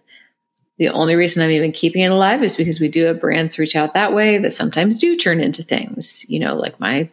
The 0.83 0.89
only 0.89 1.15
reason 1.15 1.45
I'm 1.45 1.53
even 1.53 1.71
keeping 1.71 2.03
it 2.03 2.11
alive 2.11 2.43
is 2.43 2.57
because 2.57 2.81
we 2.81 2.89
do 2.89 3.05
have 3.05 3.21
brands 3.21 3.57
reach 3.57 3.77
out 3.77 3.95
that 3.95 4.13
way 4.13 4.39
that 4.39 4.53
sometimes 4.53 4.99
do 4.99 5.15
turn 5.15 5.39
into 5.39 5.63
things, 5.63 6.29
you 6.29 6.41
know, 6.41 6.57
like 6.57 6.81
my 6.81 7.09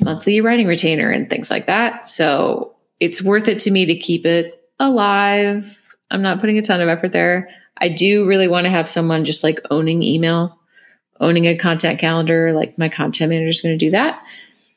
monthly 0.00 0.40
writing 0.40 0.66
retainer 0.66 1.10
and 1.10 1.28
things 1.28 1.50
like 1.50 1.66
that. 1.66 2.06
So 2.06 2.74
it's 2.98 3.20
worth 3.20 3.46
it 3.48 3.58
to 3.58 3.70
me 3.70 3.84
to 3.84 3.98
keep 3.98 4.24
it 4.24 4.58
alive. 4.80 5.86
I'm 6.10 6.22
not 6.22 6.40
putting 6.40 6.56
a 6.56 6.62
ton 6.62 6.80
of 6.80 6.88
effort 6.88 7.12
there. 7.12 7.50
I 7.76 7.90
do 7.90 8.26
really 8.26 8.48
want 8.48 8.64
to 8.64 8.70
have 8.70 8.88
someone 8.88 9.26
just 9.26 9.44
like 9.44 9.60
owning 9.70 10.02
email, 10.02 10.58
owning 11.20 11.44
a 11.44 11.58
content 11.58 11.98
calendar. 11.98 12.54
Like 12.54 12.78
my 12.78 12.88
content 12.88 13.28
manager 13.28 13.48
is 13.48 13.60
going 13.60 13.78
to 13.78 13.84
do 13.86 13.90
that. 13.90 14.22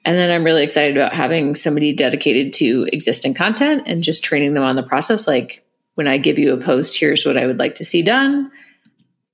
And 0.04 0.18
then 0.18 0.30
I'm 0.30 0.44
really 0.44 0.66
excited 0.66 0.98
about 0.98 1.14
having 1.14 1.56
somebody 1.56 1.94
dedicated 1.94 2.52
to 2.56 2.90
existing 2.92 3.36
content 3.36 3.84
and 3.86 4.04
just 4.04 4.22
training 4.22 4.54
them 4.54 4.64
on 4.64 4.76
the 4.76 4.84
process. 4.84 5.30
Like 5.30 5.65
when 5.96 6.08
I 6.08 6.18
give 6.18 6.40
you 6.40 6.54
a 6.54 6.64
post, 6.64 6.98
here's 6.98 7.26
what 7.26 7.38
I 7.38 7.46
would 7.46 7.60
like 7.60 7.76
to 7.76 7.86
see 7.86 8.02
done. 8.02 8.52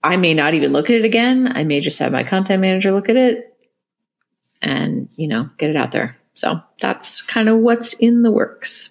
I 0.03 0.17
may 0.17 0.33
not 0.33 0.53
even 0.53 0.71
look 0.73 0.89
at 0.89 0.95
it 0.95 1.05
again. 1.05 1.51
I 1.53 1.63
may 1.63 1.79
just 1.79 1.99
have 1.99 2.11
my 2.11 2.23
content 2.23 2.61
manager 2.61 2.91
look 2.91 3.09
at 3.09 3.15
it 3.15 3.55
and, 4.61 5.09
you 5.15 5.27
know, 5.27 5.49
get 5.57 5.69
it 5.69 5.75
out 5.75 5.91
there. 5.91 6.15
So 6.33 6.59
that's 6.79 7.21
kind 7.21 7.49
of 7.49 7.59
what's 7.59 7.93
in 7.93 8.23
the 8.23 8.31
works. 8.31 8.89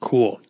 Cool. 0.00 0.40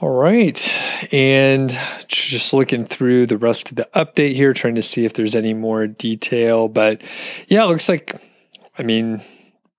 All 0.00 0.10
right. 0.10 1.12
And 1.12 1.76
just 2.08 2.52
looking 2.52 2.84
through 2.84 3.26
the 3.26 3.38
rest 3.38 3.70
of 3.70 3.76
the 3.76 3.88
update 3.94 4.34
here, 4.34 4.52
trying 4.52 4.74
to 4.74 4.82
see 4.82 5.04
if 5.04 5.14
there's 5.14 5.34
any 5.34 5.54
more 5.54 5.86
detail. 5.86 6.68
But 6.68 7.02
yeah, 7.46 7.62
it 7.62 7.68
looks 7.68 7.88
like 7.88 8.20
I 8.78 8.82
mean, 8.82 9.22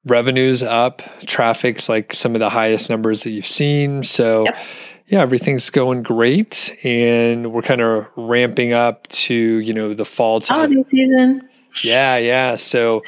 revenues 0.05 0.63
up, 0.63 1.01
traffic's 1.25 1.89
like 1.89 2.13
some 2.13 2.35
of 2.35 2.39
the 2.39 2.49
highest 2.49 2.89
numbers 2.89 3.23
that 3.23 3.31
you've 3.31 3.45
seen. 3.45 4.03
So, 4.03 4.45
yep. 4.45 4.57
Yeah, 5.07 5.21
everything's 5.21 5.69
going 5.69 6.01
great, 6.03 6.75
and 6.83 7.53
we're 7.53 7.61
kind 7.61 7.81
of 7.81 8.07
ramping 8.15 8.73
up 8.73 9.07
to 9.07 9.33
you 9.35 9.73
know 9.73 9.93
the 9.93 10.05
fall 10.05 10.41
time. 10.41 10.71
Holiday 10.71 10.83
season. 10.83 11.47
Yeah, 11.83 12.17
yeah. 12.17 12.55
So, 12.55 13.03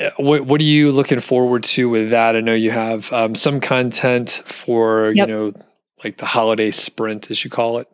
uh, 0.00 0.10
what 0.16 0.46
what 0.46 0.60
are 0.60 0.64
you 0.64 0.92
looking 0.92 1.20
forward 1.20 1.64
to 1.64 1.88
with 1.88 2.10
that? 2.10 2.36
I 2.36 2.40
know 2.40 2.54
you 2.54 2.70
have 2.70 3.12
um, 3.12 3.34
some 3.34 3.60
content 3.60 4.42
for 4.44 5.12
yep. 5.12 5.28
you 5.28 5.34
know 5.34 5.52
like 6.02 6.16
the 6.16 6.26
holiday 6.26 6.70
sprint, 6.70 7.30
as 7.30 7.44
you 7.44 7.50
call 7.50 7.78
it. 7.78 7.88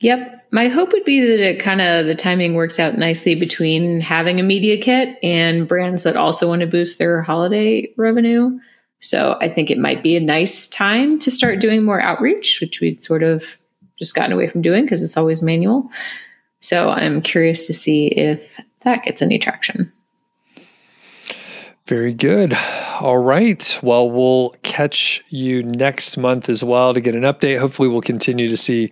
Yep. 0.00 0.46
My 0.52 0.68
hope 0.68 0.92
would 0.92 1.04
be 1.04 1.20
that 1.20 1.40
it 1.40 1.60
kind 1.60 1.80
of 1.80 2.06
the 2.06 2.14
timing 2.14 2.54
works 2.54 2.78
out 2.78 2.96
nicely 2.96 3.34
between 3.34 4.00
having 4.00 4.38
a 4.38 4.44
media 4.44 4.80
kit 4.80 5.18
and 5.24 5.66
brands 5.66 6.04
that 6.04 6.16
also 6.16 6.46
want 6.46 6.60
to 6.60 6.66
boost 6.66 6.98
their 6.98 7.22
holiday 7.22 7.92
revenue. 7.96 8.58
So 9.00 9.36
I 9.40 9.48
think 9.48 9.70
it 9.70 9.78
might 9.78 10.02
be 10.02 10.16
a 10.16 10.20
nice 10.20 10.66
time 10.66 11.18
to 11.20 11.30
start 11.30 11.60
doing 11.60 11.84
more 11.84 12.00
outreach, 12.00 12.60
which 12.60 12.80
we'd 12.80 13.02
sort 13.04 13.22
of 13.22 13.44
just 13.98 14.14
gotten 14.14 14.32
away 14.32 14.48
from 14.48 14.62
doing 14.62 14.84
because 14.84 15.02
it's 15.02 15.16
always 15.16 15.42
manual. 15.42 15.90
So 16.60 16.90
I'm 16.90 17.22
curious 17.22 17.66
to 17.66 17.74
see 17.74 18.08
if 18.08 18.60
that 18.82 19.04
gets 19.04 19.22
any 19.22 19.38
traction. 19.38 19.92
Very 21.86 22.12
good. 22.12 22.54
All 23.00 23.16
right. 23.16 23.78
Well, 23.82 24.10
we'll 24.10 24.54
catch 24.62 25.24
you 25.30 25.62
next 25.62 26.18
month 26.18 26.50
as 26.50 26.62
well 26.62 26.92
to 26.92 27.00
get 27.00 27.14
an 27.14 27.22
update. 27.22 27.58
Hopefully, 27.58 27.88
we'll 27.88 28.02
continue 28.02 28.48
to 28.48 28.58
see 28.58 28.90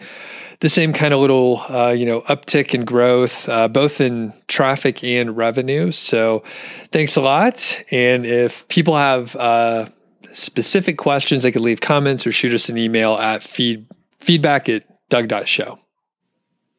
the 0.61 0.71
same 0.71 0.95
kind 0.95 1.13
of 1.13 1.21
little 1.21 1.61
uh, 1.69 1.91
you 1.91 2.07
know 2.07 2.23
uptick 2.23 2.73
in 2.73 2.87
growth, 2.87 3.51
uh, 3.51 3.69
both 3.69 4.01
in 4.01 4.33
traffic 4.49 5.05
and 5.05 5.37
revenue. 5.37 5.93
So, 5.93 6.43
thanks 6.91 7.17
a 7.17 7.21
lot. 7.21 7.83
And 7.91 8.25
if 8.25 8.67
people 8.69 8.97
have 8.97 9.37
uh, 9.37 9.91
specific 10.33 10.99
questions, 10.99 11.43
they 11.43 11.51
can 11.51 11.63
leave 11.63 11.81
comments 11.81 12.27
or 12.27 12.33
shoot 12.33 12.53
us 12.53 12.69
an 12.69 12.79
email 12.79 13.15
at 13.15 13.43
feed 13.43 13.87
feedback 14.19 14.69
at 14.69 14.85
doug.show. 15.09 15.79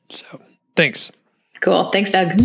So, 0.09 0.41
thanks. 0.75 1.11
Cool. 1.61 1.89
Thanks, 1.91 2.11
Doug. 2.11 2.39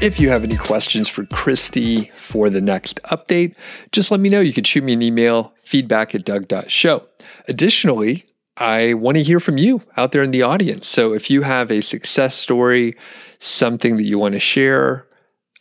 If 0.00 0.20
you 0.20 0.28
have 0.28 0.44
any 0.44 0.56
questions 0.56 1.08
for 1.08 1.26
Christy 1.26 2.12
for 2.14 2.48
the 2.48 2.60
next 2.60 3.00
update, 3.06 3.56
just 3.90 4.12
let 4.12 4.20
me 4.20 4.28
know. 4.28 4.40
You 4.40 4.52
can 4.52 4.62
shoot 4.62 4.84
me 4.84 4.92
an 4.92 5.02
email, 5.02 5.52
feedback 5.62 6.14
at 6.14 6.24
doug.show. 6.24 7.04
Additionally, 7.48 8.24
I 8.56 8.94
want 8.94 9.16
to 9.16 9.24
hear 9.24 9.40
from 9.40 9.58
you 9.58 9.82
out 9.96 10.12
there 10.12 10.22
in 10.22 10.30
the 10.30 10.42
audience. 10.42 10.86
So 10.86 11.14
if 11.14 11.30
you 11.30 11.42
have 11.42 11.72
a 11.72 11.80
success 11.80 12.36
story, 12.36 12.96
something 13.38 13.96
that 13.96 14.04
you 14.04 14.18
want 14.18 14.34
to 14.34 14.40
share, 14.40 15.06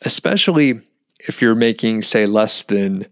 especially 0.02 0.82
if 1.28 1.42
you're 1.42 1.56
making, 1.56 2.02
say, 2.02 2.26
less 2.26 2.64
than 2.64 3.06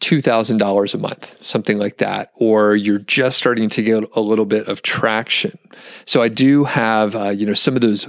$2,000 0.00 0.94
a 0.94 0.98
month, 0.98 1.36
something 1.42 1.78
like 1.78 1.98
that, 1.98 2.30
or 2.34 2.76
you're 2.76 2.98
just 2.98 3.38
starting 3.38 3.68
to 3.70 3.82
get 3.82 4.04
a 4.14 4.20
little 4.20 4.44
bit 4.44 4.68
of 4.68 4.82
traction. 4.82 5.58
So 6.04 6.20
I 6.20 6.28
do 6.28 6.64
have, 6.64 7.16
uh, 7.16 7.30
you 7.30 7.46
know, 7.46 7.54
some 7.54 7.74
of 7.74 7.80
those 7.80 8.06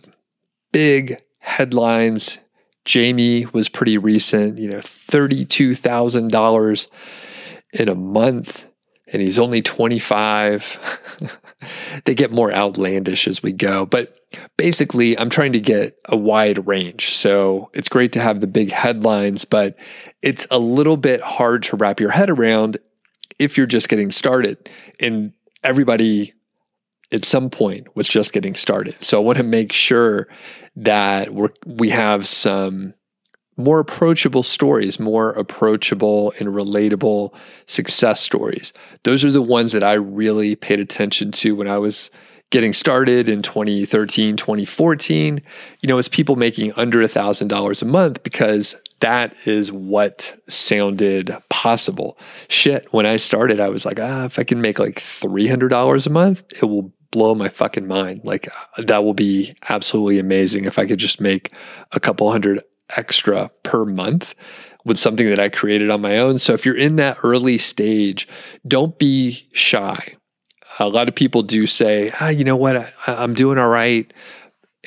big 0.74 1.22
headlines. 1.40 2.40
Jamie 2.84 3.46
was 3.54 3.70
pretty 3.70 3.98
recent, 3.98 4.58
you 4.58 4.70
know, 4.70 4.80
$32,000 4.80 6.88
in 7.74 7.90
a 7.90 7.96
month, 7.96 8.66
and 9.08 9.22
he's 9.22 9.40
only 9.40 9.62
25. 9.62 11.40
they 12.06 12.16
get 12.16 12.32
more 12.32 12.52
outlandish 12.52 13.28
as 13.28 13.44
we 13.44 13.52
go. 13.52 13.86
But 13.86 14.20
basically, 14.58 15.18
I'm 15.18 15.30
trying 15.30 15.54
to 15.54 15.60
get 15.60 15.98
a 16.06 16.18
wide 16.18 16.66
range. 16.68 17.14
So 17.14 17.70
it's 17.74 17.90
great 17.90 18.12
to 18.14 18.22
have 18.22 18.42
the 18.42 18.48
big 18.48 18.72
headlines, 18.72 19.46
but 19.46 19.78
it's 20.22 20.48
a 20.52 20.60
little 20.60 20.98
bit 20.98 21.22
hard 21.22 21.64
to 21.64 21.76
wrap 21.76 22.00
your 22.00 22.12
head 22.12 22.30
around 22.30 22.78
if 23.40 23.58
you're 23.58 23.68
just 23.68 23.90
getting 23.90 24.12
started. 24.12 24.70
And 25.00 25.34
everybody 25.64 26.34
at 27.12 27.26
some 27.26 27.50
point 27.50 27.96
was 27.96 28.08
just 28.08 28.34
getting 28.34 28.56
started. 28.56 29.02
So 29.04 29.22
I 29.22 29.24
want 29.24 29.38
to 29.38 29.44
make 29.44 29.72
sure 29.72 30.28
that 30.76 31.34
we 31.34 31.48
we 31.66 31.90
have 31.90 32.28
some 32.28 32.94
more 33.58 33.80
approachable 33.80 34.44
stories, 34.44 35.00
more 35.00 35.32
approachable 35.32 36.34
and 36.40 36.50
relatable 36.50 37.34
success 37.68 38.20
stories. 38.20 38.74
Those 39.04 39.24
are 39.24 39.32
the 39.32 39.42
ones 39.42 39.72
that 39.72 39.84
I 39.84 39.94
really 39.94 40.56
paid 40.56 40.80
attention 40.80 41.32
to 41.34 41.56
when 41.56 41.68
I 41.68 41.78
was 41.78 42.10
getting 42.52 42.74
started 42.74 43.28
in 43.28 43.42
2013, 43.42 44.36
2014. 44.36 45.42
You 45.82 45.88
know, 45.88 45.98
it's 45.98 46.08
people 46.08 46.36
making 46.36 46.74
under 46.74 47.02
a 47.02 47.08
$1,000 47.08 47.82
a 47.82 47.86
month 47.86 48.24
because 48.24 48.76
that 49.00 49.36
is 49.46 49.72
what 49.72 50.36
sounded 50.48 51.36
possible. 51.50 52.18
Shit, 52.48 52.92
when 52.94 53.06
I 53.06 53.18
started, 53.18 53.60
I 53.60 53.70
was 53.70 53.86
like, 53.86 54.00
ah, 54.00 54.26
if 54.26 54.38
I 54.40 54.44
can 54.44 54.62
make 54.62 54.80
like 54.80 54.96
$300 54.96 56.08
a 56.08 56.10
month, 56.10 56.44
it 56.62 56.66
will 56.66 56.94
blow 57.12 57.34
my 57.34 57.50
fucking 57.50 57.88
mind. 57.88 58.22
Like 58.24 58.50
that 58.78 59.04
will 59.04 59.14
be 59.14 59.56
absolutely 59.70 60.20
amazing 60.20 60.66
if 60.66 60.78
I 60.78 60.86
could 60.86 61.00
just 61.00 61.22
make 61.22 61.52
a 61.94 62.00
couple 62.00 62.30
hundred 62.32 62.62
extra 62.96 63.50
per 63.64 63.86
month 63.86 64.36
with 64.86 65.00
something 65.00 65.28
that 65.30 65.40
I 65.40 65.50
created 65.50 65.90
on 65.90 66.02
my 66.02 66.18
own. 66.18 66.38
So 66.38 66.54
if 66.54 66.66
you're 66.66 66.78
in 66.78 66.98
that 66.98 67.18
early 67.24 67.58
stage, 67.58 68.28
don't 68.68 68.98
be 69.00 69.48
shy. 69.54 70.00
A 70.80 70.88
lot 70.88 71.08
of 71.08 71.16
people 71.16 71.42
do 71.42 71.66
say, 71.66 72.12
ah, 72.20 72.30
you 72.30 72.44
know 72.44 72.56
what, 72.56 72.76
I, 72.76 72.92
I'm 73.08 73.34
doing 73.34 73.58
all 73.58 73.68
right 73.68 74.12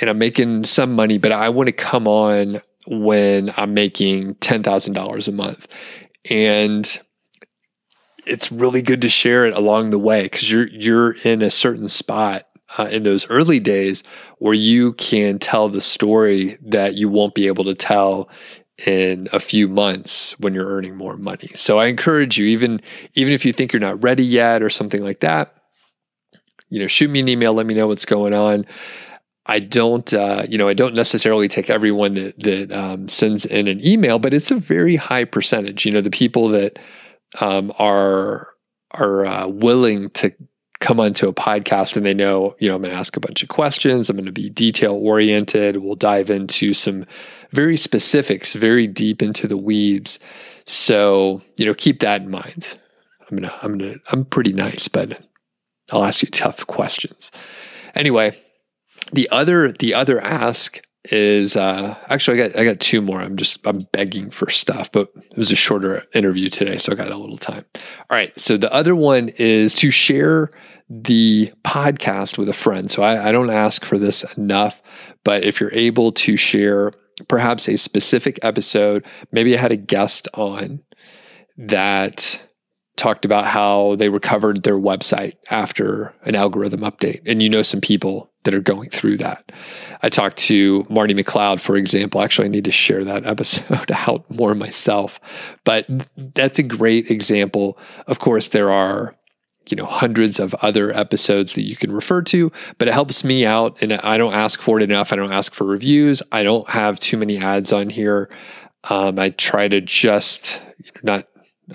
and 0.01 0.09
I'm 0.09 0.19
making 0.19 0.65
some 0.65 0.95
money, 0.95 1.19
but 1.19 1.33
I 1.33 1.49
want 1.49 1.67
to 1.69 1.73
come 1.73 2.07
on 2.07 2.61
when 2.87 3.53
I'm 3.57 3.75
making 3.75 4.35
$10,000 4.37 5.29
a 5.29 5.33
month. 5.33 5.67
And 6.31 7.01
it's 8.27 8.53
really 8.53 8.83
good 8.83 9.03
to 9.03 9.09
share 9.09 9.47
it 9.47 9.55
along 9.55 9.91
the 9.91 9.99
way 9.99 10.25
because 10.25 10.51
you're 10.51 10.69
you're 10.69 11.13
in 11.25 11.41
a 11.41 11.51
certain 11.51 11.89
spot 11.89 12.47
uh, 12.77 12.89
in 12.91 13.03
those 13.03 13.29
early 13.31 13.61
days 13.61 14.03
where 14.39 14.55
you 14.55 14.93
can 14.95 15.39
tell 15.39 15.69
the 15.69 15.81
story 15.81 16.59
that 16.61 16.95
you 16.95 17.09
won't 17.09 17.35
be 17.35 17.47
able 17.47 17.65
to 17.65 17.75
tell 17.75 18.29
in 18.87 19.29
a 19.33 19.41
few 19.41 19.69
months 19.69 20.39
when 20.39 20.55
you're 20.55 20.69
earning 20.69 20.97
more 20.97 21.17
money. 21.17 21.49
So 21.55 21.79
I 21.79 21.87
encourage 21.87 22.39
you, 22.39 22.47
even 22.47 22.81
even 23.15 23.33
if 23.33 23.45
you 23.45 23.53
think 23.53 23.73
you're 23.73 23.81
not 23.81 24.03
ready 24.03 24.25
yet 24.25 24.63
or 24.63 24.71
something 24.71 25.03
like 25.03 25.21
that, 25.21 25.55
you 26.69 26.79
know, 26.79 26.87
shoot 26.87 27.11
me 27.11 27.21
an 27.21 27.29
email, 27.29 27.53
let 27.55 27.67
me 27.67 27.75
know 27.75 27.89
what's 27.89 28.05
going 28.05 28.35
on. 28.35 28.67
I 29.47 29.61
don't, 29.61 30.13
uh, 30.13 30.45
you 30.49 30.59
know, 30.59 30.69
I 30.69 30.75
don't 30.75 30.95
necessarily 30.95 31.49
take 31.49 31.71
everyone 31.71 32.15
that 32.15 32.39
that 32.41 32.73
um, 32.73 33.09
sends 33.09 33.47
in 33.47 33.67
an 33.67 33.85
email, 33.85 34.19
but 34.19 34.35
it's 34.35 34.51
a 34.51 34.57
very 34.57 34.95
high 34.95 35.25
percentage. 35.25 35.87
You 35.87 35.93
know, 35.93 36.03
the 36.03 36.11
people 36.11 36.49
that 36.51 36.79
um, 37.41 37.73
are 37.79 38.49
are 38.93 39.27
uh, 39.27 39.49
willing 39.49 40.11
to 40.11 40.33
come 40.81 41.01
onto 41.01 41.29
a 41.29 41.33
podcast 41.33 41.97
and 41.97 42.07
they 42.07 42.15
know, 42.15 42.55
you 42.61 42.69
know, 42.69 42.77
I'm 42.77 42.83
going 42.83 42.93
to 42.93 42.99
ask 42.99 43.17
a 43.17 43.21
bunch 43.21 43.43
of 43.43 43.49
questions. 43.49 44.09
I'm 44.09 44.17
going 44.17 44.27
to 44.27 44.33
be 44.33 44.49
detail 44.51 44.95
oriented. 44.95 45.79
We'll 45.79 45.97
dive 45.97 46.31
into 46.31 46.73
some 46.73 47.05
very 47.51 47.77
specifics, 47.77 48.53
very 48.53 48.87
deep 48.87 49.21
into 49.23 49.49
the 49.49 49.57
weeds. 49.57 50.19
So, 50.67 51.43
you 51.57 51.67
know, 51.67 51.75
keep 51.75 52.01
that 52.01 52.23
in 52.23 52.31
mind. 52.31 52.79
I'm 53.23 53.37
going 53.37 53.49
to, 53.49 53.65
I'm 53.65 53.79
going 53.79 53.95
to, 53.95 54.01
I'm 54.13 54.25
pretty 54.25 54.53
nice, 54.53 54.89
but 54.89 55.21
I'll 55.91 56.05
ask 56.05 56.23
you 56.23 56.29
tough 56.31 56.67
questions. 56.67 57.33
Anyway, 57.95 58.39
the 59.13 59.29
other, 59.31 59.73
the 59.73 59.95
other 59.95 60.21
ask 60.21 60.81
is 61.05 61.57
uh, 61.57 61.97
actually 62.09 62.43
I 62.43 62.49
got 62.49 62.59
I 62.61 62.65
got 62.65 62.81
two 62.81 63.01
more. 63.01 63.21
I'm 63.21 63.37
just 63.37 63.67
I'm 63.67 63.87
begging 63.93 64.31
for 64.31 64.51
stuff, 64.51 64.91
but 64.93 65.11
it 65.17 65.37
was 65.37 65.51
a 65.51 65.57
shorter 65.57 66.05
interview 66.15 66.51
today, 66.51 66.79
so 66.79 66.93
I 66.93 66.95
got 66.95 67.11
a 67.11 67.17
little 67.17 67.39
time. 67.39 67.65
All 67.75 68.17
right, 68.17 68.39
so 68.39 68.57
the 68.57 68.73
other 68.73 68.95
one 68.95 69.31
is 69.37 69.75
to 69.77 69.91
share 69.91 70.51
the 70.91 71.53
podcast 71.65 72.39
with 72.39 72.49
a 72.49 72.55
friend. 72.55 72.91
So 72.91 73.03
I, 73.03 73.29
I 73.29 73.33
don't 73.33 73.51
ask 73.51 73.85
for 73.85 73.99
this 73.99 74.25
enough, 74.37 74.83
but 75.25 75.45
if 75.45 75.61
you're 75.61 75.73
able 75.73 76.13
to 76.13 76.37
share 76.37 76.93
perhaps 77.29 77.69
a 77.69 77.77
specific 77.77 78.39
episode, 78.43 79.05
maybe 79.33 79.57
I 79.57 79.61
had 79.61 79.73
a 79.73 79.77
guest 79.77 80.29
on 80.35 80.81
that 81.59 82.41
talked 82.99 83.25
about 83.25 83.47
how 83.47 83.95
they 83.97 84.09
recovered 84.09 84.65
their 84.65 84.79
website 84.79 85.35
after 85.51 86.13
an 86.25 86.35
algorithm 86.35 86.81
update. 86.81 87.21
And 87.25 87.43
you 87.43 87.49
know 87.49 87.63
some 87.63 87.81
people 87.81 88.31
that 88.45 88.55
are 88.55 88.61
going 88.61 88.91
through 88.91 89.17
that. 89.19 89.51
I 90.03 90.09
talked 90.09 90.37
to 90.39 90.87
Marty 90.89 91.15
McLeod, 91.15 91.61
for 91.61 91.77
example. 91.77 92.21
Actually, 92.21 92.47
I 92.47 92.51
need 92.51 92.65
to 92.65 92.73
share 92.73 93.05
that 93.05 93.27
episode 93.27 93.91
out 93.91 94.31
more 94.31 94.55
myself. 94.55 95.21
But 95.65 95.87
that's 96.17 96.59
a 96.59 96.63
great 96.63 97.11
example. 97.11 97.79
Of 98.07 98.19
course, 98.19 98.51
there 98.51 98.71
are 98.71 99.15
you 99.71 99.77
know 99.77 99.85
hundreds 99.85 100.41
of 100.41 100.55
other 100.57 100.97
episodes 100.97 101.55
that 101.55 101.65
you 101.65 101.77
can 101.77 101.93
refer 101.93 102.23
to 102.23 102.51
but 102.79 102.89
it 102.89 102.95
helps 102.95 103.23
me 103.23 103.45
out 103.45 103.77
and 103.83 103.93
i 103.93 104.17
don't 104.17 104.33
ask 104.33 104.63
for 104.63 104.81
it 104.81 104.83
enough 104.83 105.13
i 105.13 105.17
don't 105.17 105.31
ask 105.31 105.53
for 105.53 105.65
reviews 105.65 106.23
i 106.33 106.43
don't 106.43 106.71
have 106.71 106.99
too 107.01 107.19
many 107.19 107.37
ads 107.37 107.71
on 107.71 107.91
here 107.91 108.31
um, 108.85 109.19
i 109.19 109.29
try 109.29 109.69
to 109.69 109.83
just 109.83 110.63
you 110.79 110.91
know, 110.95 111.17
not 111.17 111.29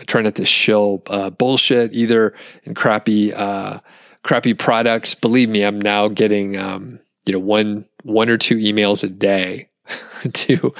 try 0.07 0.21
not 0.21 0.35
to 0.35 0.45
shill 0.45 1.03
uh, 1.07 1.29
bullshit 1.29 1.93
either 1.93 2.33
and 2.65 2.75
crappy 2.75 3.33
uh, 3.33 3.79
crappy 4.23 4.53
products. 4.53 5.15
Believe 5.15 5.49
me, 5.49 5.63
I'm 5.63 5.79
now 5.79 6.07
getting 6.07 6.57
um, 6.57 6.99
you 7.25 7.33
know 7.33 7.39
one 7.39 7.85
one 8.03 8.29
or 8.29 8.37
two 8.37 8.55
emails 8.55 9.03
a 9.03 9.09
day 9.09 9.69
to 10.33 10.73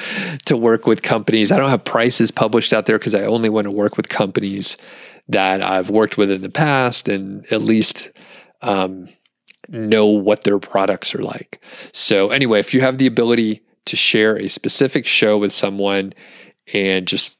to 0.45 0.57
work 0.57 0.87
with 0.87 1.01
companies. 1.01 1.51
I 1.51 1.57
don't 1.57 1.69
have 1.69 1.83
prices 1.83 2.31
published 2.31 2.73
out 2.73 2.85
there 2.85 2.97
because 2.97 3.15
I 3.15 3.23
only 3.23 3.49
want 3.49 3.65
to 3.65 3.71
work 3.71 3.97
with 3.97 4.09
companies 4.09 4.77
that 5.29 5.61
I've 5.61 5.89
worked 5.89 6.17
with 6.17 6.31
in 6.31 6.41
the 6.41 6.49
past 6.49 7.07
and 7.07 7.49
at 7.51 7.61
least 7.61 8.11
um, 8.61 9.07
know 9.69 10.05
what 10.05 10.43
their 10.43 10.59
products 10.59 11.15
are 11.15 11.23
like. 11.23 11.61
So 11.93 12.29
anyway, 12.29 12.59
if 12.59 12.73
you 12.73 12.81
have 12.81 12.97
the 12.97 13.07
ability 13.07 13.61
to 13.85 13.95
share 13.95 14.37
a 14.37 14.47
specific 14.47 15.05
show 15.05 15.37
with 15.37 15.51
someone 15.51 16.13
and 16.73 17.07
just 17.07 17.37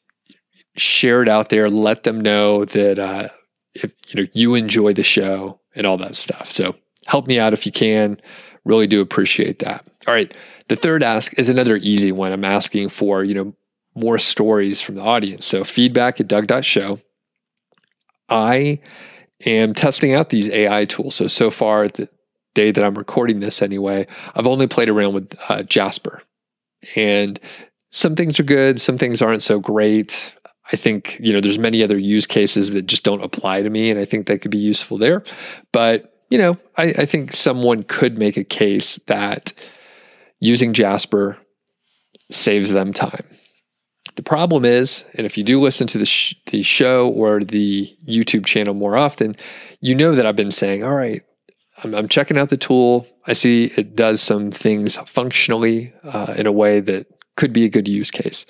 share 0.76 1.22
it 1.22 1.30
out 1.30 1.50
there, 1.50 1.70
let 1.70 2.04
them 2.04 2.20
know 2.20 2.66
that 2.66 3.00
uh, 3.00 3.30
if 3.76 3.94
you 4.08 4.22
know 4.22 4.30
you 4.34 4.56
enjoy 4.56 4.94
the 4.94 5.04
show 5.04 5.60
and 5.76 5.86
all 5.86 5.98
that 5.98 6.16
stuff. 6.16 6.48
So 6.50 6.76
help 7.06 7.28
me 7.28 7.40
out 7.40 7.54
if 7.54 7.66
you 7.66 7.72
can. 7.72 8.20
Really 8.66 8.88
do 8.88 9.02
appreciate 9.02 9.60
that. 9.60 9.86
All 10.08 10.14
right. 10.14 10.34
The 10.68 10.76
third 10.76 11.04
ask 11.04 11.38
is 11.38 11.50
another 11.50 11.78
easy 11.78 12.12
one. 12.12 12.32
I'm 12.32 12.46
asking 12.46 12.90
for, 12.90 13.24
you 13.24 13.34
know, 13.34 13.54
more 13.96 14.18
stories 14.18 14.82
from 14.82 14.96
the 14.96 15.02
audience. 15.02 15.46
So 15.46 15.64
feedback 15.64 16.20
at 16.20 16.28
Doug.show. 16.28 17.00
I 18.30 18.80
am 19.46 19.74
testing 19.74 20.14
out 20.14 20.30
these 20.30 20.50
AI 20.50 20.86
tools. 20.86 21.16
So, 21.16 21.28
so 21.28 21.50
far, 21.50 21.88
the 21.88 22.10
day 22.54 22.72
that 22.72 22.84
I'm 22.84 22.98
recording 22.98 23.40
this 23.40 23.62
anyway, 23.62 24.08
I've 24.36 24.48
only 24.48 24.68
played 24.68 24.90
around 24.90 25.14
with 25.14 25.36
uh, 25.50 25.64
Jasper. 25.64 26.24
And 26.96 27.40
some 27.92 28.16
things 28.16 28.40
are 28.40 28.44
good, 28.44 28.80
some 28.80 28.98
things 28.98 29.22
aren't 29.22 29.42
so 29.42 29.60
great. 29.60 30.34
I 30.72 30.76
think, 30.78 31.20
you 31.20 31.34
know, 31.34 31.42
there's 31.42 31.60
many 31.60 31.84
other 31.84 31.98
use 31.98 32.26
cases 32.26 32.72
that 32.72 32.84
just 32.84 33.04
don't 33.04 33.24
apply 33.24 33.62
to 33.62 33.70
me. 33.70 33.92
And 33.92 34.00
I 34.00 34.06
think 34.06 34.28
that 34.28 34.40
could 34.40 34.52
be 34.52 34.58
useful 34.58 34.98
there. 34.98 35.24
But, 35.72 36.24
you 36.30 36.38
know, 36.38 36.58
I, 36.78 36.86
I 37.00 37.06
think 37.06 37.34
someone 37.34 37.84
could 37.84 38.18
make 38.18 38.38
a 38.38 38.44
case 38.44 38.96
that 39.08 39.54
using 40.40 40.74
Jasper 40.74 41.38
saves 42.32 42.70
them 42.70 42.94
time. 42.94 43.26
The 44.16 44.24
problem 44.24 44.64
is, 44.64 45.06
and 45.16 45.26
if 45.26 45.38
you 45.38 45.44
do 45.44 45.60
listen 45.60 45.88
to 45.88 45.98
the, 45.98 46.06
sh- 46.06 46.36
the 46.48 46.62
show 46.64 47.10
or 47.10 47.44
the 47.44 47.96
YouTube 48.08 48.46
channel 48.46 48.74
more 48.74 48.96
often, 48.96 49.36
you 49.82 49.96
know 49.96 50.16
that 50.16 50.26
I've 50.26 50.36
been 50.36 50.52
saying, 50.52 50.84
all 50.84 50.94
right, 50.94 51.24
I'm, 51.84 52.08
checking 52.08 52.38
out 52.38 52.50
the 52.50 52.58
tool. 52.58 53.08
I 53.26 53.34
see 53.34 53.72
it 53.76 53.96
does 53.96 54.22
some 54.22 54.52
things 54.52 54.98
functionally 54.98 55.94
uh, 56.04 56.36
in 56.38 56.46
a 56.46 56.52
way 56.52 56.80
that 56.82 57.08
could 57.36 57.52
be 57.52 57.66
a 57.66 57.70
good 57.70 57.88
use 57.88 58.12
case. 58.12 58.46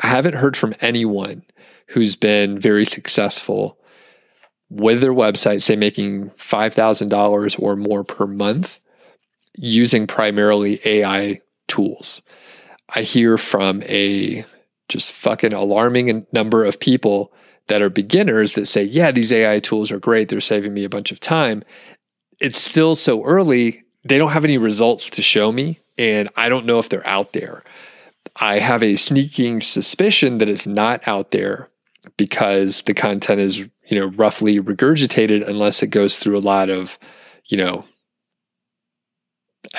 I 0.00 0.08
haven't 0.08 0.34
heard 0.34 0.56
from 0.56 0.74
anyone 0.80 1.42
who's 1.88 2.16
been 2.16 2.58
very 2.58 2.84
successful 2.84 3.78
with 4.70 5.00
their 5.00 5.12
website, 5.12 5.62
say 5.62 5.76
making 5.76 6.30
$5,000 6.30 7.62
or 7.62 7.76
more 7.76 8.04
per 8.04 8.26
month 8.26 8.80
using 9.56 10.06
primarily 10.06 10.80
AI 10.84 11.40
tools. 11.68 12.22
I 12.94 13.02
hear 13.02 13.38
from 13.38 13.82
a 13.84 14.44
just 14.88 15.12
fucking 15.12 15.52
alarming 15.52 16.26
number 16.32 16.64
of 16.64 16.80
people 16.80 17.32
that 17.68 17.82
are 17.82 17.90
beginners 17.90 18.54
that 18.54 18.66
say, 18.66 18.82
yeah, 18.82 19.10
these 19.10 19.32
AI 19.32 19.58
tools 19.58 19.90
are 19.90 19.98
great. 19.98 20.28
They're 20.28 20.40
saving 20.40 20.74
me 20.74 20.84
a 20.84 20.90
bunch 20.90 21.12
of 21.12 21.20
time. 21.20 21.62
It's 22.40 22.60
still 22.60 22.94
so 22.94 23.24
early. 23.24 23.84
They 24.04 24.18
don't 24.18 24.32
have 24.32 24.44
any 24.44 24.58
results 24.58 25.08
to 25.10 25.22
show 25.22 25.50
me. 25.50 25.80
And 25.96 26.28
I 26.36 26.48
don't 26.48 26.66
know 26.66 26.78
if 26.78 26.88
they're 26.88 27.06
out 27.06 27.32
there. 27.32 27.62
I 28.36 28.58
have 28.58 28.82
a 28.82 28.96
sneaking 28.96 29.60
suspicion 29.60 30.38
that 30.38 30.48
it's 30.48 30.66
not 30.66 31.06
out 31.06 31.30
there 31.30 31.68
because 32.16 32.82
the 32.82 32.94
content 32.94 33.40
is, 33.40 33.58
you 33.58 33.98
know, 33.98 34.06
roughly 34.06 34.58
regurgitated 34.58 35.46
unless 35.46 35.82
it 35.82 35.88
goes 35.88 36.18
through 36.18 36.36
a 36.36 36.40
lot 36.40 36.68
of, 36.68 36.98
you 37.46 37.56
know, 37.56 37.84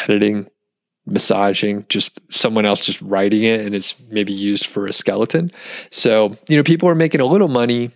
editing, 0.04 0.48
massaging, 1.06 1.86
just 1.90 2.20
someone 2.34 2.66
else 2.66 2.82
just 2.82 3.02
writing 3.02 3.44
it 3.44 3.62
and 3.62 3.76
it's 3.76 3.96
maybe 4.10 4.34
used 4.34 4.66
for 4.66 4.88
a 4.88 4.94
skeleton. 4.94 5.52
So, 5.92 6.38
you 6.50 6.58
know, 6.58 6.64
people 6.64 6.90
are 6.90 6.96
making 6.96 7.22
a 7.22 7.26
little 7.26 7.48
money, 7.48 7.92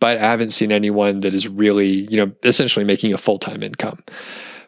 but 0.00 0.16
I 0.16 0.20
haven't 0.20 0.50
seen 0.50 0.72
anyone 0.72 1.20
that 1.20 1.34
is 1.34 1.48
really, 1.48 2.08
you 2.10 2.16
know, 2.16 2.32
essentially 2.44 2.84
making 2.84 3.12
a 3.12 3.18
full 3.18 3.38
time 3.38 3.62
income 3.62 4.02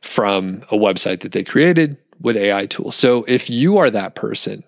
from 0.03 0.63
a 0.71 0.77
website 0.77 1.21
that 1.21 1.33
they 1.33 1.43
created 1.43 1.97
with 2.21 2.37
AI 2.37 2.67
tools. 2.67 2.97
So 2.97 3.25
if 3.25 3.51
you 3.51 3.79
are 3.79 3.91
that 3.91 4.15
person 4.15 4.63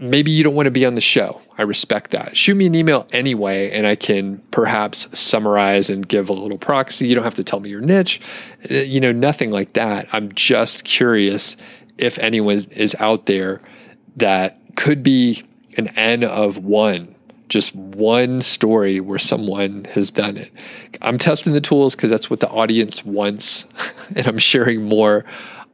maybe 0.00 0.30
you 0.30 0.42
don't 0.42 0.54
want 0.54 0.66
to 0.66 0.70
be 0.70 0.86
on 0.86 0.94
the 0.94 1.00
show. 1.00 1.40
I 1.58 1.62
respect 1.62 2.10
that. 2.12 2.36
Shoot 2.36 2.56
me 2.56 2.66
an 2.66 2.74
email 2.74 3.06
anyway, 3.12 3.70
and 3.70 3.86
I 3.86 3.94
can 3.94 4.38
perhaps 4.50 5.06
summarize 5.18 5.90
and 5.90 6.08
give 6.08 6.30
a 6.30 6.32
little 6.32 6.58
proxy. 6.58 7.06
You 7.06 7.14
don't 7.14 7.24
have 7.24 7.34
to 7.34 7.44
tell 7.44 7.60
me 7.60 7.68
your 7.68 7.82
niche, 7.82 8.20
uh, 8.70 8.74
you 8.74 8.98
know, 8.98 9.12
nothing 9.12 9.50
like 9.50 9.74
that. 9.74 10.08
I'm 10.12 10.32
just 10.32 10.84
curious 10.84 11.56
if 11.98 12.18
anyone 12.18 12.66
is 12.70 12.96
out 12.98 13.26
there 13.26 13.60
that 14.16 14.58
could 14.76 15.02
be 15.02 15.42
an 15.76 15.88
N 15.88 16.24
of 16.24 16.58
one, 16.58 17.14
just 17.48 17.74
one 17.74 18.40
story 18.40 19.00
where 19.00 19.18
someone 19.18 19.84
has 19.92 20.10
done 20.10 20.38
it. 20.38 20.50
I'm 21.02 21.18
testing 21.18 21.52
the 21.52 21.60
tools 21.60 21.94
because 21.94 22.10
that's 22.10 22.30
what 22.30 22.40
the 22.40 22.48
audience 22.48 23.04
wants, 23.04 23.66
and 24.16 24.26
I'm 24.26 24.38
sharing 24.38 24.82
more 24.82 25.26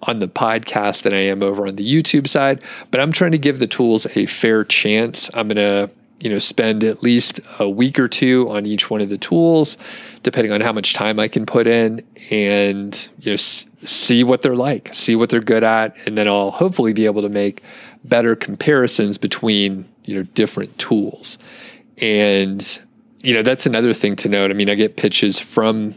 on 0.06 0.20
the 0.20 0.28
podcast 0.28 1.02
than 1.02 1.12
I 1.12 1.20
am 1.20 1.42
over 1.42 1.66
on 1.66 1.76
the 1.76 1.86
YouTube 1.86 2.28
side, 2.28 2.62
but 2.90 3.00
I'm 3.00 3.12
trying 3.12 3.32
to 3.32 3.38
give 3.38 3.58
the 3.58 3.66
tools 3.66 4.06
a 4.16 4.26
fair 4.26 4.64
chance. 4.64 5.30
I'm 5.34 5.48
going 5.48 5.56
to 5.56 5.90
you 6.20 6.30
know 6.30 6.38
spend 6.38 6.82
at 6.82 7.02
least 7.02 7.40
a 7.58 7.68
week 7.68 7.98
or 7.98 8.08
two 8.08 8.48
on 8.48 8.66
each 8.66 8.90
one 8.90 9.00
of 9.00 9.08
the 9.08 9.18
tools 9.18 9.76
depending 10.22 10.52
on 10.52 10.60
how 10.60 10.72
much 10.72 10.94
time 10.94 11.18
i 11.18 11.28
can 11.28 11.44
put 11.44 11.66
in 11.66 12.02
and 12.30 13.08
you 13.20 13.30
know 13.30 13.34
s- 13.34 13.68
see 13.84 14.24
what 14.24 14.42
they're 14.42 14.56
like 14.56 14.88
see 14.94 15.14
what 15.14 15.28
they're 15.28 15.40
good 15.40 15.62
at 15.62 15.94
and 16.06 16.16
then 16.16 16.26
i'll 16.26 16.50
hopefully 16.50 16.92
be 16.92 17.04
able 17.04 17.22
to 17.22 17.28
make 17.28 17.62
better 18.04 18.34
comparisons 18.34 19.18
between 19.18 19.84
you 20.04 20.14
know 20.14 20.22
different 20.34 20.76
tools 20.78 21.38
and 21.98 22.80
you 23.20 23.34
know 23.34 23.42
that's 23.42 23.66
another 23.66 23.92
thing 23.92 24.16
to 24.16 24.28
note 24.28 24.50
i 24.50 24.54
mean 24.54 24.70
i 24.70 24.74
get 24.74 24.96
pitches 24.96 25.38
from 25.38 25.94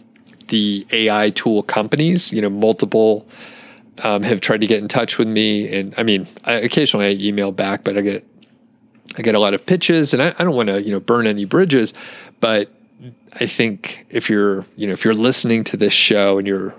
the 0.50 0.86
ai 0.92 1.30
tool 1.30 1.64
companies 1.64 2.34
you 2.34 2.42
know 2.42 2.50
multiple 2.50 3.26
um, 4.04 4.24
have 4.24 4.42
tried 4.42 4.62
to 4.62 4.68
get 4.68 4.80
in 4.80 4.88
touch 4.88 5.18
with 5.18 5.28
me 5.28 5.74
and 5.74 5.94
i 5.98 6.04
mean 6.04 6.28
I, 6.44 6.54
occasionally 6.54 7.08
i 7.08 7.12
email 7.12 7.52
back 7.52 7.84
but 7.84 7.98
i 7.98 8.02
get 8.02 8.26
I 9.18 9.22
get 9.22 9.36
a 9.36 9.40
lot 9.40 9.54
of 9.54 9.66
pitches, 9.66 10.14
and 10.14 10.22
I, 10.22 10.34
I 10.38 10.44
don't 10.44 10.56
want 10.56 10.70
to 10.70 10.82
you 10.82 10.92
know 10.92 11.00
burn 11.00 11.28
any 11.28 11.46
bridges, 11.46 11.94
but 12.40 12.72
I 13.34 13.46
think 13.46 14.06
if 14.10 14.30
you're 14.30 14.66
you 14.76 14.88
know 14.88 14.94
if 14.94 15.04
you're 15.04 15.14
listening 15.14 15.64
to 15.66 15.78
this 15.78 15.94
show 15.94 16.38
and 16.38 16.48
you're 16.48 16.76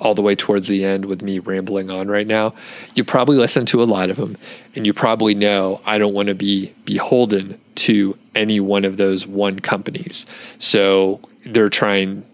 all 0.00 0.14
the 0.14 0.22
way 0.22 0.34
towards 0.34 0.66
the 0.68 0.84
end 0.84 1.04
with 1.04 1.22
me 1.22 1.38
rambling 1.38 1.90
on 1.90 2.08
right 2.08 2.26
now, 2.26 2.54
you 2.94 3.04
probably 3.04 3.36
listen 3.36 3.64
to 3.66 3.82
a 3.82 3.84
lot 3.84 4.10
of 4.10 4.16
them, 4.16 4.36
and 4.74 4.86
you 4.86 4.92
probably 4.92 5.34
know 5.34 5.80
I 5.86 5.98
don't 5.98 6.14
want 6.14 6.28
to 6.28 6.34
be 6.34 6.74
beholden 6.84 7.60
to 7.76 8.18
any 8.34 8.60
one 8.60 8.84
of 8.84 8.96
those 8.96 9.26
one 9.26 9.58
companies. 9.60 10.26
So 10.58 11.20
they're 11.44 11.70
trying. 11.70 12.24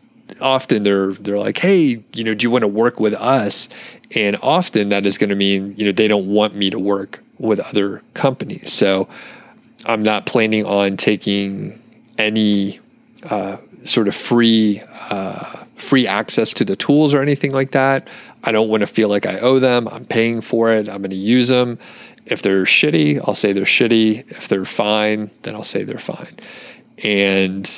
Often 0.41 0.83
they're 0.83 1.13
they're 1.13 1.39
like, 1.39 1.59
hey, 1.59 2.03
you 2.15 2.25
know, 2.25 2.35
do 2.35 2.45
you 2.45 2.51
want 2.51 2.63
to 2.63 2.69
work 2.69 3.01
with 3.01 3.15
us? 3.15 3.69
And 4.15 4.37
often 4.43 4.89
that 4.89 5.07
is 5.07 5.19
going 5.19 5.31
to 5.31 5.37
mean 5.37 5.75
you 5.77 5.85
know 5.85 5.93
they 5.93 6.09
don't 6.09 6.29
want 6.29 6.55
me 6.55 6.71
to 6.71 6.79
work 6.79 7.23
with 7.39 7.61
other 7.61 8.03
companies. 8.15 8.73
So 8.73 9.09
I'm 9.85 10.03
not 10.03 10.27
planning 10.27 10.65
on 10.65 10.97
taking 10.97 11.81
any 12.19 12.81
uh, 13.25 13.57
sort 13.85 14.09
of 14.09 14.15
free 14.15 14.83
uh, 15.11 15.65
free 15.77 16.07
access 16.07 16.53
to 16.55 16.65
the 16.65 16.77
tools 16.77 17.15
or 17.15 17.23
anything 17.23 17.53
like 17.53 17.71
that. 17.73 18.09
I 18.45 18.53
don't 18.53 18.69
want 18.69 18.83
to 18.83 18.87
feel 18.87 19.09
like 19.09 19.27
I 19.27 19.39
owe 19.41 19.59
them. 19.59 19.89
I'm 19.89 20.05
paying 20.05 20.41
for 20.41 20.73
it. 20.73 20.89
I'm 20.89 20.99
going 20.99 21.11
to 21.11 21.17
use 21.17 21.49
them. 21.49 21.79
If 22.27 22.43
they're 22.43 22.65
shitty, 22.65 23.21
I'll 23.27 23.35
say 23.35 23.53
they're 23.53 23.65
shitty. 23.65 24.31
If 24.31 24.49
they're 24.49 24.65
fine, 24.65 25.31
then 25.43 25.55
I'll 25.55 25.65
say 25.65 25.85
they're 25.85 25.99
fine. 25.99 26.37
And 27.03 27.69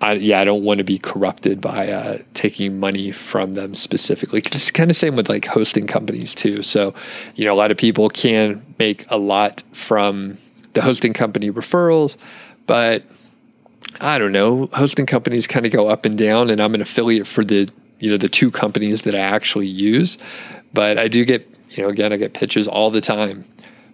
I, 0.00 0.12
yeah, 0.12 0.40
I 0.40 0.44
don't 0.44 0.62
want 0.62 0.78
to 0.78 0.84
be 0.84 0.98
corrupted 0.98 1.60
by 1.60 1.88
uh, 1.88 2.18
taking 2.34 2.78
money 2.78 3.10
from 3.10 3.54
them 3.54 3.74
specifically. 3.74 4.40
It's 4.40 4.70
kind 4.70 4.90
of 4.90 4.96
same 4.96 5.16
with 5.16 5.28
like 5.28 5.44
hosting 5.44 5.88
companies 5.88 6.34
too. 6.34 6.62
So, 6.62 6.94
you 7.34 7.44
know, 7.44 7.52
a 7.52 7.56
lot 7.56 7.72
of 7.72 7.76
people 7.76 8.08
can 8.08 8.64
make 8.78 9.06
a 9.10 9.18
lot 9.18 9.62
from 9.72 10.38
the 10.74 10.82
hosting 10.82 11.12
company 11.12 11.50
referrals, 11.50 12.16
but 12.66 13.02
I 14.00 14.18
don't 14.18 14.32
know. 14.32 14.68
Hosting 14.72 15.06
companies 15.06 15.46
kind 15.46 15.66
of 15.66 15.72
go 15.72 15.88
up 15.88 16.04
and 16.04 16.16
down, 16.16 16.50
and 16.50 16.60
I'm 16.60 16.74
an 16.74 16.80
affiliate 16.80 17.26
for 17.26 17.44
the 17.44 17.68
you 17.98 18.10
know 18.10 18.16
the 18.16 18.28
two 18.28 18.50
companies 18.50 19.02
that 19.02 19.14
I 19.14 19.20
actually 19.20 19.66
use. 19.66 20.18
But 20.72 20.98
I 20.98 21.08
do 21.08 21.24
get 21.24 21.48
you 21.70 21.82
know 21.82 21.88
again 21.88 22.12
I 22.12 22.16
get 22.16 22.34
pitches 22.34 22.68
all 22.68 22.90
the 22.90 23.00
time 23.00 23.44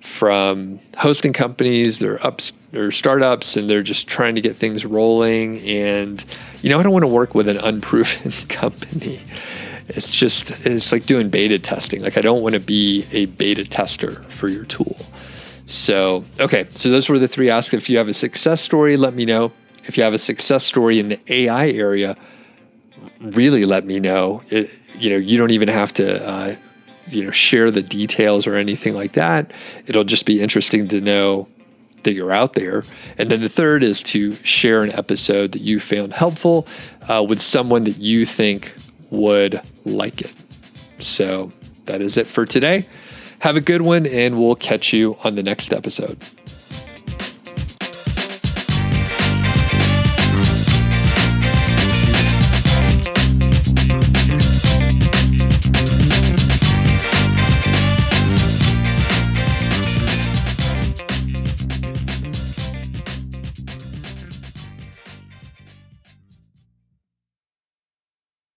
from 0.05 0.79
hosting 0.99 1.33
companies. 1.33 1.99
They're 1.99 2.25
ups 2.25 2.53
or 2.75 2.93
startups, 2.93 3.57
and 3.57 3.71
they're 3.71 3.83
just 3.83 4.07
trying 4.07 4.35
to 4.35 4.41
get 4.43 4.59
things 4.59 4.85
rolling. 4.85 5.61
And 5.61 6.23
you 6.63 6.69
know, 6.69 6.79
I 6.79 6.83
don't 6.83 6.93
want 6.93 7.05
to 7.05 7.09
work 7.09 7.35
with 7.35 7.49
an 7.49 7.57
unproven 7.57 8.33
company. 8.49 9.21
It's 9.89 10.09
just 10.09 10.51
it's 10.67 10.93
like 10.93 11.07
doing 11.07 11.31
beta 11.31 11.59
testing. 11.59 12.03
Like 12.03 12.19
I 12.19 12.21
don't 12.21 12.43
want 12.43 12.53
to 12.53 12.61
be 12.61 13.07
a 13.13 13.27
beta 13.27 13.65
tester 13.65 14.23
for 14.25 14.49
your 14.49 14.65
tool. 14.65 14.97
So 15.67 16.25
okay, 16.39 16.69
so 16.75 16.91
those 16.91 17.09
were 17.09 17.19
the 17.19 17.29
three 17.29 17.49
asks. 17.49 17.73
If 17.73 17.89
you 17.89 17.97
have 17.97 18.09
a 18.09 18.15
success 18.15 18.61
story, 18.61 18.99
let 18.99 19.15
me 19.15 19.25
know. 19.25 19.53
If 19.85 19.97
you 19.97 20.05
have 20.05 20.15
a 20.15 20.19
success 20.19 20.65
story 20.65 20.99
in 20.99 21.09
the 21.09 21.21
AI 21.29 21.71
area, 21.71 22.15
really 23.21 23.65
let 23.65 23.87
me 23.87 24.01
know. 24.01 24.43
It, 24.51 24.71
you 24.99 25.11
know, 25.11 25.17
you 25.17 25.39
don't 25.39 25.51
even 25.51 25.69
have 25.69 25.95
to. 25.95 26.29
Uh, 26.29 26.57
you 27.09 27.25
know 27.25 27.31
share 27.31 27.71
the 27.71 27.83
details 27.83 28.47
or 28.47 28.55
anything 28.55 28.95
like 28.95 29.13
that 29.13 29.53
it'll 29.87 30.05
just 30.05 30.27
be 30.27 30.41
interesting 30.41 30.89
to 30.89 31.01
know 31.01 31.49
that 32.05 32.13
you're 32.13 32.33
out 32.33 32.53
there. 32.53 32.85
And 33.19 33.31
then 33.31 33.41
the 33.41 33.49
third 33.49 33.83
is 33.83 34.03
to 34.05 34.37
share 34.45 34.83
an 34.83 34.93
episode 34.93 35.53
that 35.53 35.63
you 35.63 35.81
found 35.81 36.13
helpful 36.13 36.67
uh, 37.09 37.25
with 37.27 37.41
someone 37.41 37.85
that 37.85 37.99
you 37.99 38.25
think 38.25 38.73
would 39.11 39.61
like 39.85 40.21
it. 40.23 40.33
So 41.01 41.53
that 41.87 42.01
is 42.01 42.17
it 42.17 42.29
for 42.29 42.47
today. 42.47 42.87
Have 43.41 43.57
a 43.57 43.61
good 43.61 43.83
one 43.83 44.07
and 44.07 44.39
we'll 44.39 44.55
catch 44.55 44.93
you 44.93 45.17
on 45.25 45.35
the 45.35 45.43
next 45.43 45.73
episode 45.73 46.19